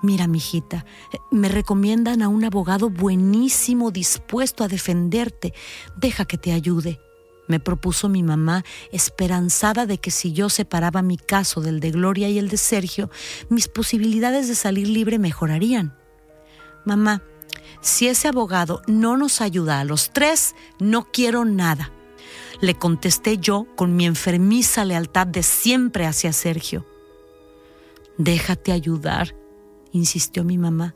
Mira, 0.02 0.28
mijita, 0.28 0.86
me 1.30 1.48
recomiendan 1.48 2.24
a 2.24 2.28
un 2.28 2.44
abogado 2.44 2.90
buenísimo 2.90 3.92
dispuesto 3.92 4.64
a 4.64 4.68
defenderte. 4.68 5.54
Deja 5.96 6.26
que 6.26 6.38
te 6.38 6.52
ayude. 6.52 7.00
Me 7.48 7.60
propuso 7.60 8.08
mi 8.08 8.24
mamá, 8.24 8.64
esperanzada 8.92 9.86
de 9.86 9.98
que 9.98 10.12
si 10.12 10.32
yo 10.32 10.50
separaba 10.50 11.02
mi 11.02 11.18
caso 11.18 11.62
del 11.62 11.80
de 11.80 11.92
Gloria 11.92 12.30
y 12.30 12.38
el 12.40 12.50
de 12.50 12.58
Sergio, 12.58 13.10
mis 13.50 13.68
posibilidades 13.68 14.48
de 14.48 14.56
salir 14.56 14.88
libre 14.88 15.20
mejorarían. 15.20 15.98
Mamá, 16.86 17.24
si 17.82 18.08
ese 18.08 18.28
abogado 18.28 18.82
no 18.88 19.18
nos 19.18 19.42
ayuda 19.42 19.80
a 19.80 19.84
los 19.84 20.12
tres, 20.12 20.56
no 20.80 21.12
quiero 21.12 21.46
nada. 21.46 21.92
Le 22.62 22.76
contesté 22.76 23.40
yo 23.40 23.66
con 23.76 23.96
mi 23.96 24.06
enfermiza 24.06 24.86
lealtad 24.86 25.26
de 25.26 25.42
siempre 25.42 26.06
hacia 26.06 26.32
Sergio. 26.32 26.86
Déjate 28.18 28.72
ayudar, 28.72 29.36
insistió 29.92 30.44
mi 30.44 30.60
mamá. 30.60 30.96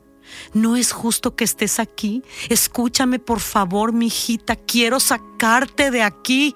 No 0.52 0.76
es 0.76 0.92
justo 0.92 1.36
que 1.36 1.44
estés 1.44 1.78
aquí. 1.78 2.22
Escúchame, 2.48 3.18
por 3.18 3.40
favor, 3.40 3.92
mi 3.92 4.06
hijita. 4.06 4.56
Quiero 4.56 5.00
sacarte 5.00 5.90
de 5.90 6.02
aquí. 6.02 6.54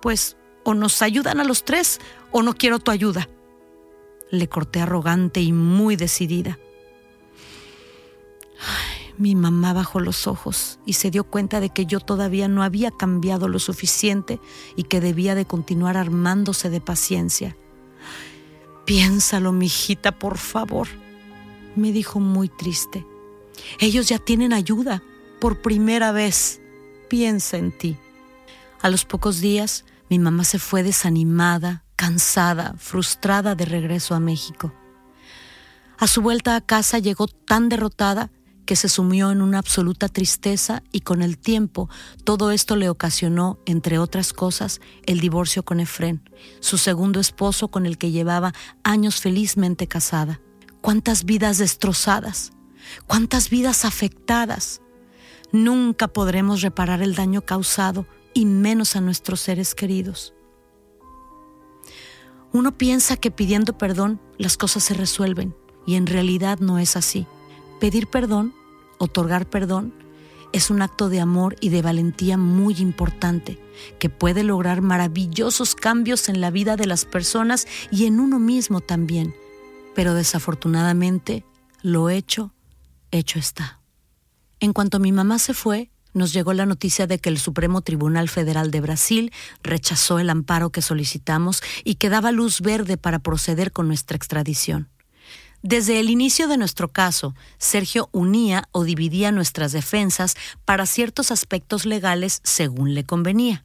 Pues 0.00 0.36
o 0.64 0.74
nos 0.74 1.02
ayudan 1.02 1.40
a 1.40 1.44
los 1.44 1.64
tres 1.64 2.00
o 2.30 2.42
no 2.42 2.54
quiero 2.54 2.78
tu 2.78 2.90
ayuda. 2.90 3.28
Le 4.30 4.48
corté 4.48 4.80
arrogante 4.80 5.40
y 5.40 5.52
muy 5.52 5.96
decidida. 5.96 6.58
mi 9.18 9.34
mamá 9.34 9.72
bajó 9.72 10.00
los 10.00 10.26
ojos 10.26 10.78
y 10.86 10.94
se 10.94 11.10
dio 11.10 11.24
cuenta 11.24 11.60
de 11.60 11.70
que 11.70 11.86
yo 11.86 12.00
todavía 12.00 12.48
no 12.48 12.62
había 12.62 12.90
cambiado 12.90 13.46
lo 13.46 13.58
suficiente 13.58 14.40
y 14.74 14.84
que 14.84 15.00
debía 15.00 15.34
de 15.34 15.44
continuar 15.44 15.96
armándose 15.96 16.70
de 16.70 16.80
paciencia. 16.80 17.56
Piénsalo, 18.84 19.52
mijita, 19.52 20.18
por 20.18 20.38
favor, 20.38 20.88
me 21.76 21.92
dijo 21.92 22.20
muy 22.20 22.48
triste. 22.48 23.06
Ellos 23.78 24.08
ya 24.08 24.18
tienen 24.18 24.52
ayuda. 24.52 25.02
Por 25.40 25.60
primera 25.60 26.12
vez. 26.12 26.60
Piensa 27.08 27.56
en 27.56 27.76
ti. 27.76 27.96
A 28.80 28.88
los 28.88 29.04
pocos 29.04 29.40
días, 29.40 29.84
mi 30.08 30.18
mamá 30.18 30.44
se 30.44 30.58
fue 30.58 30.82
desanimada, 30.82 31.84
cansada, 31.96 32.74
frustrada 32.78 33.54
de 33.54 33.64
regreso 33.64 34.14
a 34.14 34.20
México. 34.20 34.72
A 35.98 36.06
su 36.06 36.20
vuelta 36.20 36.56
a 36.56 36.60
casa 36.60 36.98
llegó 36.98 37.28
tan 37.28 37.68
derrotada 37.68 38.30
que 38.64 38.76
se 38.76 38.88
sumió 38.88 39.30
en 39.30 39.42
una 39.42 39.58
absoluta 39.58 40.08
tristeza 40.08 40.82
y 40.92 41.00
con 41.00 41.22
el 41.22 41.38
tiempo 41.38 41.88
todo 42.24 42.50
esto 42.50 42.76
le 42.76 42.88
ocasionó, 42.88 43.58
entre 43.66 43.98
otras 43.98 44.32
cosas, 44.32 44.80
el 45.06 45.20
divorcio 45.20 45.64
con 45.64 45.80
Efrén, 45.80 46.28
su 46.60 46.78
segundo 46.78 47.20
esposo 47.20 47.68
con 47.68 47.86
el 47.86 47.98
que 47.98 48.10
llevaba 48.10 48.52
años 48.82 49.20
felizmente 49.20 49.86
casada. 49.86 50.40
Cuántas 50.82 51.24
vidas 51.24 51.58
destrozadas, 51.58 52.52
cuántas 53.06 53.50
vidas 53.50 53.84
afectadas. 53.84 54.82
Nunca 55.52 56.08
podremos 56.08 56.60
reparar 56.60 57.02
el 57.02 57.14
daño 57.14 57.42
causado 57.42 58.04
y 58.34 58.46
menos 58.46 58.96
a 58.96 59.00
nuestros 59.00 59.40
seres 59.40 59.74
queridos. 59.74 60.34
Uno 62.52 62.76
piensa 62.76 63.16
que 63.16 63.30
pidiendo 63.30 63.78
perdón 63.78 64.20
las 64.38 64.56
cosas 64.56 64.82
se 64.82 64.94
resuelven 64.94 65.54
y 65.86 65.94
en 65.94 66.06
realidad 66.06 66.58
no 66.58 66.78
es 66.80 66.96
así. 66.96 67.26
Pedir 67.80 68.08
perdón, 68.08 68.52
otorgar 68.98 69.48
perdón, 69.48 69.94
es 70.52 70.68
un 70.68 70.82
acto 70.82 71.08
de 71.08 71.20
amor 71.20 71.54
y 71.60 71.68
de 71.68 71.80
valentía 71.80 72.36
muy 72.36 72.74
importante 72.78 73.58
que 74.00 74.10
puede 74.10 74.42
lograr 74.42 74.82
maravillosos 74.82 75.76
cambios 75.76 76.28
en 76.28 76.40
la 76.40 76.50
vida 76.50 76.76
de 76.76 76.86
las 76.86 77.04
personas 77.04 77.68
y 77.92 78.06
en 78.06 78.18
uno 78.18 78.40
mismo 78.40 78.80
también. 78.80 79.32
Pero 79.94 80.14
desafortunadamente, 80.14 81.44
lo 81.82 82.10
hecho, 82.10 82.54
hecho 83.10 83.38
está. 83.38 83.80
En 84.60 84.72
cuanto 84.72 84.98
mi 84.98 85.12
mamá 85.12 85.38
se 85.38 85.54
fue, 85.54 85.90
nos 86.14 86.32
llegó 86.32 86.52
la 86.52 86.66
noticia 86.66 87.06
de 87.06 87.18
que 87.18 87.30
el 87.30 87.38
Supremo 87.38 87.80
Tribunal 87.80 88.28
Federal 88.28 88.70
de 88.70 88.80
Brasil 88.80 89.32
rechazó 89.62 90.18
el 90.18 90.30
amparo 90.30 90.70
que 90.70 90.82
solicitamos 90.82 91.62
y 91.84 91.94
que 91.96 92.10
daba 92.10 92.32
luz 92.32 92.60
verde 92.60 92.96
para 92.96 93.18
proceder 93.18 93.72
con 93.72 93.88
nuestra 93.88 94.16
extradición. 94.16 94.88
Desde 95.62 96.00
el 96.00 96.10
inicio 96.10 96.48
de 96.48 96.58
nuestro 96.58 96.88
caso, 96.88 97.34
Sergio 97.58 98.08
unía 98.12 98.68
o 98.72 98.82
dividía 98.82 99.30
nuestras 99.30 99.72
defensas 99.72 100.34
para 100.64 100.86
ciertos 100.86 101.30
aspectos 101.30 101.86
legales 101.86 102.40
según 102.42 102.94
le 102.94 103.04
convenía. 103.04 103.64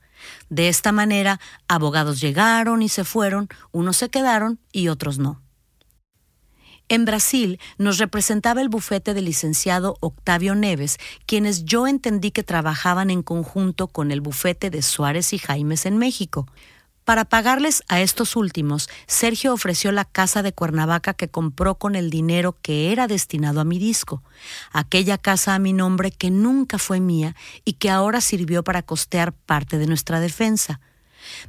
De 0.50 0.68
esta 0.70 0.92
manera, 0.92 1.40
abogados 1.68 2.22
llegaron 2.22 2.82
y 2.82 2.90
se 2.90 3.04
fueron, 3.04 3.50
unos 3.72 3.98
se 3.98 4.10
quedaron 4.10 4.60
y 4.72 4.90
otros 4.90 5.18
no. 5.18 5.42
En 6.90 7.04
Brasil 7.04 7.60
nos 7.78 7.98
representaba 7.98 8.62
el 8.62 8.70
bufete 8.70 9.14
del 9.14 9.26
licenciado 9.26 9.98
Octavio 10.00 10.56
Neves, 10.56 10.98
quienes 11.26 11.66
yo 11.66 11.86
entendí 11.86 12.32
que 12.32 12.44
trabajaban 12.44 13.10
en 13.10 13.24
conjunto 13.24 13.90
con 13.90 14.12
el 14.12 14.22
bufete 14.22 14.70
de 14.70 14.82
Suárez 14.82 15.34
y 15.34 15.38
Jaimes 15.38 15.86
en 15.86 15.98
México. 15.98 16.48
Para 17.04 17.26
pagarles 17.26 17.84
a 17.90 18.02
estos 18.02 18.36
últimos, 18.36 18.90
Sergio 19.06 19.54
ofreció 19.54 19.92
la 19.92 20.06
casa 20.06 20.44
de 20.44 20.54
Cuernavaca 20.54 21.14
que 21.14 21.30
compró 21.30 21.76
con 21.76 21.96
el 21.96 22.10
dinero 22.10 22.58
que 22.62 22.92
era 22.92 23.08
destinado 23.08 23.60
a 23.60 23.66
mi 23.66 23.80
disco, 23.80 24.24
aquella 24.72 25.18
casa 25.18 25.56
a 25.56 25.60
mi 25.60 25.74
nombre 25.74 26.12
que 26.12 26.32
nunca 26.32 26.78
fue 26.78 27.00
mía 27.02 27.36
y 27.66 27.74
que 27.74 27.90
ahora 27.90 28.22
sirvió 28.22 28.64
para 28.64 28.82
costear 28.82 29.34
parte 29.34 29.78
de 29.78 29.88
nuestra 29.88 30.22
defensa. 30.22 30.80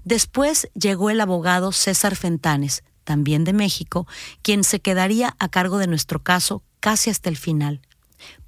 Después 0.05 0.69
llegó 0.75 1.11
el 1.11 1.21
abogado 1.21 1.73
César 1.73 2.17
Fentanes, 2.17 2.83
también 3.09 3.45
de 3.45 3.55
México, 3.55 4.07
quien 4.43 4.65
se 4.65 4.81
quedaría 4.81 5.35
a 5.39 5.49
cargo 5.49 5.79
de 5.79 5.87
nuestro 5.87 6.23
caso 6.23 6.63
casi 6.79 7.09
hasta 7.09 7.31
el 7.31 7.39
final. 7.39 7.81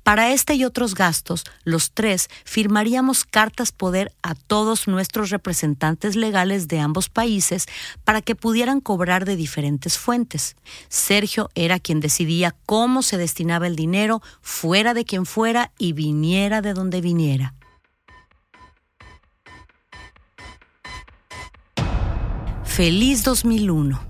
Para 0.03 0.33
este 0.33 0.55
y 0.55 0.65
otros 0.67 0.95
gastos, 0.95 1.45
los 1.65 1.93
tres 1.93 2.29
firmaríamos 2.45 3.25
cartas 3.25 3.73
poder 3.73 4.13
a 4.23 4.35
todos 4.35 4.87
nuestros 4.87 5.31
representantes 5.31 6.15
legales 6.15 6.69
de 6.69 6.79
ambos 6.79 7.09
países 7.09 7.69
para 8.05 8.21
que 8.21 8.35
pudieran 8.35 8.83
cobrar 8.83 9.25
de 9.25 9.37
diferentes 9.37 9.97
fuentes. 9.97 10.57
Sergio 10.91 11.49
era 11.55 11.79
quien 11.79 12.01
decidía 12.01 12.55
cómo 12.67 13.01
se 13.01 13.17
destinaba 13.17 13.67
el 13.67 13.77
dinero, 13.77 14.21
fuera 14.43 14.93
de 14.93 15.07
quien 15.07 15.25
fuera 15.25 15.73
y 15.79 15.95
viniera 15.95 16.61
de 16.61 16.75
donde 16.75 17.01
viniera. 17.01 17.55
Feliz 22.65 23.25
2001. 23.25 24.10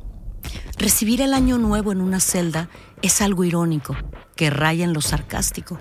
Recibir 0.81 1.21
el 1.21 1.35
año 1.35 1.59
nuevo 1.59 1.93
en 1.93 2.01
una 2.01 2.21
celda 2.21 2.71
es 3.03 3.21
algo 3.21 3.45
irónico, 3.45 3.95
que 4.35 4.49
raya 4.49 4.83
en 4.83 4.95
lo 4.95 5.03
sarcástico. 5.03 5.79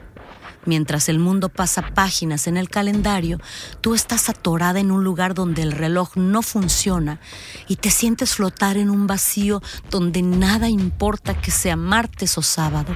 Mientras 0.66 1.08
el 1.08 1.20
mundo 1.20 1.48
pasa 1.48 1.94
páginas 1.94 2.48
en 2.48 2.58
el 2.58 2.68
calendario, 2.68 3.40
tú 3.80 3.96
estás 3.96 4.28
atorada 4.28 4.82
en 4.82 4.92
un 4.92 5.06
lugar 5.06 5.36
donde 5.36 5.62
el 5.62 5.72
reloj 5.72 6.18
no 6.18 6.42
funciona 6.42 7.22
y 7.70 7.78
te 7.78 7.92
sientes 7.92 8.36
flotar 8.36 8.76
en 8.76 8.90
un 8.90 9.08
vacío 9.08 9.62
donde 9.90 10.22
nada 10.22 10.68
importa 10.68 11.40
que 11.40 11.52
sea 11.52 11.78
martes 11.78 12.38
o 12.38 12.42
sábado. 12.42 12.94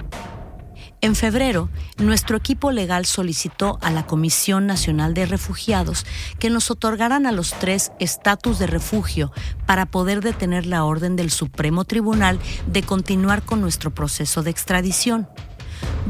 En 1.03 1.15
febrero, 1.15 1.67
nuestro 1.97 2.37
equipo 2.37 2.71
legal 2.71 3.05
solicitó 3.05 3.77
a 3.81 3.91
la 3.91 4.05
Comisión 4.05 4.65
Nacional 4.65 5.13
de 5.13 5.25
Refugiados 5.25 6.05
que 6.39 6.49
nos 6.49 6.71
otorgaran 6.71 7.25
a 7.25 7.33
los 7.33 7.49
tres 7.59 7.91
estatus 7.99 8.57
de 8.57 8.67
refugio 8.67 9.33
para 9.65 9.85
poder 9.85 10.21
detener 10.21 10.65
la 10.65 10.85
orden 10.85 11.17
del 11.17 11.29
Supremo 11.29 11.83
Tribunal 11.83 12.39
de 12.67 12.83
continuar 12.83 13.43
con 13.43 13.59
nuestro 13.59 13.93
proceso 13.93 14.43
de 14.43 14.51
extradición. 14.51 15.27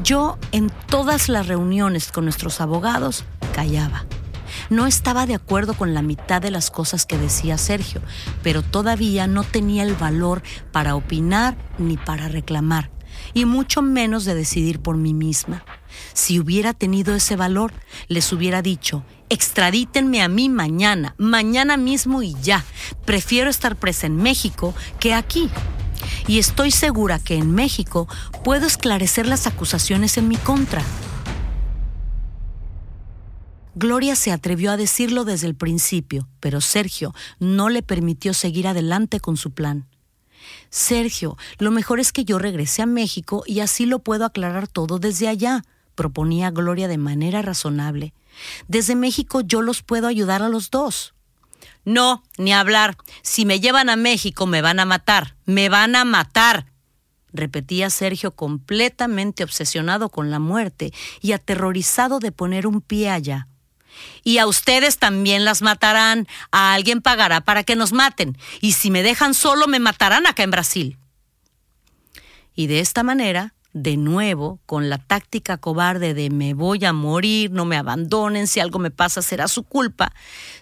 Yo, 0.04 0.38
en 0.52 0.72
todas 0.86 1.28
las 1.28 1.48
reuniones 1.48 2.12
con 2.12 2.26
nuestros 2.26 2.62
abogados, 2.62 3.26
callaba. 3.52 4.06
No 4.70 4.86
estaba 4.86 5.26
de 5.26 5.34
acuerdo 5.34 5.74
con 5.74 5.96
la 5.96 6.04
mitad 6.04 6.40
de 6.40 6.52
las 6.52 6.70
cosas 6.70 7.08
que 7.08 7.18
decía 7.18 7.58
Sergio, 7.58 8.00
pero 8.44 8.62
todavía 8.62 9.26
no 9.26 9.44
tenía 9.44 9.82
el 9.82 9.96
valor 9.96 10.44
para 10.72 10.94
opinar 10.94 11.58
ni 11.80 11.98
para 11.98 12.28
reclamar 12.28 12.93
y 13.34 13.46
mucho 13.46 13.82
menos 13.82 14.26
de 14.26 14.36
decidir 14.36 14.80
por 14.80 14.98
mí 14.98 15.14
misma. 15.14 15.64
Si 16.14 16.40
hubiera 16.40 16.74
tenido 16.74 17.16
ese 17.16 17.36
valor, 17.36 17.74
les 18.08 18.32
hubiera 18.32 18.62
dicho, 18.62 19.04
extradítenme 19.30 20.22
a 20.22 20.28
mí 20.28 20.50
mañana, 20.50 21.16
mañana 21.18 21.78
mismo 21.78 22.24
y 22.24 22.36
ya. 22.42 22.64
Prefiero 23.06 23.50
estar 23.50 23.76
presa 23.76 24.08
en 24.08 24.18
México 24.18 24.74
que 25.00 25.14
aquí. 25.14 25.50
Y 26.28 26.40
estoy 26.40 26.72
segura 26.72 27.20
que 27.20 27.36
en 27.36 27.52
México 27.52 28.08
puedo 28.44 28.66
esclarecer 28.66 29.26
las 29.28 29.48
acusaciones 29.48 30.18
en 30.18 30.28
mi 30.28 30.38
contra. 30.38 30.84
Gloria 33.76 34.16
se 34.16 34.32
atrevió 34.32 34.72
a 34.72 34.78
decirlo 34.78 35.26
desde 35.26 35.48
el 35.48 35.56
principio, 35.56 36.28
pero 36.40 36.62
Sergio 36.62 37.14
no 37.40 37.70
le 37.70 37.82
permitió 37.82 38.34
seguir 38.34 38.68
adelante 38.68 39.20
con 39.20 39.36
su 39.36 39.52
plan. 39.52 39.88
Sergio, 40.70 41.38
lo 41.60 41.72
mejor 41.72 42.00
es 42.00 42.12
que 42.12 42.26
yo 42.26 42.40
regrese 42.40 42.82
a 42.82 42.86
México 42.86 43.44
y 43.46 43.60
así 43.60 43.86
lo 43.86 44.00
puedo 44.00 44.26
aclarar 44.26 44.68
todo 44.68 45.00
desde 45.00 45.28
allá, 45.28 45.64
proponía 45.96 46.52
Gloria 46.52 46.88
de 46.88 46.98
manera 46.98 47.42
razonable. 47.42 48.14
Desde 48.68 48.96
México 48.96 49.42
yo 49.42 49.62
los 49.62 49.84
puedo 49.84 50.08
ayudar 50.08 50.42
a 50.42 50.50
los 50.50 50.72
dos. 50.72 51.14
No, 51.86 52.24
ni 52.38 52.54
hablar. 52.54 52.98
Si 53.22 53.46
me 53.46 53.60
llevan 53.60 53.90
a 53.90 53.96
México 53.96 54.46
me 54.46 54.62
van 54.62 54.80
a 54.80 54.86
matar. 54.86 55.36
Me 55.46 55.70
van 55.70 55.96
a 55.96 56.06
matar. 56.06 56.68
repetía 57.36 57.90
Sergio 57.90 58.36
completamente 58.36 59.44
obsesionado 59.44 60.10
con 60.10 60.30
la 60.30 60.40
muerte 60.40 60.94
y 61.20 61.32
aterrorizado 61.32 62.20
de 62.20 62.32
poner 62.32 62.68
un 62.68 62.80
pie 62.82 63.10
allá. 63.10 63.48
Y 64.24 64.38
a 64.38 64.48
ustedes 64.48 64.98
también 64.98 65.46
las 65.46 65.62
matarán. 65.62 66.28
A 66.52 66.74
alguien 66.74 67.02
pagará 67.02 67.42
para 67.42 67.64
que 67.64 67.76
nos 67.76 67.94
maten. 67.94 68.38
Y 68.62 68.74
si 68.74 68.92
me 68.92 69.04
dejan 69.04 69.34
solo, 69.34 69.68
me 69.68 69.80
matarán 69.80 70.28
acá 70.28 70.44
en 70.44 70.52
Brasil. 70.52 70.98
Y 72.56 72.68
de 72.68 72.80
esta 72.80 73.04
manera, 73.04 73.54
de 73.74 73.98
nuevo, 73.98 74.60
con 74.68 74.90
la 74.90 75.00
táctica 75.00 75.58
cobarde 75.58 76.14
de 76.14 76.30
me 76.30 76.54
voy 76.54 76.86
a 76.86 76.94
morir, 76.94 77.52
no 77.52 77.66
me 77.66 77.76
abandonen, 77.76 78.46
si 78.48 78.60
algo 78.60 78.78
me 78.78 78.92
pasa 78.92 79.24
será 79.24 79.48
su 79.48 79.64
culpa, 79.64 80.14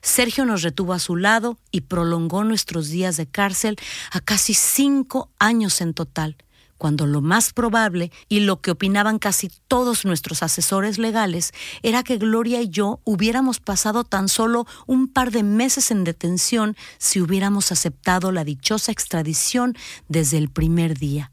Sergio 0.02 0.46
nos 0.46 0.62
retuvo 0.62 0.94
a 0.94 1.00
su 1.00 1.18
lado 1.18 1.58
y 1.72 1.82
prolongó 1.82 2.46
nuestros 2.46 2.88
días 2.88 3.18
de 3.18 3.28
cárcel 3.28 3.78
a 4.12 4.22
casi 4.22 4.54
cinco 4.54 5.30
años 5.40 5.82
en 5.82 5.94
total 5.94 6.38
cuando 6.82 7.06
lo 7.06 7.22
más 7.22 7.54
probable 7.54 8.12
y 8.28 8.40
lo 8.40 8.60
que 8.60 8.72
opinaban 8.72 9.20
casi 9.20 9.52
todos 9.68 10.04
nuestros 10.04 10.42
asesores 10.42 10.98
legales 10.98 11.52
era 11.84 12.02
que 12.02 12.18
Gloria 12.18 12.60
y 12.60 12.70
yo 12.70 13.02
hubiéramos 13.04 13.60
pasado 13.60 14.04
tan 14.04 14.28
solo 14.28 14.66
un 14.88 15.08
par 15.08 15.30
de 15.30 15.44
meses 15.44 15.92
en 15.92 16.04
detención 16.04 16.76
si 16.98 17.22
hubiéramos 17.22 17.72
aceptado 17.72 18.32
la 18.32 18.44
dichosa 18.44 18.92
extradición 18.92 19.76
desde 20.10 20.40
el 20.40 20.50
primer 20.50 20.98
día. 20.98 21.32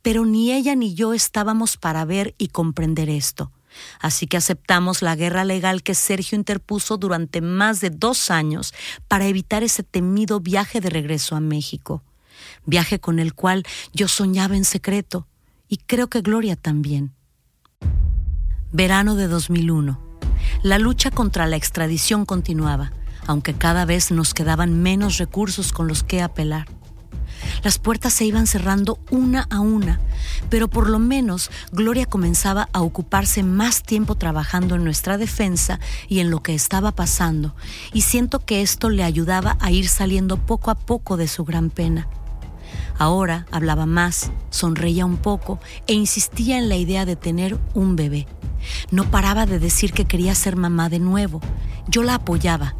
Pero 0.00 0.24
ni 0.24 0.50
ella 0.50 0.74
ni 0.74 0.94
yo 0.94 1.12
estábamos 1.12 1.76
para 1.76 2.06
ver 2.06 2.34
y 2.38 2.48
comprender 2.48 3.10
esto. 3.10 3.52
Así 4.00 4.26
que 4.28 4.38
aceptamos 4.38 5.02
la 5.02 5.14
guerra 5.14 5.44
legal 5.44 5.82
que 5.82 5.94
Sergio 5.94 6.36
interpuso 6.36 6.96
durante 6.96 7.42
más 7.42 7.82
de 7.82 7.90
dos 7.90 8.30
años 8.30 8.72
para 9.08 9.26
evitar 9.26 9.62
ese 9.62 9.82
temido 9.82 10.40
viaje 10.40 10.80
de 10.80 10.88
regreso 10.88 11.36
a 11.36 11.40
México 11.40 12.02
viaje 12.66 13.00
con 13.00 13.18
el 13.18 13.34
cual 13.34 13.64
yo 13.92 14.08
soñaba 14.08 14.56
en 14.56 14.64
secreto 14.64 15.26
y 15.68 15.78
creo 15.78 16.08
que 16.08 16.20
Gloria 16.20 16.56
también. 16.56 17.12
Verano 18.72 19.14
de 19.16 19.28
2001. 19.28 20.00
La 20.62 20.78
lucha 20.78 21.10
contra 21.10 21.46
la 21.46 21.56
extradición 21.56 22.24
continuaba, 22.24 22.92
aunque 23.26 23.54
cada 23.54 23.84
vez 23.84 24.10
nos 24.10 24.34
quedaban 24.34 24.82
menos 24.82 25.18
recursos 25.18 25.72
con 25.72 25.88
los 25.88 26.02
que 26.02 26.22
apelar. 26.22 26.66
Las 27.62 27.78
puertas 27.78 28.12
se 28.12 28.24
iban 28.24 28.46
cerrando 28.46 28.98
una 29.10 29.46
a 29.50 29.60
una, 29.60 30.00
pero 30.50 30.68
por 30.68 30.88
lo 30.88 30.98
menos 30.98 31.50
Gloria 31.72 32.06
comenzaba 32.06 32.68
a 32.72 32.82
ocuparse 32.82 33.42
más 33.42 33.82
tiempo 33.82 34.14
trabajando 34.14 34.74
en 34.74 34.84
nuestra 34.84 35.18
defensa 35.18 35.80
y 36.08 36.20
en 36.20 36.30
lo 36.30 36.42
que 36.42 36.54
estaba 36.54 36.92
pasando, 36.92 37.54
y 37.92 38.02
siento 38.02 38.40
que 38.40 38.62
esto 38.62 38.90
le 38.90 39.04
ayudaba 39.04 39.56
a 39.60 39.70
ir 39.70 39.88
saliendo 39.88 40.36
poco 40.36 40.70
a 40.70 40.74
poco 40.74 41.16
de 41.16 41.28
su 41.28 41.44
gran 41.44 41.70
pena. 41.70 42.08
Ahora 43.00 43.46
hablaba 43.50 43.86
más, 43.86 44.30
sonreía 44.50 45.06
un 45.06 45.16
poco 45.16 45.58
e 45.86 45.94
insistía 45.94 46.58
en 46.58 46.68
la 46.68 46.76
idea 46.76 47.06
de 47.06 47.16
tener 47.16 47.58
un 47.72 47.96
bebé. 47.96 48.26
No 48.90 49.10
paraba 49.10 49.46
de 49.46 49.58
decir 49.58 49.94
que 49.94 50.04
quería 50.04 50.34
ser 50.34 50.54
mamá 50.56 50.90
de 50.90 50.98
nuevo. 50.98 51.40
Yo 51.88 52.02
la 52.02 52.16
apoyaba. 52.16 52.74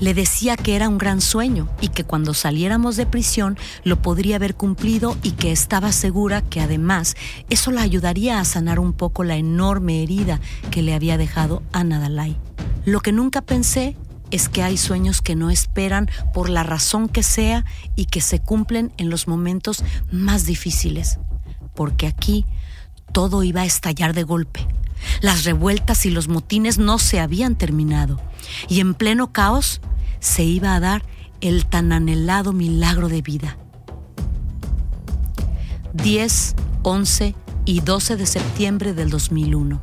Le 0.00 0.14
decía 0.14 0.56
que 0.56 0.76
era 0.76 0.88
un 0.88 0.96
gran 0.96 1.20
sueño 1.20 1.68
y 1.82 1.88
que 1.88 2.04
cuando 2.04 2.32
saliéramos 2.32 2.96
de 2.96 3.04
prisión 3.04 3.58
lo 3.84 4.00
podría 4.00 4.36
haber 4.36 4.54
cumplido 4.54 5.14
y 5.22 5.32
que 5.32 5.52
estaba 5.52 5.92
segura 5.92 6.40
que 6.40 6.62
además 6.62 7.14
eso 7.50 7.70
la 7.70 7.82
ayudaría 7.82 8.40
a 8.40 8.46
sanar 8.46 8.78
un 8.78 8.94
poco 8.94 9.24
la 9.24 9.36
enorme 9.36 10.02
herida 10.02 10.40
que 10.70 10.80
le 10.80 10.94
había 10.94 11.18
dejado 11.18 11.62
Ana 11.72 12.00
Dalai. 12.00 12.38
Lo 12.86 13.00
que 13.00 13.12
nunca 13.12 13.42
pensé 13.42 13.94
es 14.30 14.48
que 14.48 14.62
hay 14.62 14.76
sueños 14.76 15.22
que 15.22 15.34
no 15.34 15.50
esperan 15.50 16.08
por 16.34 16.48
la 16.48 16.62
razón 16.62 17.08
que 17.08 17.22
sea 17.22 17.64
y 17.94 18.06
que 18.06 18.20
se 18.20 18.40
cumplen 18.40 18.92
en 18.96 19.10
los 19.10 19.28
momentos 19.28 19.84
más 20.10 20.46
difíciles, 20.46 21.18
porque 21.74 22.06
aquí 22.06 22.44
todo 23.12 23.42
iba 23.42 23.62
a 23.62 23.66
estallar 23.66 24.14
de 24.14 24.24
golpe. 24.24 24.66
Las 25.20 25.44
revueltas 25.44 26.06
y 26.06 26.10
los 26.10 26.28
motines 26.28 26.78
no 26.78 26.98
se 26.98 27.20
habían 27.20 27.56
terminado 27.56 28.20
y 28.68 28.80
en 28.80 28.94
pleno 28.94 29.32
caos 29.32 29.80
se 30.20 30.42
iba 30.42 30.74
a 30.74 30.80
dar 30.80 31.02
el 31.40 31.66
tan 31.66 31.92
anhelado 31.92 32.52
milagro 32.52 33.08
de 33.08 33.22
vida. 33.22 33.56
10, 35.94 36.54
11 36.82 37.34
y 37.64 37.80
12 37.80 38.16
de 38.16 38.26
septiembre 38.26 38.94
del 38.94 39.10
2001. 39.10 39.80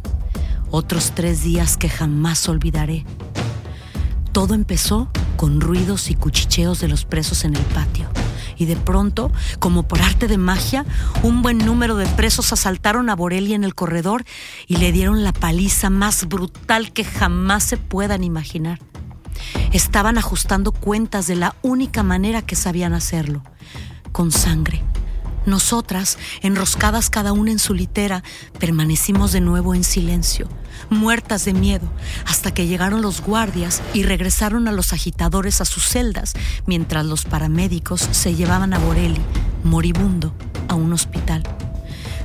Otros 0.72 1.12
tres 1.16 1.44
días 1.44 1.78
que 1.78 1.90
jamás 1.90 2.48
olvidaré. 2.50 3.06
Todo 4.34 4.56
empezó 4.56 5.12
con 5.38 5.62
ruidos 5.62 6.10
y 6.10 6.16
cuchicheos 6.16 6.80
de 6.80 6.88
los 6.88 7.06
presos 7.06 7.46
en 7.46 7.56
el 7.56 7.62
patio. 7.66 8.10
Y 8.58 8.66
de 8.66 8.76
pronto, 8.76 9.32
como 9.60 9.84
por 9.84 10.02
arte 10.02 10.28
de 10.28 10.40
magia, 10.40 10.88
un 11.22 11.44
buen 11.44 11.60
número 11.60 11.96
de 11.96 12.08
presos 12.08 12.52
asaltaron 12.52 13.12
a 13.12 13.16
Borelli 13.16 13.54
en 13.54 13.64
el 13.64 13.76
corredor 13.76 14.26
y 14.66 14.78
le 14.78 14.92
dieron 14.92 15.24
la 15.24 15.34
paliza 15.34 15.92
más 15.92 16.28
brutal 16.28 16.92
que 16.92 17.04
jamás 17.04 17.64
se 17.64 17.78
puedan 17.78 18.24
imaginar. 18.24 18.80
Estaban 19.72 20.18
ajustando 20.18 20.72
cuentas 20.72 21.28
de 21.28 21.36
la 21.36 21.56
única 21.62 22.02
manera 22.02 22.42
que 22.42 22.56
sabían 22.56 22.94
hacerlo, 22.94 23.44
con 24.12 24.32
sangre. 24.32 24.84
Nosotras, 25.46 26.18
enroscadas 26.42 27.12
cada 27.12 27.34
una 27.34 27.52
en 27.52 27.60
su 27.60 27.76
litera, 27.76 28.24
permanecimos 28.58 29.32
de 29.32 29.42
nuevo 29.42 29.76
en 29.76 29.84
silencio 29.84 30.50
muertas 30.90 31.46
de 31.46 31.54
miedo, 31.54 31.88
hasta 32.26 32.54
que 32.54 32.68
llegaron 32.68 33.02
los 33.02 33.22
guardias 33.22 33.82
y 33.94 34.04
regresaron 34.04 34.68
a 34.68 34.72
los 34.72 34.94
agitadores 34.94 35.62
a 35.62 35.66
sus 35.66 35.86
celdas, 35.86 36.34
mientras 36.66 37.06
los 37.06 37.26
paramédicos 37.26 38.02
se 38.12 38.36
llevaban 38.36 38.74
a 38.74 38.80
Borelli, 38.80 39.22
moribundo, 39.64 40.34
a 40.68 40.76
un 40.76 40.94
hospital. 40.94 41.44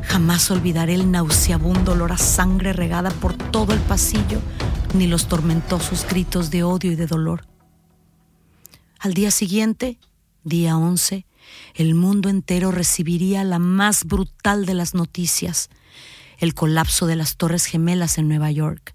Jamás 0.02 0.50
olvidaré 0.50 0.94
el 0.94 1.10
nauseabundo 1.10 1.92
olor 1.92 2.12
a 2.12 2.18
sangre 2.18 2.72
regada 2.72 3.10
por 3.10 3.34
todo 3.34 3.74
el 3.74 3.80
pasillo, 3.80 4.40
ni 4.94 5.06
los 5.06 5.28
tormentosos 5.28 6.06
gritos 6.08 6.50
de 6.50 6.62
odio 6.62 6.92
y 6.92 6.96
de 6.96 7.06
dolor. 7.06 7.44
Al 8.98 9.14
día 9.14 9.30
siguiente, 9.30 9.98
día 10.44 10.76
11, 10.76 11.26
el 11.74 11.94
mundo 11.94 12.28
entero 12.28 12.72
recibiría 12.72 13.44
la 13.44 13.58
más 13.58 14.04
brutal 14.04 14.66
de 14.66 14.74
las 14.74 14.94
noticias 14.94 15.70
el 16.38 16.54
colapso 16.54 17.06
de 17.06 17.16
las 17.16 17.36
Torres 17.36 17.66
Gemelas 17.66 18.16
en 18.16 18.28
Nueva 18.28 18.50
York. 18.50 18.94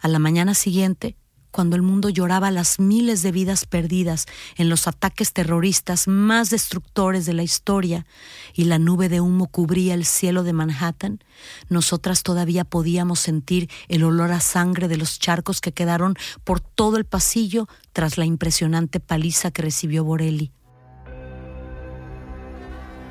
A 0.00 0.08
la 0.08 0.18
mañana 0.18 0.54
siguiente, 0.54 1.16
cuando 1.50 1.76
el 1.76 1.82
mundo 1.82 2.10
lloraba 2.10 2.50
las 2.50 2.78
miles 2.78 3.22
de 3.22 3.32
vidas 3.32 3.64
perdidas 3.64 4.26
en 4.56 4.68
los 4.68 4.86
ataques 4.86 5.32
terroristas 5.32 6.06
más 6.06 6.50
destructores 6.50 7.24
de 7.24 7.32
la 7.32 7.42
historia 7.42 8.06
y 8.52 8.64
la 8.64 8.78
nube 8.78 9.08
de 9.08 9.22
humo 9.22 9.46
cubría 9.46 9.94
el 9.94 10.04
cielo 10.04 10.44
de 10.44 10.52
Manhattan, 10.52 11.24
nosotras 11.70 12.22
todavía 12.22 12.64
podíamos 12.64 13.20
sentir 13.20 13.70
el 13.88 14.04
olor 14.04 14.30
a 14.30 14.40
sangre 14.40 14.88
de 14.88 14.98
los 14.98 15.18
charcos 15.18 15.62
que 15.62 15.72
quedaron 15.72 16.16
por 16.44 16.60
todo 16.60 16.98
el 16.98 17.06
pasillo 17.06 17.66
tras 17.92 18.18
la 18.18 18.26
impresionante 18.26 19.00
paliza 19.00 19.50
que 19.50 19.62
recibió 19.62 20.04
Borelli. 20.04 20.52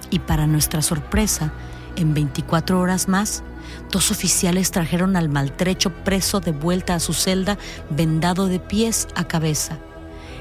Y 0.09 0.19
para 0.19 0.47
nuestra 0.47 0.81
sorpresa, 0.81 1.51
en 1.97 2.13
24 2.13 2.79
horas 2.79 3.07
más, 3.07 3.43
dos 3.91 4.11
oficiales 4.11 4.71
trajeron 4.71 5.15
al 5.17 5.27
maltrecho 5.27 5.91
preso 6.03 6.39
de 6.39 6.51
vuelta 6.51 6.95
a 6.95 6.99
su 6.99 7.13
celda 7.13 7.57
vendado 7.89 8.47
de 8.47 8.59
pies 8.59 9.07
a 9.15 9.25
cabeza. 9.25 9.77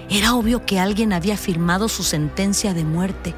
Era 0.08 0.34
obvio 0.34 0.64
que 0.64 0.78
alguien 0.78 1.12
había 1.12 1.36
firmado 1.36 1.88
su 1.88 2.04
sentencia 2.04 2.74
de 2.74 2.84
muerte. 2.84 3.34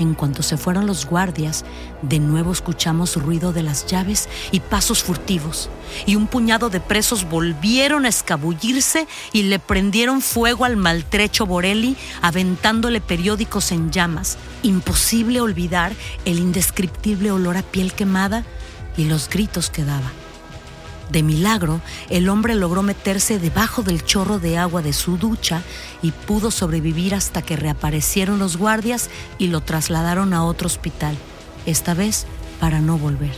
En 0.00 0.14
cuanto 0.14 0.42
se 0.42 0.56
fueron 0.56 0.86
los 0.86 1.04
guardias, 1.04 1.66
de 2.00 2.18
nuevo 2.20 2.52
escuchamos 2.52 3.16
ruido 3.16 3.52
de 3.52 3.62
las 3.62 3.84
llaves 3.84 4.30
y 4.50 4.60
pasos 4.60 5.02
furtivos, 5.02 5.68
y 6.06 6.16
un 6.16 6.26
puñado 6.26 6.70
de 6.70 6.80
presos 6.80 7.28
volvieron 7.28 8.06
a 8.06 8.08
escabullirse 8.08 9.06
y 9.34 9.42
le 9.42 9.58
prendieron 9.58 10.22
fuego 10.22 10.64
al 10.64 10.78
maltrecho 10.78 11.44
Borelli, 11.44 11.98
aventándole 12.22 13.02
periódicos 13.02 13.72
en 13.72 13.92
llamas. 13.92 14.38
Imposible 14.62 15.42
olvidar 15.42 15.92
el 16.24 16.38
indescriptible 16.38 17.30
olor 17.30 17.58
a 17.58 17.62
piel 17.62 17.92
quemada 17.92 18.46
y 18.96 19.04
los 19.04 19.28
gritos 19.28 19.68
que 19.68 19.84
daba. 19.84 20.10
De 21.10 21.24
milagro, 21.24 21.80
el 22.08 22.28
hombre 22.28 22.54
logró 22.54 22.84
meterse 22.84 23.40
debajo 23.40 23.82
del 23.82 24.04
chorro 24.04 24.38
de 24.38 24.58
agua 24.58 24.80
de 24.80 24.92
su 24.92 25.16
ducha 25.18 25.62
y 26.02 26.12
pudo 26.12 26.52
sobrevivir 26.52 27.16
hasta 27.16 27.42
que 27.42 27.56
reaparecieron 27.56 28.38
los 28.38 28.56
guardias 28.56 29.10
y 29.36 29.48
lo 29.48 29.60
trasladaron 29.60 30.32
a 30.32 30.44
otro 30.44 30.68
hospital, 30.68 31.16
esta 31.66 31.94
vez 31.94 32.26
para 32.60 32.80
no 32.80 32.96
volver. 32.96 33.36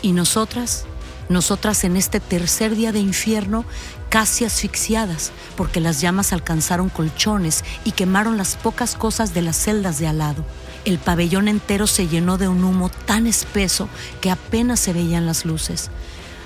Y 0.00 0.12
nosotras, 0.12 0.86
nosotras 1.28 1.84
en 1.84 1.98
este 1.98 2.18
tercer 2.18 2.74
día 2.74 2.92
de 2.92 3.00
infierno, 3.00 3.66
casi 4.08 4.46
asfixiadas, 4.46 5.32
porque 5.54 5.80
las 5.80 6.00
llamas 6.00 6.32
alcanzaron 6.32 6.88
colchones 6.88 7.62
y 7.84 7.92
quemaron 7.92 8.38
las 8.38 8.56
pocas 8.56 8.94
cosas 8.94 9.34
de 9.34 9.42
las 9.42 9.56
celdas 9.56 9.98
de 9.98 10.06
al 10.06 10.18
lado. 10.18 10.46
El 10.86 10.98
pabellón 10.98 11.48
entero 11.48 11.86
se 11.86 12.08
llenó 12.08 12.38
de 12.38 12.48
un 12.48 12.64
humo 12.64 12.88
tan 12.88 13.26
espeso 13.26 13.90
que 14.22 14.30
apenas 14.30 14.80
se 14.80 14.94
veían 14.94 15.26
las 15.26 15.44
luces. 15.44 15.90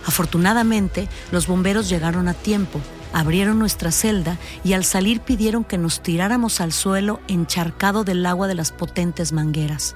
Afortunadamente, 0.07 1.09
los 1.31 1.47
bomberos 1.47 1.89
llegaron 1.89 2.29
a 2.29 2.35
tiempo, 2.35 2.81
abrieron 3.13 3.59
nuestra 3.59 3.93
celda 3.93 4.39
y 4.65 4.73
al 4.73 4.85
salir 4.85 5.21
pidieron 5.21 5.65
que 5.65 5.79
nos 5.79 6.03
tiráramos 6.03 6.61
al 6.61 6.73
suelo 6.73 7.21
encharcado 7.29 8.05
del 8.05 8.25
agua 8.27 8.49
de 8.49 8.55
las 8.55 8.73
potentes 8.73 9.33
mangueras. 9.33 9.95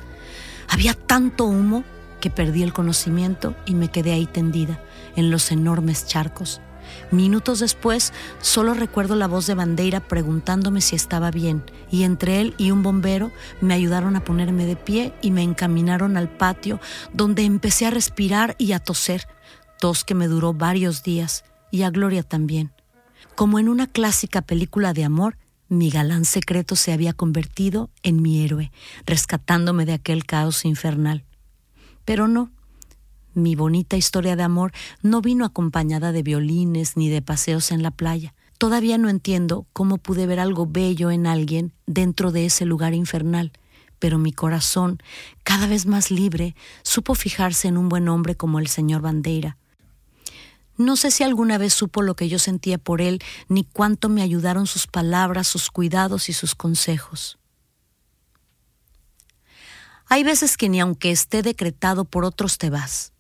Había 0.69 0.95
tanto 0.95 1.45
humo 1.45 1.85
que 2.21 2.31
perdí 2.31 2.63
el 2.63 2.73
conocimiento 2.73 3.55
y 3.67 3.75
me 3.75 3.89
quedé 3.89 4.13
ahí 4.13 4.27
tendida, 4.27 4.81
en 5.17 5.31
los 5.31 5.51
enormes 5.53 6.07
charcos. 6.07 6.61
Minutos 7.11 7.61
después, 7.61 8.13
solo 8.41 8.75
recuerdo 8.75 9.15
la 9.17 9.27
voz 9.27 9.47
de 9.47 9.55
Bandeira 9.55 10.01
preguntándome 10.01 10.81
si 10.81 10.97
estaba 10.97 11.31
bien, 11.31 11.63
y 11.91 12.03
entre 12.03 12.41
él 12.41 12.55
y 12.59 12.71
un 12.71 12.83
bombero 12.83 13.31
me 13.61 13.75
ayudaron 13.75 14.17
a 14.17 14.25
ponerme 14.25 14.67
de 14.67 14.77
pie 14.77 15.15
y 15.23 15.31
me 15.31 15.43
encaminaron 15.43 16.17
al 16.17 16.29
patio, 16.29 16.81
donde 17.13 17.45
empecé 17.45 17.87
a 17.87 17.91
respirar 17.91 18.55
y 18.59 18.73
a 18.73 18.81
toser, 18.81 19.27
tos 19.81 20.05
que 20.05 20.15
me 20.15 20.29
duró 20.29 20.53
varios 20.53 21.03
días, 21.03 21.45
y 21.71 21.83
a 21.83 21.91
Gloria 21.91 22.23
también. 22.23 22.73
Como 23.35 23.59
en 23.59 23.69
una 23.69 23.87
clásica 23.87 24.43
película 24.43 24.93
de 24.93 25.05
amor, 25.05 25.37
mi 25.69 25.91
galán 25.91 26.25
secreto 26.25 26.77
se 26.77 26.93
había 26.93 27.13
convertido 27.13 27.91
en 28.03 28.23
mi 28.23 28.45
héroe, 28.45 28.71
rescatándome 29.07 29.87
de 29.87 29.95
aquel 29.95 30.25
caos 30.25 30.65
infernal. 30.65 31.25
Pero 32.05 32.29
no, 32.29 32.51
mi 33.35 33.57
bonita 33.57 33.97
historia 33.97 34.37
de 34.37 34.45
amor 34.45 34.73
no 35.03 35.21
vino 35.21 35.45
acompañada 35.45 36.13
de 36.13 36.23
violines 36.23 36.97
ni 36.97 37.09
de 37.09 37.23
paseos 37.23 37.73
en 37.73 37.83
la 37.83 37.91
playa. 37.91 38.35
Todavía 38.59 38.99
no 38.99 39.09
entiendo 39.09 39.67
cómo 39.73 39.99
pude 39.99 40.27
ver 40.27 40.39
algo 40.39 40.67
bello 40.67 41.11
en 41.11 41.27
alguien 41.27 41.73
dentro 41.87 42.31
de 42.31 42.47
ese 42.47 42.65
lugar 42.65 42.95
infernal, 42.95 43.53
pero 43.99 44.19
mi 44.19 44.33
corazón, 44.33 44.99
cada 45.43 45.67
vez 45.67 45.87
más 45.87 46.11
libre, 46.13 46.55
supo 46.83 47.15
fijarse 47.15 47.67
en 47.67 47.77
un 47.77 47.89
buen 47.89 48.09
hombre 48.09 48.37
como 48.37 48.61
el 48.61 48.69
señor 48.69 49.03
Bandeira, 49.03 49.57
no 50.77 50.97
sé 50.97 51.11
si 51.11 51.23
alguna 51.23 51.59
vez 51.59 51.73
supo 51.73 52.03
lo 52.03 52.17
que 52.17 52.29
yo 52.29 52.39
sentía 52.39 52.79
por 52.79 53.01
él, 53.01 53.21
ni 53.49 53.65
cuánto 53.65 54.09
me 54.09 54.23
ayudaron 54.23 54.67
sus 54.67 54.87
palabras, 54.87 55.47
sus 55.47 55.71
cuidados 55.71 56.29
y 56.29 56.33
sus 56.33 56.55
consejos. 56.55 57.39
Hay 60.07 60.25
veces 60.25 60.57
que 60.57 60.69
ni 60.69 60.81
aunque 60.81 61.11
esté 61.11 61.43
decretado 61.43 62.05
por 62.05 62.25
otros 62.25 62.59
te 62.59 62.71
vas. 62.71 63.13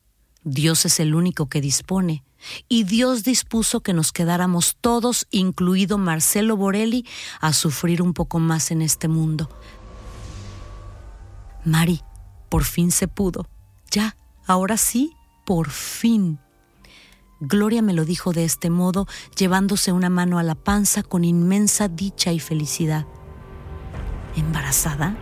Dios 0.43 0.85
es 0.85 1.01
el 1.01 1.15
único 1.15 1.49
que 1.49 1.61
dispone, 1.61 2.23
y 2.69 2.85
Dios 2.85 3.25
dispuso 3.25 3.81
que 3.81 3.95
nos 3.95 4.13
quedáramos 4.13 4.77
todos, 4.81 5.27
incluido 5.31 5.97
Marcelo 5.97 6.57
Borelli, 6.57 7.07
a 7.41 7.53
sufrir 7.53 8.03
un 8.03 8.13
poco 8.13 8.39
más 8.39 8.71
en 8.71 8.83
este 8.83 9.09
mundo. 9.09 9.49
Mari, 11.65 12.03
por 12.51 12.65
fin 12.65 12.91
se 12.91 13.09
pudo. 13.09 13.49
Ya, 13.91 14.17
ahora 14.47 14.77
sí, 14.77 15.17
por 15.47 15.71
fin. 15.71 16.39
Gloria 17.41 17.83
me 17.83 17.95
lo 17.95 18.05
dijo 18.05 18.33
de 18.33 18.45
este 18.45 18.71
modo, 18.71 19.09
llevándose 19.37 19.91
una 19.91 20.09
mano 20.09 20.39
a 20.39 20.45
la 20.45 20.55
panza 20.55 21.03
con 21.03 21.25
inmensa 21.25 21.89
dicha 21.89 22.33
y 22.33 22.39
felicidad. 22.39 23.07
¿Embarazada? 24.37 25.17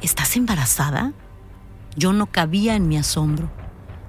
¿Estás 0.00 0.36
embarazada? 0.36 1.12
Yo 1.96 2.12
no 2.14 2.26
cabía 2.26 2.76
en 2.76 2.88
mi 2.88 2.96
asombro. 2.96 3.50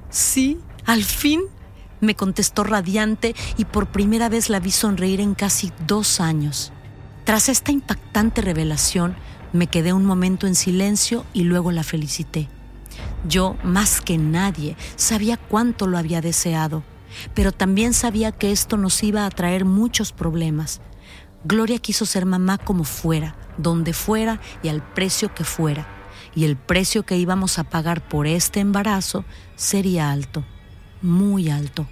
Sí, 0.09 0.59
al 0.85 1.03
fin, 1.03 1.41
me 1.99 2.15
contestó 2.15 2.63
radiante 2.63 3.35
y 3.57 3.65
por 3.65 3.87
primera 3.87 4.29
vez 4.29 4.49
la 4.49 4.61
vi 4.61 4.71
sonreír 4.71 5.19
en 5.19 5.35
casi 5.35 5.73
dos 5.85 6.21
años. 6.21 6.71
Tras 7.25 7.49
esta 7.49 7.71
impactante 7.73 8.41
revelación, 8.41 9.15
me 9.51 9.67
quedé 9.67 9.91
un 9.91 10.05
momento 10.05 10.47
en 10.47 10.55
silencio 10.55 11.25
y 11.33 11.43
luego 11.43 11.71
la 11.71 11.83
felicité. 11.83 12.47
Yo, 13.27 13.57
más 13.63 13.99
que 13.99 14.17
nadie, 14.17 14.77
sabía 14.95 15.35
cuánto 15.35 15.85
lo 15.85 15.97
había 15.97 16.21
deseado 16.21 16.83
pero 17.33 17.51
también 17.51 17.93
sabía 17.93 18.31
que 18.31 18.51
esto 18.51 18.77
nos 18.77 19.03
iba 19.03 19.25
a 19.25 19.29
traer 19.29 19.65
muchos 19.65 20.11
problemas. 20.11 20.81
Gloria 21.43 21.79
quiso 21.79 22.05
ser 22.05 22.25
mamá 22.25 22.57
como 22.57 22.83
fuera, 22.83 23.35
donde 23.57 23.93
fuera 23.93 24.41
y 24.61 24.67
al 24.67 24.81
precio 24.81 25.33
que 25.33 25.43
fuera, 25.43 25.87
y 26.35 26.45
el 26.45 26.57
precio 26.57 27.03
que 27.03 27.17
íbamos 27.17 27.59
a 27.59 27.63
pagar 27.63 28.07
por 28.07 28.27
este 28.27 28.59
embarazo 28.59 29.25
sería 29.55 30.11
alto, 30.11 30.43
muy 31.01 31.49
alto. 31.49 31.87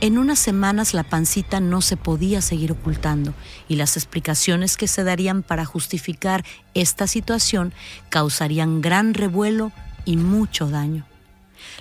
En 0.00 0.16
unas 0.16 0.38
semanas 0.38 0.94
la 0.94 1.02
pancita 1.02 1.60
no 1.60 1.82
se 1.82 1.98
podía 1.98 2.40
seguir 2.40 2.72
ocultando 2.72 3.34
y 3.68 3.76
las 3.76 3.98
explicaciones 3.98 4.78
que 4.78 4.88
se 4.88 5.04
darían 5.04 5.42
para 5.42 5.66
justificar 5.66 6.42
esta 6.72 7.06
situación 7.06 7.74
causarían 8.08 8.80
gran 8.80 9.12
revuelo 9.12 9.72
y 10.06 10.16
mucho 10.16 10.70
daño. 10.70 11.09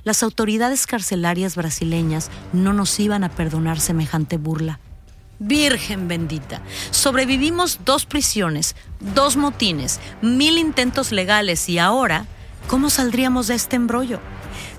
Las 0.03 0.23
autoridades 0.23 0.87
carcelarias 0.87 1.55
brasileñas 1.55 2.29
no 2.53 2.73
nos 2.73 2.99
iban 2.99 3.23
a 3.23 3.29
perdonar 3.29 3.79
semejante 3.79 4.37
burla. 4.37 4.79
Virgen 5.39 6.07
bendita, 6.07 6.61
sobrevivimos 6.91 7.79
dos 7.85 8.05
prisiones, 8.05 8.75
dos 8.99 9.37
motines, 9.37 9.99
mil 10.21 10.57
intentos 10.57 11.13
legales 11.13 11.69
y 11.69 11.79
ahora, 11.79 12.25
¿cómo 12.67 12.89
saldríamos 12.89 13.47
de 13.47 13.55
este 13.55 13.77
embrollo? 13.77 14.19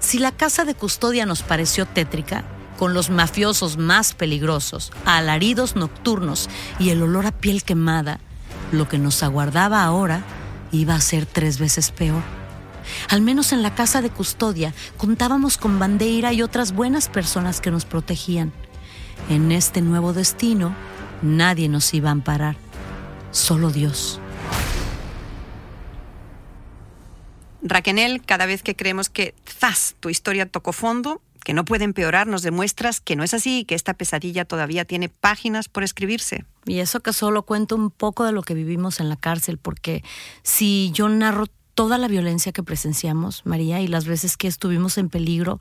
Si 0.01 0.18
la 0.18 0.33
casa 0.33 0.64
de 0.64 0.75
custodia 0.75 1.25
nos 1.25 1.43
pareció 1.43 1.87
tétrica, 1.87 2.45
con 2.79 2.95
los 2.95 3.11
mafiosos 3.11 3.77
más 3.77 4.14
peligrosos, 4.14 4.91
alaridos 5.05 5.77
nocturnos 5.77 6.49
y 6.79 6.89
el 6.89 7.03
olor 7.03 7.27
a 7.27 7.33
piel 7.33 7.62
quemada, 7.62 8.21
lo 8.73 8.89
que 8.89 8.99
nos 8.99 9.23
aguardaba 9.23 9.83
ahora 9.83 10.23
iba 10.73 10.95
a 10.95 11.01
ser 11.01 11.27
tres 11.27 11.59
veces 11.59 11.91
peor. 11.91 12.39
Al 13.09 13.20
menos 13.20 13.53
en 13.53 13.62
la 13.62 13.74
casa 13.74 14.03
de 14.03 14.11
custodia 14.11 14.74
contábamos 14.97 15.57
con 15.57 15.78
Bandeira 15.78 16.33
y 16.33 16.43
otras 16.43 16.72
buenas 16.72 17.09
personas 17.09 17.61
que 17.61 17.70
nos 17.70 17.85
protegían. 17.85 18.53
En 19.28 19.53
este 19.53 19.81
nuevo 19.81 20.12
destino, 20.12 20.74
nadie 21.22 21.68
nos 21.68 21.93
iba 21.95 22.09
a 22.09 22.12
amparar, 22.12 22.57
solo 23.31 23.70
Dios. 23.70 24.20
Raquenel, 27.62 28.22
cada 28.22 28.47
vez 28.47 28.62
que 28.62 28.74
creemos 28.74 29.11
que 29.11 29.35
¡zas! 29.47 29.95
tu 30.01 30.09
historia 30.09 30.47
tocó 30.47 30.72
fondo, 30.72 31.20
que 31.45 31.55
no 31.55 31.64
puede 31.64 31.85
empeorar, 31.85 32.26
nos 32.26 32.43
demuestras 32.43 33.01
que 33.01 33.16
no 33.16 33.24
es 33.24 33.35
así 33.35 33.61
y 33.61 33.64
que 33.64 33.74
esta 33.74 33.95
pesadilla 33.95 34.45
todavía 34.45 34.85
tiene 34.85 35.09
páginas 35.09 35.68
por 35.68 35.83
escribirse. 35.83 36.45
Y 36.66 36.81
eso 36.81 37.01
que 37.01 37.12
solo 37.12 37.43
cuento 37.43 37.76
un 37.76 37.91
poco 37.91 38.24
de 38.24 38.33
lo 38.33 38.43
que 38.43 38.55
vivimos 38.55 39.01
en 39.01 39.09
la 39.09 39.16
cárcel, 39.16 39.59
porque 39.59 40.03
si 40.43 40.91
yo 40.93 41.09
narro 41.09 41.47
toda 41.75 41.99
la 41.99 42.09
violencia 42.09 42.53
que 42.53 42.62
presenciamos, 42.62 43.43
María, 43.45 43.81
y 43.81 43.89
las 43.89 44.05
veces 44.05 44.37
que 44.37 44.49
estuvimos 44.49 44.99
en 44.99 45.09
peligro, 45.09 45.59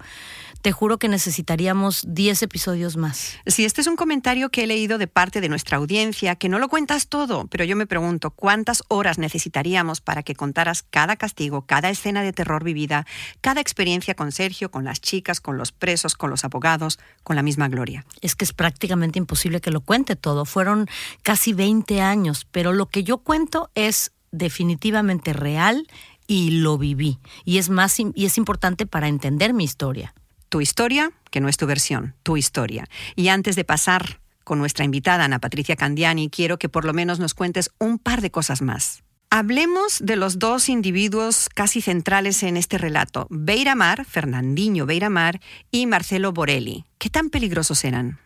te 0.62 0.72
juro 0.72 0.98
que 0.98 1.08
necesitaríamos 1.08 2.04
10 2.08 2.44
episodios 2.44 2.98
más. 2.98 3.38
Si 3.46 3.66
este 3.66 3.82
es 3.82 3.88
un 3.88 3.96
comentario 3.96 4.50
que 4.50 4.64
he 4.64 4.68
leído 4.68 4.98
de 4.98 5.08
parte 5.08 5.42
de 5.42 5.50
nuestra 5.50 5.78
audiencia, 5.78 6.36
que 6.36 6.50
no 6.50 6.60
lo 6.60 6.68
cuentas 6.68 7.08
todo, 7.08 7.48
pero 7.48 7.64
yo 7.64 7.76
me 7.76 7.88
pregunto, 7.88 8.32
¿cuántas 8.32 8.84
horas 8.88 9.18
necesitaríamos 9.18 10.02
para 10.02 10.24
que 10.24 10.36
contaras 10.36 10.84
cada 10.84 11.16
castigo, 11.16 11.62
cada 11.66 11.90
escena 11.90 12.22
de 12.22 12.34
terror 12.34 12.64
vivida, 12.64 13.06
cada 13.42 13.62
experiencia 13.62 14.16
con 14.16 14.32
Sergio, 14.32 14.72
con 14.72 14.84
las 14.84 15.02
chicas, 15.02 15.40
con 15.40 15.58
los 15.58 15.72
presos, 15.72 16.16
con 16.16 16.30
los 16.30 16.44
abogados, 16.44 17.00
con 17.24 17.36
la 17.36 17.44
misma 17.44 17.70
gloria? 17.70 18.06
Es 18.22 18.36
que 18.36 18.46
es 18.46 18.54
prácticamente 18.54 19.20
imposible 19.20 19.62
que 19.62 19.72
lo 19.72 19.82
cuente 19.82 20.16
todo. 20.16 20.46
Fueron 20.46 20.88
casi 21.24 21.54
20 21.54 22.02
años, 22.02 22.46
pero 22.52 22.74
lo 22.74 22.88
que 22.88 23.04
yo 23.04 23.20
cuento 23.20 23.70
es 23.76 24.12
definitivamente 24.32 25.34
real, 25.34 25.88
y 26.30 26.52
lo 26.52 26.78
viví. 26.78 27.20
Y 27.44 27.58
es 27.58 27.70
más 27.70 28.00
y 28.00 28.26
es 28.26 28.38
importante 28.38 28.86
para 28.86 29.08
entender 29.08 29.54
mi 29.54 29.64
historia. 29.64 30.14
Tu 30.48 30.62
historia, 30.62 31.12
que 31.32 31.42
no 31.42 31.50
es 31.50 31.58
tu 31.58 31.66
versión, 31.66 32.14
tu 32.24 32.38
historia. 32.38 32.88
Y 33.16 33.30
antes 33.30 33.56
de 33.56 33.64
pasar 33.64 34.22
con 34.44 34.60
nuestra 34.60 34.86
invitada 34.86 35.26
Ana 35.26 35.40
Patricia 35.40 35.76
Candiani, 35.76 36.30
quiero 36.30 36.60
que 36.60 36.70
por 36.70 36.86
lo 36.86 36.94
menos 36.94 37.20
nos 37.20 37.34
cuentes 37.34 37.72
un 37.80 37.98
par 37.98 38.22
de 38.22 38.32
cosas 38.32 38.62
más. 38.62 39.04
Hablemos 39.32 40.00
de 40.04 40.16
los 40.16 40.40
dos 40.40 40.70
individuos 40.70 41.50
casi 41.54 41.82
centrales 41.82 42.42
en 42.42 42.58
este 42.58 42.80
relato, 42.80 43.28
Beiramar, 43.30 44.06
Fernandinho 44.06 44.88
Beiramar 44.88 45.40
y 45.70 45.86
Marcelo 45.86 46.32
Borelli. 46.32 46.86
¿Qué 46.98 47.10
tan 47.10 47.30
peligrosos 47.30 47.84
eran? 47.86 48.20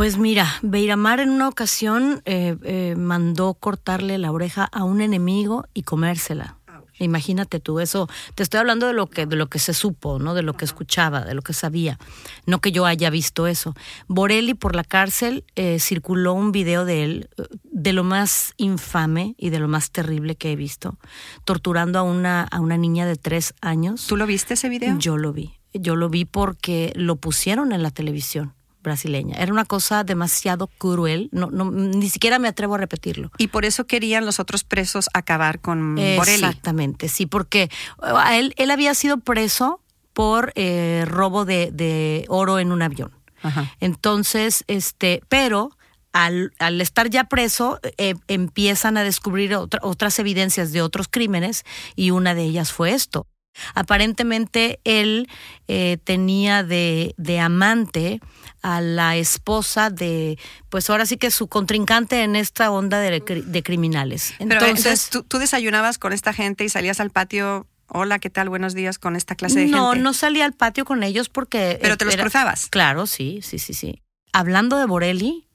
Pues 0.00 0.16
mira, 0.16 0.46
Beiramar 0.62 1.20
en 1.20 1.28
una 1.28 1.46
ocasión 1.46 2.22
eh, 2.24 2.56
eh, 2.62 2.94
mandó 2.96 3.52
cortarle 3.52 4.16
la 4.16 4.32
oreja 4.32 4.64
a 4.64 4.82
un 4.82 5.02
enemigo 5.02 5.66
y 5.74 5.82
comérsela. 5.82 6.56
Imagínate 6.98 7.60
tú 7.60 7.80
eso. 7.80 8.08
Te 8.34 8.42
estoy 8.42 8.60
hablando 8.60 8.86
de 8.86 8.94
lo 8.94 9.08
que 9.08 9.26
de 9.26 9.36
lo 9.36 9.48
que 9.48 9.58
se 9.58 9.74
supo, 9.74 10.18
no, 10.18 10.32
de 10.32 10.42
lo 10.42 10.54
que 10.54 10.64
escuchaba, 10.64 11.20
de 11.26 11.34
lo 11.34 11.42
que 11.42 11.52
sabía. 11.52 11.98
No 12.46 12.62
que 12.62 12.72
yo 12.72 12.86
haya 12.86 13.10
visto 13.10 13.46
eso. 13.46 13.74
Borelli 14.08 14.54
por 14.54 14.74
la 14.74 14.84
cárcel 14.84 15.44
eh, 15.54 15.78
circuló 15.78 16.32
un 16.32 16.50
video 16.50 16.86
de 16.86 17.04
él 17.04 17.28
de 17.64 17.92
lo 17.92 18.02
más 18.02 18.54
infame 18.56 19.34
y 19.36 19.50
de 19.50 19.58
lo 19.58 19.68
más 19.68 19.90
terrible 19.90 20.34
que 20.34 20.52
he 20.52 20.56
visto, 20.56 20.96
torturando 21.44 21.98
a 21.98 22.02
una 22.04 22.44
a 22.44 22.60
una 22.60 22.78
niña 22.78 23.04
de 23.04 23.16
tres 23.16 23.52
años. 23.60 24.06
¿Tú 24.06 24.16
lo 24.16 24.24
viste 24.24 24.54
ese 24.54 24.70
video? 24.70 24.96
Yo 24.98 25.18
lo 25.18 25.34
vi. 25.34 25.58
Yo 25.74 25.94
lo 25.94 26.08
vi 26.08 26.24
porque 26.24 26.90
lo 26.96 27.16
pusieron 27.16 27.72
en 27.72 27.82
la 27.82 27.90
televisión 27.90 28.54
brasileña. 28.82 29.36
Era 29.36 29.52
una 29.52 29.64
cosa 29.64 30.04
demasiado 30.04 30.66
cruel, 30.66 31.28
no, 31.32 31.50
no, 31.50 31.70
ni 31.70 32.08
siquiera 32.08 32.38
me 32.38 32.48
atrevo 32.48 32.74
a 32.74 32.78
repetirlo. 32.78 33.30
Y 33.38 33.48
por 33.48 33.64
eso 33.64 33.86
querían 33.86 34.24
los 34.26 34.40
otros 34.40 34.64
presos 34.64 35.08
acabar 35.12 35.60
con 35.60 35.94
Borelli. 35.94 36.44
Exactamente, 36.44 37.08
sí, 37.08 37.26
porque 37.26 37.70
uh, 37.98 38.32
él, 38.32 38.54
él 38.56 38.70
había 38.70 38.94
sido 38.94 39.18
preso 39.18 39.80
por 40.12 40.52
eh, 40.56 41.04
robo 41.06 41.44
de, 41.44 41.70
de, 41.72 42.24
oro 42.28 42.58
en 42.58 42.72
un 42.72 42.82
avión. 42.82 43.12
Ajá. 43.42 43.74
Entonces, 43.80 44.64
este, 44.66 45.22
pero 45.28 45.76
al, 46.12 46.52
al, 46.58 46.80
estar 46.80 47.08
ya 47.08 47.24
preso, 47.24 47.80
eh, 47.96 48.14
empiezan 48.28 48.96
a 48.96 49.04
descubrir 49.04 49.54
otra, 49.54 49.80
otras 49.82 50.18
evidencias 50.18 50.72
de 50.72 50.82
otros 50.82 51.08
crímenes 51.08 51.64
y 51.96 52.10
una 52.10 52.34
de 52.34 52.42
ellas 52.42 52.72
fue 52.72 52.92
esto. 52.92 53.26
Aparentemente 53.74 54.80
él 54.84 55.28
eh, 55.68 55.98
tenía 56.04 56.62
de, 56.62 57.14
de, 57.16 57.40
amante 57.40 58.20
a 58.62 58.80
la 58.80 59.16
esposa 59.16 59.90
de, 59.90 60.38
pues 60.68 60.90
ahora 60.90 61.06
sí 61.06 61.16
que 61.16 61.30
su 61.30 61.48
contrincante 61.48 62.22
en 62.22 62.36
esta 62.36 62.70
onda 62.70 62.98
de, 63.00 63.20
de 63.20 63.62
criminales. 63.62 64.34
Entonces, 64.38 64.48
Pero 64.48 64.66
entonces 64.66 65.10
¿tú, 65.10 65.22
¿tú, 65.22 65.38
desayunabas 65.38 65.98
con 65.98 66.12
esta 66.12 66.32
gente 66.32 66.64
y 66.64 66.68
salías 66.68 67.00
al 67.00 67.10
patio. 67.10 67.66
Hola, 67.88 68.18
¿qué 68.18 68.30
tal? 68.30 68.48
Buenos 68.48 68.74
días 68.74 68.98
con 68.98 69.16
esta 69.16 69.34
clase 69.34 69.60
de 69.60 69.66
no, 69.66 69.88
gente. 69.90 69.98
No, 69.98 70.10
no 70.10 70.12
salía 70.12 70.44
al 70.44 70.52
patio 70.52 70.84
con 70.84 71.02
ellos 71.02 71.28
porque. 71.28 71.78
Pero 71.80 71.96
te 71.96 72.04
los 72.04 72.14
era, 72.14 72.22
cruzabas. 72.22 72.68
Claro, 72.68 73.06
sí, 73.06 73.40
sí, 73.42 73.58
sí, 73.58 73.74
sí. 73.74 74.02
Hablando 74.32 74.78
de 74.78 74.86
Borelli, 74.86 75.48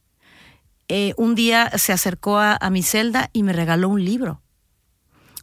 eh, 0.90 1.14
un 1.16 1.36
día 1.36 1.72
se 1.78 1.94
acercó 1.94 2.38
a, 2.38 2.58
a 2.60 2.70
mi 2.70 2.84
celda 2.84 3.30
y 3.32 3.44
me 3.44 3.54
regaló 3.54 3.90
un 3.90 4.04
libro. 4.04 4.42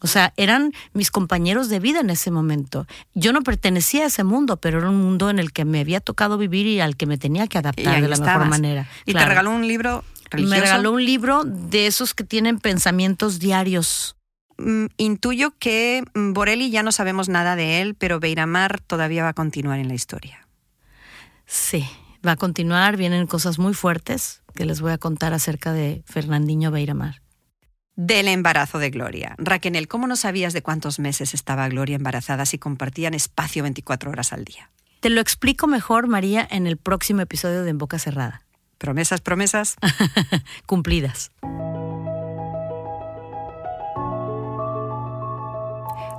O 0.03 0.09
sea, 0.09 0.35
eran 0.37 0.73
mis 0.93 1.13
compañeros 1.13 1.69
de 1.69 1.79
vida 1.79 2.01
en 2.01 2.11
ese 2.11 2.33
momento. 2.33 2.87
Yo 3.15 3.33
no 3.33 3.43
pertenecía 3.43 4.03
a 4.03 4.07
ese 4.07 4.25
mundo, 4.25 4.57
pero 4.57 4.79
era 4.79 4.91
un 4.91 4.97
mundo 4.97 5.31
en 5.31 5.39
el 5.39 5.53
que 5.53 5.65
me 5.65 5.81
había 5.81 6.01
tocado 6.01 6.39
vivir 6.39 6.67
y 6.67 6.81
al 6.81 6.97
que 6.97 7.07
me 7.07 7.19
tenía 7.19 7.47
que 7.47 7.59
adaptar 7.59 8.01
de 8.01 8.09
la 8.09 8.15
estabas. 8.15 8.39
mejor 8.39 8.51
manera. 8.51 8.89
¿Y 9.07 9.13
claro. 9.13 9.27
te 9.27 9.29
regaló 9.31 9.51
un 9.53 9.67
libro 9.69 10.05
religioso? 10.29 10.57
Me 10.57 10.61
regaló 10.61 10.93
un 10.93 11.05
libro 11.05 11.45
de 11.45 11.87
esos 11.87 12.15
que 12.15 12.25
tienen 12.25 12.59
pensamientos 12.59 13.39
diarios. 13.39 14.17
Mm, 14.59 14.87
intuyo 14.97 15.55
que 15.61 16.03
mm, 16.15 16.33
Borelli 16.33 16.71
ya 16.71 16.83
no 16.83 16.91
sabemos 16.91 17.29
nada 17.29 17.55
de 17.55 17.81
él, 17.81 17.95
pero 17.95 18.19
Beiramar 18.19 18.81
todavía 18.81 19.23
va 19.23 19.31
a 19.31 19.35
continuar 19.35 19.79
en 19.79 19.87
la 19.87 19.95
historia. 19.95 20.49
Sí, 21.47 21.87
va 22.27 22.33
a 22.33 22.37
continuar. 22.37 22.97
Vienen 22.97 23.29
cosas 23.29 23.61
muy 23.61 23.73
fuertes 23.73 24.43
que 24.57 24.65
les 24.65 24.81
voy 24.81 24.91
a 24.91 24.99
contar 24.99 25.33
acerca 25.33 25.73
de 25.73 26.03
Fernandinho 26.07 26.73
Beiramar 26.73 27.22
del 27.97 28.29
embarazo 28.29 28.79
de 28.79 28.91
Gloria. 28.91 29.35
Raquel, 29.39 29.89
¿cómo 29.89 30.07
no 30.07 30.17
sabías 30.17 30.53
de 30.53 30.63
cuántos 30.63 30.99
meses 30.99 31.35
estaba 31.35 31.69
Gloria 31.69 31.97
embarazada 31.97 32.47
si 32.47 32.59
compartían 32.59 33.15
espacio 33.15 33.63
24 33.63 34.11
horas 34.11 34.33
al 34.33 34.45
día? 34.45 34.71
Te 35.01 35.11
lo 35.11 35.21
explico 35.21 35.67
mejor, 35.67 36.07
María, 36.07 36.47
en 36.51 36.67
el 36.67 36.77
próximo 36.77 37.23
episodio 37.23 37.65
de 37.65 37.71
En 37.71 37.79
Boca 37.79 37.99
Cerrada. 37.99 38.43
Promesas, 38.79 39.21
promesas. 39.21 39.77
Cumplidas. 40.67 41.31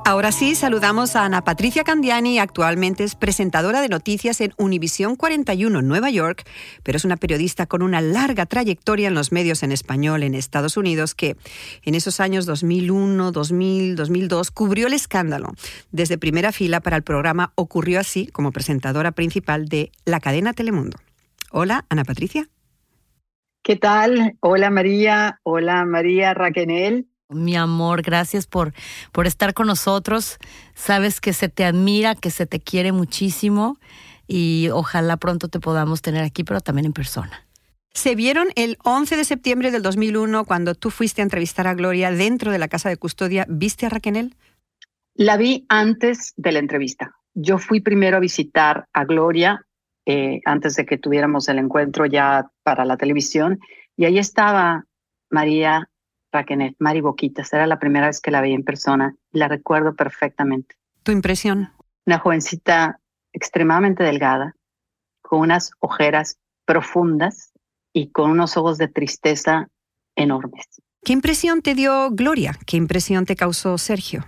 Ahora 0.06 0.34
sí, 0.34 0.54
saludamos 0.54 1.16
a 1.16 1.24
Ana 1.24 1.45
Patricia 1.45 1.86
Candiani, 1.86 2.38
actualmente 2.38 3.06
es 3.06 3.16
presentadora 3.16 3.80
de 3.80 3.88
noticias 3.88 4.41
en 4.41 4.54
Univisión 4.58 5.16
41 5.16 5.80
en 5.80 5.88
Nueva 5.88 6.10
York, 6.10 6.43
pero 6.84 6.97
es 6.97 7.06
una 7.06 7.16
periodista 7.16 7.68
con 7.68 7.82
una 7.82 8.01
larga 8.01 8.45
trayectoria 8.45 9.08
en 9.08 9.14
los 9.14 9.32
medios 9.32 9.64
en 9.64 9.72
español 9.72 10.24
en 10.24 10.36
Estados 10.36 10.76
Unidos 10.76 11.16
que 11.16 11.38
en 11.84 11.95
esos 11.95 12.20
años 12.20 12.45
2001, 12.45 13.32
2000, 13.32 13.95
2002 13.95 14.51
cubrió 14.51 14.88
el 14.88 14.93
escándalo 14.93 15.54
desde 15.93 16.18
primera 16.18 16.51
fila 16.51 16.82
para 16.82 16.97
el 16.97 17.04
programa 17.04 17.54
Ocurrió 17.56 18.01
así 18.01 18.28
como 18.28 18.51
presentadora 18.51 19.14
principal 19.14 19.70
de 19.70 19.89
la 20.04 20.20
cadena 20.20 20.51
Telemundo. 20.51 20.97
Hola, 21.49 21.86
Ana 21.88 22.04
Patricia. 22.04 22.49
¿Qué 23.62 23.78
tal? 23.78 24.36
Hola 24.41 24.70
María, 24.70 25.39
hola 25.43 25.86
María 25.86 26.34
Raquenel. 26.34 27.08
Mi 27.30 27.55
amor, 27.55 28.01
gracias 28.01 28.47
por, 28.47 28.74
por 29.11 29.28
estar 29.28 29.53
con 29.53 29.67
nosotros. 29.67 30.38
Sabes 30.76 31.21
que 31.21 31.34
se 31.34 31.49
te 31.49 31.65
admira, 31.65 32.15
que 32.15 32.32
se 32.32 32.45
te 32.45 32.59
quiere 32.59 32.91
muchísimo 32.91 33.78
y 34.28 34.69
ojalá 34.71 35.17
pronto 35.17 35.47
te 35.47 35.59
podamos 35.59 36.01
tener 36.01 36.24
aquí, 36.24 36.43
pero 36.43 36.61
también 36.61 36.86
en 36.86 36.93
persona. 36.93 37.45
Se 37.93 38.15
vieron 38.15 38.47
el 38.55 38.78
11 38.84 39.17
de 39.17 39.24
septiembre 39.24 39.71
del 39.71 39.84
2001 39.84 40.45
cuando 40.45 40.74
tú 40.74 40.89
fuiste 40.89 41.21
a 41.21 41.24
entrevistar 41.24 41.67
a 41.67 41.76
Gloria 41.76 42.11
dentro 42.11 42.51
de 42.51 42.57
la 42.57 42.67
casa 42.67 42.89
de 42.89 42.97
custodia. 42.97 43.45
¿Viste 43.47 43.86
a 43.86 43.89
Raquel? 43.89 44.36
La 45.13 45.38
vi 45.38 45.65
antes 45.69 46.34
de 46.36 46.51
la 46.51 46.59
entrevista. 46.59 47.15
Yo 47.36 47.59
fui 47.59 47.82
primero 47.82 48.17
a 48.17 48.19
visitar 48.19 48.88
a 48.93 49.05
Gloria 49.05 49.65
eh, 50.05 50.41
antes 50.45 50.76
de 50.76 50.86
que 50.86 50.97
tuviéramos 50.97 51.47
el 51.49 51.59
encuentro 51.59 52.05
ya 52.05 52.49
para 52.63 52.84
la 52.84 52.97
televisión 52.97 53.59
y 53.95 54.05
ahí 54.05 54.17
estaba 54.17 54.86
María 55.30 55.89
Raquel, 56.34 56.75
Mari 56.79 57.01
Boquitas. 57.01 57.53
Era 57.53 57.67
la 57.67 57.79
primera 57.79 58.07
vez 58.07 58.19
que 58.19 58.31
la 58.31 58.41
vi 58.41 58.53
en 58.53 58.63
persona 58.63 59.15
y 59.31 59.38
la 59.38 59.47
recuerdo 59.47 59.95
perfectamente. 59.95 60.75
¿Tu 61.03 61.11
impresión? 61.11 61.71
Una 62.05 62.19
jovencita 62.19 62.99
extremadamente 63.31 64.03
delgada, 64.03 64.55
con 65.21 65.41
unas 65.41 65.71
ojeras 65.79 66.38
profundas 66.65 67.53
y 67.93 68.11
con 68.11 68.31
unos 68.31 68.57
ojos 68.57 68.77
de 68.77 68.88
tristeza 68.88 69.69
enormes. 70.15 70.65
¿Qué 71.03 71.13
impresión 71.13 71.61
te 71.61 71.75
dio 71.75 72.09
Gloria? 72.11 72.57
¿Qué 72.65 72.77
impresión 72.77 73.25
te 73.25 73.36
causó 73.36 73.77
Sergio? 73.77 74.25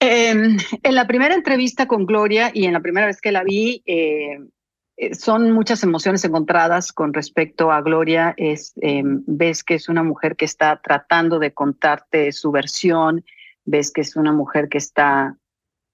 Eh, 0.00 0.30
en 0.30 0.94
la 0.94 1.06
primera 1.06 1.34
entrevista 1.34 1.86
con 1.86 2.06
Gloria 2.06 2.50
y 2.54 2.64
en 2.64 2.72
la 2.72 2.80
primera 2.80 3.06
vez 3.06 3.20
que 3.20 3.32
la 3.32 3.44
vi, 3.44 3.82
eh, 3.84 4.38
son 5.12 5.52
muchas 5.52 5.82
emociones 5.82 6.24
encontradas 6.24 6.92
con 6.92 7.14
respecto 7.14 7.70
a 7.72 7.80
Gloria. 7.80 8.34
Es, 8.36 8.72
eh, 8.82 9.02
ves 9.04 9.64
que 9.64 9.74
es 9.74 9.88
una 9.88 10.02
mujer 10.02 10.36
que 10.36 10.44
está 10.44 10.80
tratando 10.82 11.38
de 11.38 11.52
contarte 11.52 12.32
su 12.32 12.50
versión, 12.50 13.24
ves 13.64 13.92
que 13.92 14.02
es 14.02 14.16
una 14.16 14.32
mujer 14.32 14.68
que 14.68 14.78
está 14.78 15.36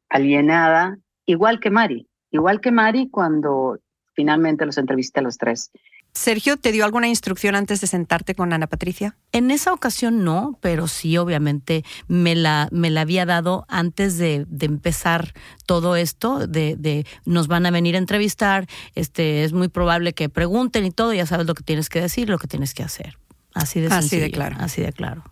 alienada, 0.08 0.98
igual 1.24 1.60
que 1.60 1.70
Mari, 1.70 2.08
igual 2.30 2.60
que 2.60 2.72
Mari 2.72 3.08
cuando 3.10 3.78
finalmente 4.14 4.66
los 4.66 4.78
entrevisté 4.78 5.20
a 5.20 5.24
los 5.24 5.36
tres. 5.36 5.70
Sergio, 6.16 6.56
¿te 6.56 6.72
dio 6.72 6.84
alguna 6.84 7.08
instrucción 7.08 7.54
antes 7.54 7.80
de 7.82 7.86
sentarte 7.86 8.34
con 8.34 8.52
Ana 8.54 8.66
Patricia? 8.66 9.16
En 9.32 9.50
esa 9.50 9.74
ocasión 9.74 10.24
no, 10.24 10.58
pero 10.62 10.88
sí, 10.88 11.18
obviamente, 11.18 11.84
me 12.08 12.34
la, 12.34 12.68
me 12.72 12.88
la 12.88 13.02
había 13.02 13.26
dado 13.26 13.66
antes 13.68 14.16
de, 14.16 14.46
de 14.48 14.66
empezar 14.66 15.34
todo 15.66 15.94
esto, 15.94 16.46
de, 16.46 16.74
de, 16.76 17.06
nos 17.26 17.48
van 17.48 17.66
a 17.66 17.70
venir 17.70 17.96
a 17.96 17.98
entrevistar, 17.98 18.66
este, 18.94 19.44
es 19.44 19.52
muy 19.52 19.68
probable 19.68 20.14
que 20.14 20.30
pregunten 20.30 20.86
y 20.86 20.90
todo, 20.90 21.12
ya 21.12 21.26
sabes 21.26 21.46
lo 21.46 21.54
que 21.54 21.62
tienes 21.62 21.90
que 21.90 22.00
decir, 22.00 22.30
lo 22.30 22.38
que 22.38 22.48
tienes 22.48 22.72
que 22.72 22.82
hacer. 22.82 23.18
Así 23.52 23.80
de 23.80 23.88
Así 23.88 24.18
de 24.18 24.30
claro. 24.30 24.56
Así 24.58 24.80
de 24.80 24.92
claro. 24.92 25.22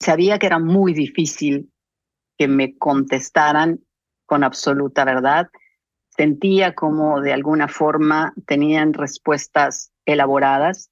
Sabía 0.00 0.38
que 0.38 0.46
era 0.46 0.58
muy 0.58 0.94
difícil 0.94 1.70
que 2.38 2.48
me 2.48 2.76
contestaran 2.78 3.80
con 4.24 4.44
absoluta 4.44 5.04
verdad 5.04 5.48
sentía 6.20 6.74
como 6.74 7.22
de 7.22 7.32
alguna 7.32 7.66
forma 7.66 8.34
tenían 8.44 8.92
respuestas 8.92 9.90
elaboradas. 10.04 10.90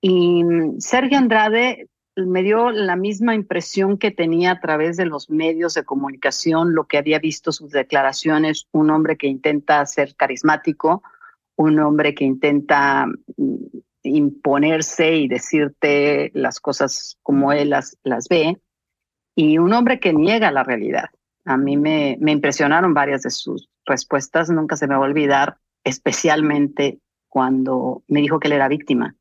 Y 0.00 0.42
Sergio 0.78 1.18
Andrade 1.18 1.90
me 2.16 2.42
dio 2.42 2.70
la 2.70 2.96
misma 2.96 3.34
impresión 3.34 3.98
que 3.98 4.10
tenía 4.10 4.52
a 4.52 4.60
través 4.60 4.96
de 4.96 5.04
los 5.04 5.28
medios 5.28 5.74
de 5.74 5.84
comunicación, 5.84 6.74
lo 6.74 6.84
que 6.86 6.96
había 6.96 7.18
visto 7.18 7.52
sus 7.52 7.72
declaraciones, 7.72 8.66
un 8.72 8.88
hombre 8.88 9.18
que 9.18 9.26
intenta 9.26 9.84
ser 9.84 10.14
carismático, 10.16 11.02
un 11.56 11.78
hombre 11.80 12.14
que 12.14 12.24
intenta 12.24 13.04
imponerse 14.02 15.14
y 15.14 15.28
decirte 15.28 16.30
las 16.32 16.58
cosas 16.58 17.18
como 17.22 17.52
él 17.52 17.68
las, 17.68 17.98
las 18.02 18.28
ve. 18.28 18.56
y 19.34 19.58
un 19.58 19.74
hombre 19.74 20.00
que 20.00 20.14
niega 20.14 20.50
la 20.50 20.64
realidad. 20.64 21.10
A 21.48 21.56
mí 21.56 21.78
me, 21.78 22.18
impresionaron 22.20 22.92
varias 22.92 23.22
de 23.22 23.30
sus 23.30 23.70
respuestas, 23.86 24.50
nunca 24.50 24.76
se 24.76 24.86
me 24.86 24.94
va 24.94 25.00
a 25.00 25.08
olvidar, 25.08 25.56
especialmente 25.82 27.00
cuando 27.26 28.04
me 28.06 28.20
dijo 28.20 28.38
que 28.38 28.48
él 28.48 28.52
era 28.52 28.68
víctima 28.68 29.16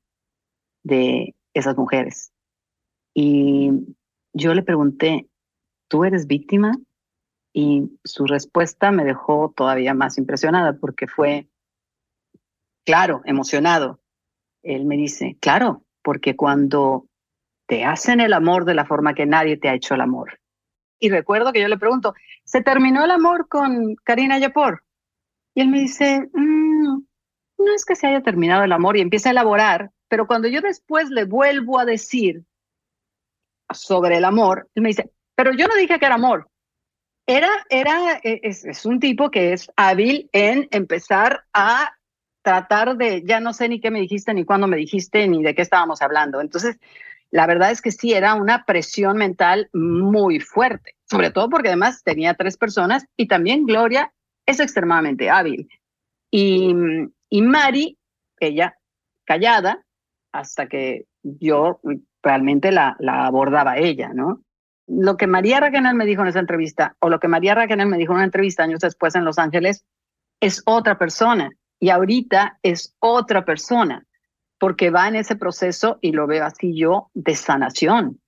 de 0.83 1.35
esas 1.53 1.77
mujeres. 1.77 2.33
Y 3.13 3.71
yo 4.33 4.53
le 4.53 4.61
pregunté, 4.61 5.29
¿tú 5.87 6.03
eres 6.03 6.27
víctima? 6.27 6.73
Y 7.53 7.97
su 8.03 8.25
respuesta 8.25 8.91
me 8.91 9.05
dejó 9.05 9.53
todavía 9.55 9.93
más 9.93 10.17
impresionada 10.17 10.73
porque 10.73 11.07
fue, 11.07 11.47
claro, 12.85 13.21
emocionado. 13.23 14.01
Él 14.63 14.83
me 14.83 14.97
dice, 14.97 15.37
claro, 15.39 15.85
porque 16.03 16.35
cuando 16.35 17.07
te 17.67 17.85
hacen 17.85 18.19
el 18.19 18.33
amor 18.33 18.65
de 18.65 18.73
la 18.73 18.85
forma 18.85 19.13
que 19.13 19.25
nadie 19.25 19.55
te 19.55 19.69
ha 19.69 19.75
hecho 19.75 19.95
el 19.95 20.01
amor. 20.01 20.41
Y 20.99 21.09
recuerdo 21.09 21.53
que 21.53 21.61
yo 21.61 21.67
le 21.67 21.77
pregunto, 21.77 22.13
¿se 22.43 22.61
terminó 22.61 23.03
el 23.03 23.11
amor 23.11 23.47
con 23.47 23.95
Karina 24.03 24.39
Yapor? 24.39 24.83
Y 25.53 25.61
él 25.61 25.69
me 25.69 25.79
dice, 25.79 26.29
mm, 26.33 27.01
no 27.57 27.73
es 27.75 27.85
que 27.85 27.95
se 27.95 28.07
haya 28.07 28.21
terminado 28.21 28.63
el 28.63 28.71
amor 28.71 28.97
y 28.97 29.01
empieza 29.01 29.29
a 29.29 29.31
elaborar, 29.31 29.91
pero 30.07 30.27
cuando 30.27 30.47
yo 30.47 30.61
después 30.61 31.09
le 31.09 31.25
vuelvo 31.25 31.79
a 31.79 31.85
decir 31.85 32.43
sobre 33.73 34.17
el 34.17 34.25
amor, 34.25 34.69
él 34.75 34.83
me 34.83 34.89
dice, 34.89 35.11
pero 35.35 35.51
yo 35.53 35.67
no 35.67 35.75
dije 35.75 35.99
que 35.99 36.05
era 36.05 36.15
amor. 36.15 36.49
Era, 37.25 37.49
era, 37.69 38.19
e, 38.23 38.39
es, 38.43 38.63
es 38.65 38.85
un 38.85 38.99
tipo 38.99 39.29
que 39.29 39.51
es 39.53 39.69
hábil 39.75 40.29
en 40.31 40.67
empezar 40.71 41.43
a 41.51 41.91
tratar 42.41 42.95
de, 42.95 43.23
ya 43.25 43.41
no 43.41 43.53
sé 43.53 43.67
ni 43.67 43.81
qué 43.81 43.91
me 43.91 43.99
dijiste, 43.99 44.33
ni 44.33 44.45
cuándo 44.45 44.67
me 44.67 44.77
dijiste, 44.77 45.27
ni 45.27 45.43
de 45.43 45.53
qué 45.53 45.61
estábamos 45.61 46.01
hablando. 46.01 46.39
Entonces, 46.39 46.79
la 47.31 47.45
verdad 47.45 47.71
es 47.71 47.81
que 47.81 47.91
sí 47.91 48.13
era 48.13 48.35
una 48.35 48.63
presión 48.65 49.17
mental 49.17 49.69
muy 49.73 50.39
fuerte, 50.39 50.95
sobre 51.05 51.31
todo 51.31 51.49
porque 51.49 51.69
además 51.69 52.03
tenía 52.03 52.33
tres 52.35 52.57
personas 52.57 53.05
y 53.17 53.27
también 53.27 53.65
Gloria 53.65 54.13
es 54.45 54.59
extremadamente 54.59 55.29
hábil. 55.29 55.67
Y, 56.31 56.73
y 57.29 57.41
Mari, 57.41 57.97
ella 58.39 58.77
callada, 59.25 59.83
hasta 60.31 60.67
que 60.67 61.05
yo 61.23 61.79
realmente 62.23 62.71
la, 62.71 62.95
la 62.99 63.25
abordaba 63.25 63.77
ella, 63.77 64.11
¿no? 64.13 64.41
Lo 64.87 65.17
que 65.17 65.27
María 65.27 65.59
Raquel 65.59 65.83
me 65.95 66.05
dijo 66.05 66.21
en 66.21 66.29
esa 66.29 66.39
entrevista, 66.39 66.95
o 66.99 67.09
lo 67.09 67.19
que 67.19 67.27
María 67.27 67.55
Raquel 67.55 67.85
me 67.85 67.97
dijo 67.97 68.13
en 68.13 68.17
una 68.17 68.25
entrevista 68.25 68.63
años 68.63 68.79
después 68.79 69.15
en 69.15 69.25
Los 69.25 69.37
Ángeles, 69.37 69.83
es 70.39 70.63
otra 70.65 70.97
persona. 70.97 71.51
Y 71.79 71.89
ahorita 71.89 72.57
es 72.63 72.95
otra 72.99 73.43
persona, 73.43 74.05
porque 74.59 74.89
va 74.89 75.07
en 75.07 75.15
ese 75.15 75.35
proceso, 75.35 75.99
y 76.01 76.11
lo 76.11 76.27
veo 76.27 76.45
así 76.45 76.75
yo, 76.75 77.09
de 77.13 77.35
sanación. 77.35 78.19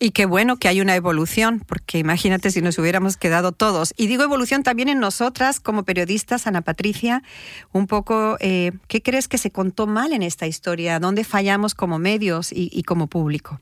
Y 0.00 0.12
qué 0.12 0.26
bueno 0.26 0.58
que 0.58 0.68
hay 0.68 0.80
una 0.80 0.94
evolución, 0.94 1.60
porque 1.66 1.98
imagínate 1.98 2.52
si 2.52 2.62
nos 2.62 2.78
hubiéramos 2.78 3.16
quedado 3.16 3.50
todos. 3.50 3.94
Y 3.96 4.06
digo 4.06 4.22
evolución 4.22 4.62
también 4.62 4.88
en 4.88 5.00
nosotras 5.00 5.58
como 5.58 5.82
periodistas, 5.82 6.46
Ana 6.46 6.60
Patricia, 6.60 7.24
un 7.72 7.88
poco, 7.88 8.36
eh, 8.38 8.72
¿qué 8.86 9.02
crees 9.02 9.26
que 9.26 9.38
se 9.38 9.50
contó 9.50 9.88
mal 9.88 10.12
en 10.12 10.22
esta 10.22 10.46
historia? 10.46 11.00
¿Dónde 11.00 11.24
fallamos 11.24 11.74
como 11.74 11.98
medios 11.98 12.52
y, 12.52 12.70
y 12.72 12.84
como 12.84 13.08
público? 13.08 13.60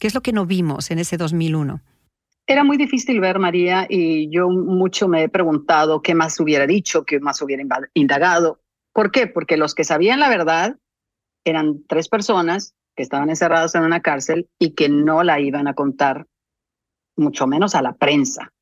¿Qué 0.00 0.08
es 0.08 0.14
lo 0.14 0.22
que 0.22 0.32
no 0.32 0.44
vimos 0.44 0.90
en 0.90 0.98
ese 0.98 1.16
2001? 1.16 1.80
Era 2.48 2.64
muy 2.64 2.76
difícil 2.76 3.20
ver, 3.20 3.38
María, 3.38 3.86
y 3.88 4.28
yo 4.30 4.48
mucho 4.48 5.06
me 5.06 5.24
he 5.24 5.28
preguntado 5.28 6.02
qué 6.02 6.14
más 6.14 6.38
hubiera 6.40 6.66
dicho, 6.66 7.04
qué 7.04 7.20
más 7.20 7.40
hubiera 7.42 7.62
indagado. 7.94 8.60
¿Por 8.92 9.10
qué? 9.10 9.26
Porque 9.28 9.56
los 9.56 9.74
que 9.74 9.84
sabían 9.84 10.20
la 10.20 10.28
verdad 10.28 10.76
eran 11.50 11.84
tres 11.86 12.08
personas 12.08 12.74
que 12.96 13.02
estaban 13.02 13.30
encerrados 13.30 13.74
en 13.74 13.82
una 13.82 14.00
cárcel 14.00 14.48
y 14.58 14.74
que 14.74 14.88
no 14.88 15.22
la 15.22 15.38
iban 15.40 15.68
a 15.68 15.74
contar, 15.74 16.26
mucho 17.16 17.46
menos 17.46 17.74
a 17.74 17.82
la 17.82 17.94
prensa. 17.94 18.52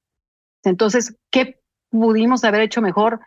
Entonces, 0.64 1.16
¿qué 1.30 1.60
pudimos 1.90 2.44
haber 2.44 2.62
hecho 2.62 2.82
mejor? 2.82 3.20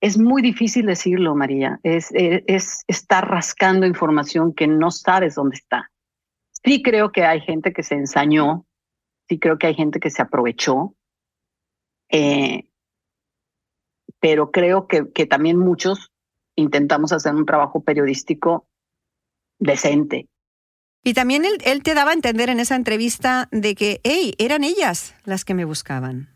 Es 0.00 0.18
muy 0.18 0.42
difícil 0.42 0.86
decirlo, 0.86 1.34
María. 1.34 1.80
Es, 1.82 2.08
es, 2.12 2.84
estar 2.86 3.28
rascando 3.28 3.86
información 3.86 4.52
que 4.52 4.66
no 4.66 4.90
sabes 4.90 5.36
dónde 5.36 5.56
está. 5.56 5.90
Sí 6.64 6.82
creo 6.82 7.12
que 7.12 7.24
hay 7.24 7.40
gente 7.40 7.72
que 7.72 7.82
se 7.82 7.94
ensañó, 7.94 8.66
sí 9.28 9.38
creo 9.38 9.58
que 9.58 9.68
hay 9.68 9.74
gente 9.74 10.00
que 10.00 10.10
se 10.10 10.22
aprovechó, 10.22 10.94
eh, 12.10 12.68
pero 14.20 14.50
creo 14.50 14.86
que 14.88 15.26
también 15.26 15.58
muchos 15.58 16.10
intentamos 16.56 17.12
hacer 17.12 17.34
un 17.34 17.46
trabajo 17.46 17.82
periodístico 17.84 18.65
decente. 19.58 20.28
Y 21.02 21.14
también 21.14 21.44
él, 21.44 21.82
te 21.82 21.94
daba 21.94 22.10
a 22.10 22.14
entender 22.14 22.50
en 22.50 22.58
esa 22.58 22.74
entrevista 22.74 23.48
de 23.52 23.74
que, 23.74 24.00
hey, 24.02 24.34
eran 24.38 24.64
ellas 24.64 25.14
las 25.24 25.44
que 25.44 25.54
me 25.54 25.64
buscaban. 25.64 26.30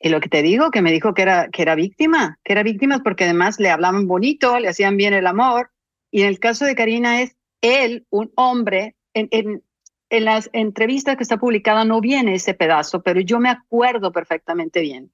Y 0.00 0.08
lo 0.08 0.20
que 0.20 0.28
te 0.28 0.42
digo, 0.42 0.72
que 0.72 0.82
me 0.82 0.90
dijo 0.90 1.14
que 1.14 1.22
era, 1.22 1.48
que 1.50 1.62
era 1.62 1.76
víctima, 1.76 2.38
que 2.42 2.52
era 2.52 2.64
víctima 2.64 3.00
porque 3.04 3.24
además 3.24 3.60
le 3.60 3.70
hablaban 3.70 4.08
bonito, 4.08 4.58
le 4.58 4.68
hacían 4.68 4.96
bien 4.96 5.14
el 5.14 5.28
amor. 5.28 5.70
Y 6.10 6.22
en 6.22 6.28
el 6.28 6.40
caso 6.40 6.64
de 6.64 6.74
Karina 6.74 7.22
es 7.22 7.36
él, 7.60 8.06
un 8.10 8.32
hombre, 8.34 8.96
en, 9.14 9.28
en, 9.30 9.62
en 10.10 10.24
las 10.24 10.50
entrevistas 10.52 11.16
que 11.16 11.22
está 11.22 11.38
publicada 11.38 11.84
no 11.84 12.00
viene 12.00 12.34
ese 12.34 12.54
pedazo, 12.54 13.02
pero 13.02 13.20
yo 13.20 13.38
me 13.38 13.50
acuerdo 13.50 14.10
perfectamente 14.10 14.80
bien 14.80 15.12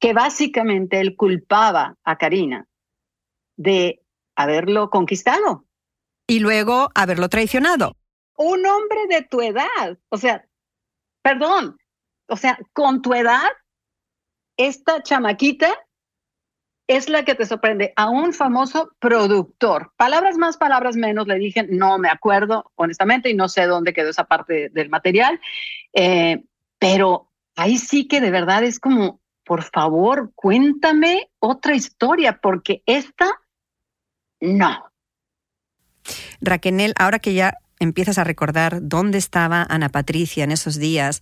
que 0.00 0.14
básicamente 0.14 0.98
él 0.98 1.14
culpaba 1.14 1.96
a 2.02 2.16
Karina 2.16 2.66
de 3.56 4.02
haberlo 4.34 4.88
conquistado, 4.90 5.66
y 6.30 6.38
luego 6.38 6.90
haberlo 6.94 7.28
traicionado. 7.28 7.96
Un 8.36 8.64
hombre 8.64 9.00
de 9.08 9.22
tu 9.22 9.40
edad, 9.40 9.98
o 10.10 10.16
sea, 10.16 10.46
perdón, 11.22 11.76
o 12.28 12.36
sea, 12.36 12.56
con 12.72 13.02
tu 13.02 13.14
edad, 13.14 13.50
esta 14.56 15.02
chamaquita 15.02 15.76
es 16.86 17.08
la 17.08 17.24
que 17.24 17.34
te 17.34 17.46
sorprende 17.46 17.92
a 17.96 18.08
un 18.10 18.32
famoso 18.32 18.92
productor. 19.00 19.92
Palabras 19.96 20.38
más, 20.38 20.56
palabras 20.56 20.94
menos, 20.94 21.26
le 21.26 21.34
dije, 21.34 21.66
no 21.68 21.98
me 21.98 22.08
acuerdo 22.08 22.70
honestamente 22.76 23.28
y 23.28 23.34
no 23.34 23.48
sé 23.48 23.66
dónde 23.66 23.92
quedó 23.92 24.10
esa 24.10 24.28
parte 24.28 24.68
del 24.68 24.88
material, 24.88 25.40
eh, 25.92 26.44
pero 26.78 27.32
ahí 27.56 27.76
sí 27.76 28.06
que 28.06 28.20
de 28.20 28.30
verdad 28.30 28.62
es 28.62 28.78
como, 28.78 29.20
por 29.42 29.64
favor, 29.64 30.30
cuéntame 30.36 31.28
otra 31.40 31.74
historia, 31.74 32.38
porque 32.40 32.84
esta, 32.86 33.28
no. 34.40 34.89
Raquel, 36.40 36.92
ahora 36.96 37.18
que 37.18 37.34
ya 37.34 37.54
empiezas 37.78 38.18
a 38.18 38.24
recordar 38.24 38.78
dónde 38.82 39.18
estaba 39.18 39.66
Ana 39.68 39.88
Patricia 39.88 40.44
en 40.44 40.52
esos 40.52 40.78
días 40.78 41.20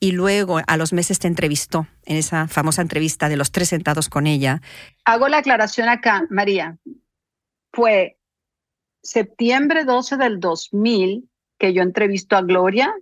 y 0.00 0.12
luego 0.12 0.60
a 0.66 0.76
los 0.76 0.92
meses 0.92 1.18
te 1.18 1.28
entrevistó 1.28 1.86
en 2.04 2.16
esa 2.16 2.48
famosa 2.48 2.82
entrevista 2.82 3.28
de 3.28 3.36
los 3.36 3.52
tres 3.52 3.68
sentados 3.68 4.08
con 4.08 4.26
ella. 4.26 4.60
Hago 5.04 5.28
la 5.28 5.38
aclaración 5.38 5.88
acá, 5.88 6.26
María. 6.28 6.76
Fue 7.72 8.18
septiembre 9.02 9.84
12 9.84 10.16
del 10.16 10.40
2000 10.40 11.30
que 11.58 11.72
yo 11.72 11.82
entrevisto 11.82 12.36
a 12.36 12.42
Gloria 12.42 12.94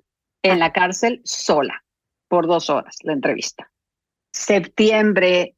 en 0.43 0.59
la 0.59 0.73
cárcel 0.73 1.21
sola, 1.25 1.85
por 2.29 2.47
dos 2.47 2.71
horas 2.71 2.99
la 3.03 3.13
entrevista. 3.13 3.71
Septiembre 4.33 5.57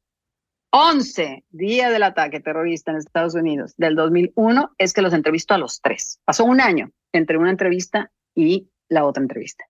11, 0.77 1.45
día 1.51 1.89
del 1.89 2.03
ataque 2.03 2.41
terrorista 2.41 2.91
en 2.91 2.97
Estados 2.97 3.33
Unidos 3.33 3.75
del 3.77 3.95
2001, 3.95 4.71
es 4.77 4.91
que 4.91 5.01
los 5.01 5.13
entrevisto 5.13 5.53
a 5.53 5.57
los 5.57 5.79
tres. 5.79 6.19
Pasó 6.25 6.43
un 6.43 6.59
año 6.59 6.91
entre 7.13 7.37
una 7.37 7.49
entrevista 7.49 8.11
y 8.35 8.67
la 8.89 9.05
otra 9.05 9.23
entrevista. 9.23 9.63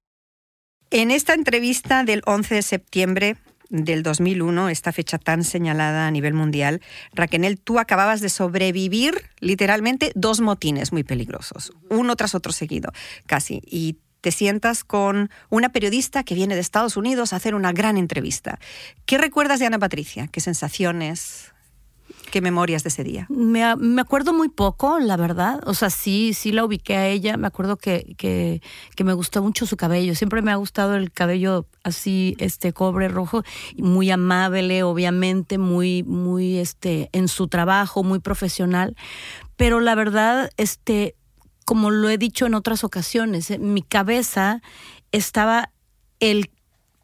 En 0.89 1.11
esta 1.11 1.35
entrevista 1.35 2.03
del 2.03 2.23
11 2.25 2.55
de 2.55 2.61
septiembre 2.63 3.37
del 3.69 4.01
2001, 4.01 4.69
esta 4.69 4.91
fecha 4.91 5.19
tan 5.19 5.43
señalada 5.43 6.07
a 6.07 6.11
nivel 6.11 6.33
mundial, 6.33 6.81
Raquel, 7.13 7.59
tú 7.59 7.77
acababas 7.77 8.19
de 8.19 8.29
sobrevivir 8.29 9.29
literalmente 9.39 10.11
dos 10.15 10.41
motines 10.41 10.91
muy 10.91 11.03
peligrosos, 11.03 11.71
uno 11.87 12.15
tras 12.15 12.33
otro 12.33 12.51
seguido, 12.51 12.91
casi, 13.27 13.61
y 13.63 13.99
te 14.25 14.31
sientas 14.31 14.83
con 14.83 15.29
una 15.51 15.69
periodista 15.69 16.23
que 16.23 16.33
viene 16.33 16.55
de 16.55 16.61
Estados 16.61 16.97
Unidos 16.97 17.31
a 17.31 17.35
hacer 17.35 17.53
una 17.53 17.73
gran 17.73 17.95
entrevista. 17.95 18.57
¿Qué 19.05 19.19
recuerdas 19.19 19.59
de 19.59 19.67
Ana 19.67 19.77
Patricia? 19.77 20.25
¿Qué 20.25 20.41
sensaciones? 20.41 21.53
¿Qué 22.31 22.41
memorias 22.41 22.81
de 22.81 22.89
ese 22.89 23.03
día? 23.03 23.27
Me, 23.29 23.61
acuerdo 24.01 24.33
muy 24.33 24.49
poco, 24.49 24.97
la 24.97 25.15
verdad. 25.15 25.61
O 25.67 25.75
sea, 25.75 25.91
sí, 25.91 26.33
sí 26.33 26.51
la 26.51 26.65
ubiqué 26.65 26.95
a 26.95 27.07
ella. 27.07 27.37
Me 27.37 27.45
acuerdo 27.45 27.77
que, 27.77 28.15
que, 28.17 28.63
que, 28.95 29.03
me 29.03 29.13
gustó 29.13 29.43
mucho 29.43 29.67
su 29.67 29.77
cabello. 29.77 30.15
Siempre 30.15 30.41
me 30.41 30.51
ha 30.51 30.55
gustado 30.55 30.95
el 30.95 31.11
cabello 31.11 31.67
así, 31.83 32.35
este, 32.39 32.73
cobre 32.73 33.09
rojo, 33.09 33.43
muy 33.77 34.09
amable, 34.09 34.81
obviamente, 34.81 35.59
muy, 35.59 36.01
muy, 36.01 36.57
este, 36.57 37.09
en 37.11 37.27
su 37.27 37.47
trabajo, 37.47 38.03
muy 38.03 38.17
profesional. 38.17 38.95
Pero 39.55 39.81
la 39.81 39.93
verdad, 39.93 40.49
este, 40.57 41.15
como 41.65 41.89
lo 41.89 42.09
he 42.09 42.17
dicho 42.17 42.45
en 42.45 42.53
otras 42.53 42.83
ocasiones, 42.83 43.51
en 43.51 43.73
mi 43.73 43.81
cabeza 43.81 44.61
estaba 45.11 45.71
el 46.19 46.49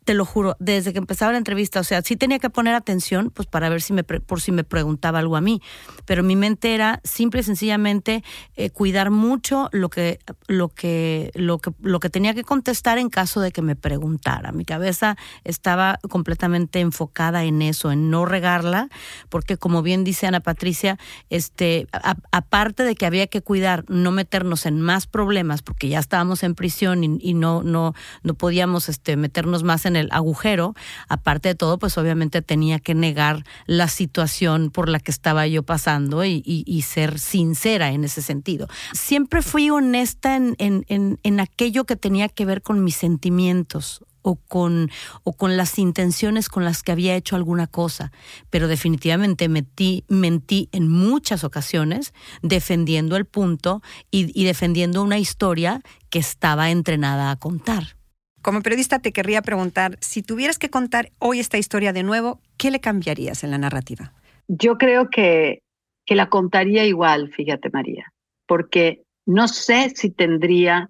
te 0.04 0.16
lo 0.16 0.26
juro, 0.26 0.56
desde 0.60 0.94
que 0.94 1.00
empezaba 1.00 1.32
la 1.32 1.38
entrevista, 1.38 1.80
o 1.80 1.84
sea, 1.84 2.02
sí 2.02 2.16
tenía 2.16 2.40
que 2.40 2.50
poner 2.50 2.74
atención, 2.74 3.30
pues 3.30 3.48
para 3.48 3.70
ver 3.70 3.82
si 3.82 3.94
me 3.94 4.04
por 4.04 4.42
si 4.42 4.52
me 4.52 4.64
preguntaba 4.64 5.20
algo 5.20 5.36
a 5.36 5.42
mí, 5.42 5.62
pero 6.06 6.24
mi 6.24 6.36
mente 6.36 6.74
era 6.74 7.00
simple 7.04 7.42
y 7.42 7.44
sencillamente 7.44 8.24
eh, 8.56 8.72
cuidar 8.72 9.12
mucho 9.12 9.70
lo 9.72 9.90
que 9.90 10.20
lo 10.48 10.70
que 10.70 11.30
lo 11.36 11.60
que 11.60 11.72
lo 11.82 12.00
que 12.00 12.10
tenía 12.10 12.34
que 12.34 12.44
contestar 12.44 12.98
en 12.98 13.10
caso 13.10 13.42
de 13.42 13.52
que 13.52 13.62
me 13.62 13.76
preguntara. 13.76 14.52
Mi 14.52 14.66
cabeza 14.66 15.18
estaba 15.44 16.00
completamente 16.10 16.80
enfocada 16.80 17.44
en 17.44 17.62
eso, 17.62 17.92
en 17.92 18.10
no 18.10 18.26
regarla, 18.26 18.90
porque 19.30 19.58
como 19.58 19.84
bien 19.84 20.04
dice 20.04 20.26
Ana 20.26 20.40
Patricia, 20.40 20.98
este 21.30 21.88
aparte 22.32 22.84
de 22.84 22.96
que 22.96 23.06
había 23.06 23.28
que 23.28 23.44
cuidar 23.44 23.86
no 23.88 24.10
meternos 24.10 24.66
en 24.66 24.82
más 24.82 25.06
problemas, 25.06 25.62
porque 25.62 25.90
ya 25.90 26.00
estábamos 26.00 26.42
en 26.42 26.56
prisión 26.56 27.04
y, 27.04 27.20
y 27.22 27.36
no 27.36 27.62
no 27.62 27.94
no 28.24 28.34
podíamos 28.34 28.90
este 28.90 29.16
meternos 29.16 29.62
más 29.62 29.86
en 29.86 29.91
en 29.92 29.96
el 29.96 30.10
agujero, 30.12 30.74
aparte 31.08 31.50
de 31.50 31.56
todo, 31.56 31.78
pues 31.78 31.98
obviamente 31.98 32.42
tenía 32.42 32.80
que 32.80 32.96
negar 32.96 33.44
la 33.66 33.88
situación 33.88 34.72
por 34.72 34.90
la 34.90 35.00
que 35.00 35.12
estaba 35.12 35.48
yo 35.48 35.64
pasando 35.64 36.26
y, 36.26 36.42
ser 36.82 37.20
sincera 37.20 37.92
en 37.92 38.04
ese 38.04 38.22
sentido. 38.22 38.68
Siempre 38.94 39.42
fui 39.42 39.70
honesta 39.70 40.36
en, 40.36 40.56
en, 40.58 41.40
aquello 41.40 41.86
que 41.86 41.96
tenía 41.96 42.28
que 42.28 42.46
ver 42.46 42.62
con 42.62 42.84
mis 42.84 42.96
sentimientos 42.96 44.04
o 44.24 44.36
con, 44.36 44.90
o 45.24 45.34
con 45.34 45.58
las 45.58 45.78
intenciones 45.80 46.50
con 46.50 46.66
las 46.66 46.84
que 46.84 46.92
había 46.92 47.16
hecho 47.16 47.36
alguna 47.36 47.68
cosa, 47.68 48.12
pero 48.50 48.68
definitivamente 48.68 49.48
metí, 49.48 50.04
mentí 50.08 50.70
en 50.72 50.90
muchas 50.90 51.44
ocasiones 51.44 52.14
defendiendo 52.42 53.16
el 53.16 53.26
punto 53.26 53.82
y 54.10 54.44
defendiendo 54.44 55.02
una 55.04 55.20
historia 55.20 55.82
que 56.10 56.20
estaba 56.20 56.72
entrenada 56.72 57.32
a 57.32 57.36
contar. 57.38 58.01
Como 58.42 58.62
periodista 58.62 59.00
te 59.00 59.12
querría 59.12 59.42
preguntar, 59.44 59.98
si 60.00 60.24
tuvieras 60.24 60.58
que 60.58 60.70
contar 60.70 61.12
hoy 61.20 61.40
esta 61.40 61.58
historia 61.60 61.94
de 61.94 62.02
nuevo, 62.02 62.40
¿qué 62.58 62.72
le 62.72 62.80
cambiarías 62.80 63.44
en 63.44 63.52
la 63.52 63.60
narrativa? 63.60 64.14
Yo 64.48 64.78
creo 64.78 65.10
que, 65.10 65.62
que 66.06 66.16
la 66.16 66.30
contaría 66.30 66.86
igual, 66.86 67.32
fíjate 67.32 67.70
María, 67.70 68.12
porque 68.48 69.04
no 69.28 69.48
sé 69.48 69.92
si 69.96 70.10
tendría 70.10 70.90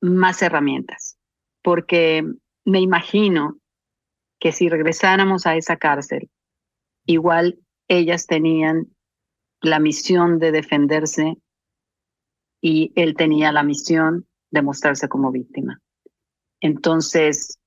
más 0.00 0.40
herramientas, 0.40 1.18
porque 1.62 2.24
me 2.64 2.80
imagino 2.80 3.58
que 4.40 4.52
si 4.52 4.68
regresáramos 4.68 5.46
a 5.46 5.56
esa 5.56 5.76
cárcel, 5.76 6.30
igual 7.04 7.58
ellas 7.88 8.26
tenían 8.26 8.88
la 9.60 9.78
misión 9.78 10.38
de 10.38 10.52
defenderse 10.52 11.36
y 12.62 12.92
él 12.96 13.14
tenía 13.14 13.52
la 13.52 13.62
misión 13.62 14.26
de 14.50 14.62
mostrarse 14.62 15.08
como 15.08 15.30
víctima. 15.30 15.80
Entonces, 16.66 17.60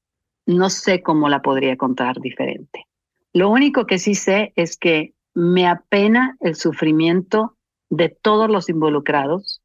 no 0.46 0.70
sé 0.70 1.02
cómo 1.02 1.30
la 1.30 1.42
podría 1.42 1.78
contar 1.78 2.20
diferente. 2.20 2.86
Lo 3.32 3.50
único 3.50 3.86
que 3.86 3.98
sí 3.98 4.14
sé 4.14 4.52
es 4.58 4.76
que 4.76 5.14
me 5.34 5.68
apena 5.68 6.36
el 6.42 6.56
sufrimiento 6.56 7.56
de 7.90 8.10
todos 8.10 8.50
los 8.50 8.68
involucrados, 8.68 9.62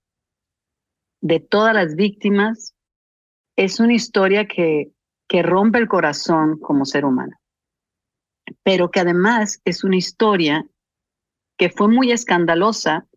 de 1.21 1.41
todas 1.41 1.75
las 1.75 1.97
víctimas. 1.97 2.75
Es 3.57 3.81
una 3.81 3.95
historia 3.95 4.47
que, 4.47 4.93
que 5.27 5.43
rompe 5.43 5.79
el 5.79 5.89
corazón 5.89 6.61
como 6.61 6.85
ser 6.85 7.05
humano, 7.05 7.37
pero 8.63 8.93
que 8.93 9.01
además 9.01 9.61
es 9.65 9.83
una 9.83 9.97
historia 9.97 10.65
que 11.59 11.71
fue 11.71 11.89
muy 11.89 12.13
escandalosa, 12.13 13.09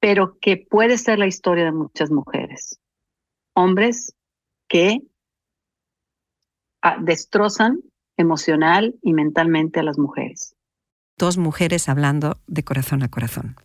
pero 0.00 0.38
que 0.38 0.58
puede 0.58 0.98
ser 0.98 1.18
la 1.18 1.26
historia 1.26 1.64
de 1.64 1.72
muchas 1.72 2.10
mujeres, 2.10 2.78
hombres 3.54 4.14
que 4.68 5.00
destrozan 7.00 7.80
emocional 8.16 8.94
y 9.02 9.12
mentalmente 9.12 9.80
a 9.80 9.82
las 9.82 9.98
mujeres. 9.98 10.54
Dos 11.16 11.38
mujeres 11.38 11.88
hablando 11.88 12.38
de 12.46 12.64
corazón 12.64 13.02
a 13.02 13.08
corazón. 13.08 13.56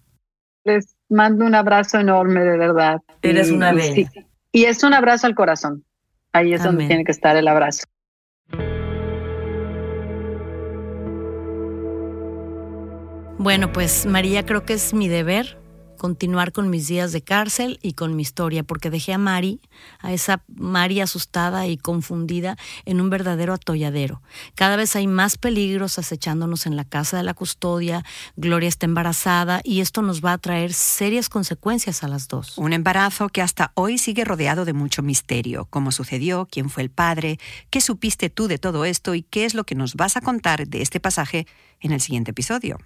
Les 0.63 0.95
mando 1.09 1.45
un 1.45 1.55
abrazo 1.55 1.99
enorme, 1.99 2.41
de 2.41 2.57
verdad. 2.57 3.01
Eres 3.21 3.49
una 3.51 3.73
bella. 3.73 4.09
Y, 4.51 4.65
es 4.65 4.83
un 4.83 4.93
abrazo 4.93 5.27
al 5.27 5.35
corazón. 5.35 5.83
Ahí 6.31 6.53
es 6.53 6.63
donde 6.63 6.87
tiene 6.87 7.03
que 7.03 7.11
estar 7.11 7.35
el 7.37 7.47
abrazo. 7.47 7.85
Bueno, 13.37 13.71
pues 13.71 14.05
María, 14.05 14.45
creo 14.45 14.65
que 14.65 14.73
es 14.73 14.93
mi 14.93 15.07
deber 15.07 15.57
continuar 15.99 16.51
con 16.51 16.71
mis 16.71 16.87
días 16.87 17.11
de 17.11 17.21
cárcel 17.21 17.77
y 17.83 17.93
con 17.93 18.15
mi 18.15 18.23
historia, 18.23 18.63
porque 18.63 18.89
dejé 18.89 19.13
a 19.13 19.19
Mari, 19.19 19.61
a 19.99 20.11
esa 20.11 20.41
Mari 20.47 21.01
asustada 21.01 21.67
y 21.67 21.77
confundida, 21.77 22.57
en 22.85 22.99
un 22.99 23.11
verdadero 23.11 23.53
atolladero. 23.53 24.23
Cada 24.55 24.75
vez 24.75 24.95
hay 24.95 25.05
más 25.05 25.37
peligros 25.37 25.99
acechándonos 25.99 26.65
en 26.65 26.75
la 26.75 26.85
casa 26.85 27.17
de 27.17 27.23
la 27.23 27.35
custodia, 27.35 28.03
Gloria 28.35 28.69
está 28.69 28.87
embarazada 28.87 29.61
y 29.63 29.81
esto 29.81 30.01
nos 30.01 30.25
va 30.25 30.33
a 30.33 30.37
traer 30.39 30.73
serias 30.73 31.29
consecuencias 31.29 32.03
a 32.03 32.07
las 32.07 32.27
dos. 32.27 32.57
Un 32.57 32.73
embarazo 32.73 33.29
que 33.29 33.43
hasta 33.43 33.71
hoy 33.75 33.97
sigue 33.99 34.25
rodeado 34.25 34.65
de 34.65 34.73
mucho 34.73 35.03
misterio. 35.03 35.67
¿Cómo 35.69 35.91
sucedió? 35.91 36.47
¿Quién 36.49 36.69
fue 36.69 36.83
el 36.83 36.89
padre? 36.89 37.39
¿Qué 37.69 37.81
supiste 37.81 38.29
tú 38.29 38.47
de 38.47 38.57
todo 38.57 38.85
esto? 38.85 39.13
¿Y 39.13 39.21
qué 39.21 39.45
es 39.45 39.53
lo 39.53 39.65
que 39.65 39.75
nos 39.75 39.95
vas 39.95 40.17
a 40.17 40.21
contar 40.21 40.67
de 40.67 40.81
este 40.81 40.99
pasaje 40.99 41.45
en 41.81 41.91
el 41.91 42.01
siguiente 42.01 42.31
episodio? 42.31 42.77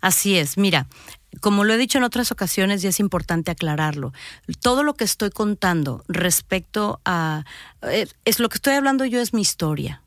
Así 0.00 0.36
es, 0.36 0.56
mira, 0.56 0.86
como 1.40 1.64
lo 1.64 1.72
he 1.72 1.78
dicho 1.78 1.98
en 1.98 2.04
otras 2.04 2.30
ocasiones 2.30 2.82
y 2.84 2.86
es 2.86 3.00
importante 3.00 3.50
aclararlo, 3.50 4.12
todo 4.60 4.82
lo 4.82 4.94
que 4.94 5.04
estoy 5.04 5.30
contando 5.30 6.04
respecto 6.08 7.00
a... 7.04 7.44
Eh, 7.82 8.06
es 8.24 8.38
lo 8.38 8.48
que 8.48 8.56
estoy 8.56 8.74
hablando 8.74 9.04
yo 9.04 9.20
es 9.20 9.34
mi 9.34 9.42
historia. 9.42 10.02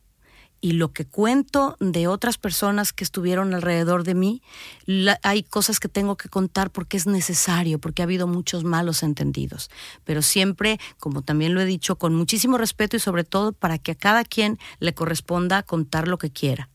Y 0.64 0.74
lo 0.74 0.92
que 0.92 1.04
cuento 1.04 1.76
de 1.80 2.06
otras 2.06 2.38
personas 2.38 2.92
que 2.92 3.02
estuvieron 3.02 3.52
alrededor 3.52 4.04
de 4.04 4.14
mí, 4.14 4.42
hay 5.24 5.42
cosas 5.42 5.80
que 5.80 5.88
tengo 5.88 6.16
que 6.16 6.28
contar 6.28 6.70
porque 6.70 6.96
es 6.96 7.08
necesario, 7.08 7.80
porque 7.80 8.00
ha 8.00 8.04
habido 8.04 8.28
muchos 8.28 8.62
malos 8.62 9.02
entendidos. 9.02 9.70
Pero 10.04 10.22
siempre, 10.22 10.78
como 11.00 11.22
también 11.22 11.54
lo 11.54 11.60
he 11.60 11.64
dicho, 11.64 11.96
con 11.96 12.14
muchísimo 12.14 12.58
respeto 12.58 12.96
y 12.96 13.00
sobre 13.00 13.24
todo 13.24 13.52
para 13.52 13.78
que 13.78 13.90
a 13.90 13.96
cada 13.96 14.24
quien 14.24 14.56
le 14.78 14.94
corresponda 14.94 15.64
contar 15.64 16.06
lo 16.06 16.16
que 16.16 16.30
quiera. 16.30 16.68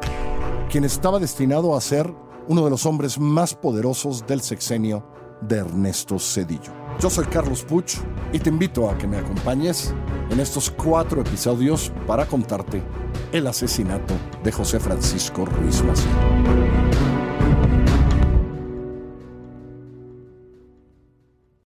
quien 0.70 0.84
estaba 0.84 1.20
destinado 1.20 1.76
a 1.76 1.82
ser 1.82 2.14
uno 2.48 2.64
de 2.64 2.70
los 2.70 2.86
hombres 2.86 3.20
más 3.20 3.54
poderosos 3.56 4.26
del 4.26 4.42
sexenio 4.42 5.04
de 5.42 5.58
Ernesto 5.58 6.20
Cedillo. 6.20 6.79
Yo 7.00 7.10
soy 7.10 7.26
Carlos 7.28 7.64
Puch 7.64 7.96
y 8.34 8.40
te 8.40 8.50
invito 8.50 8.90
a 8.90 8.98
que 8.98 9.08
me 9.08 9.18
acompañes 9.18 9.94
en 10.30 10.40
estos 10.42 10.70
cuatro 10.70 11.22
episodios 11.22 11.94
para 12.06 12.26
contarte 12.26 12.84
el 13.32 13.48
asesinato 13.48 14.14
de 14.44 14.52
José 14.52 14.82
Francisco 14.82 15.46
Ruiz 15.46 15.82
Maciel. 15.82 16.69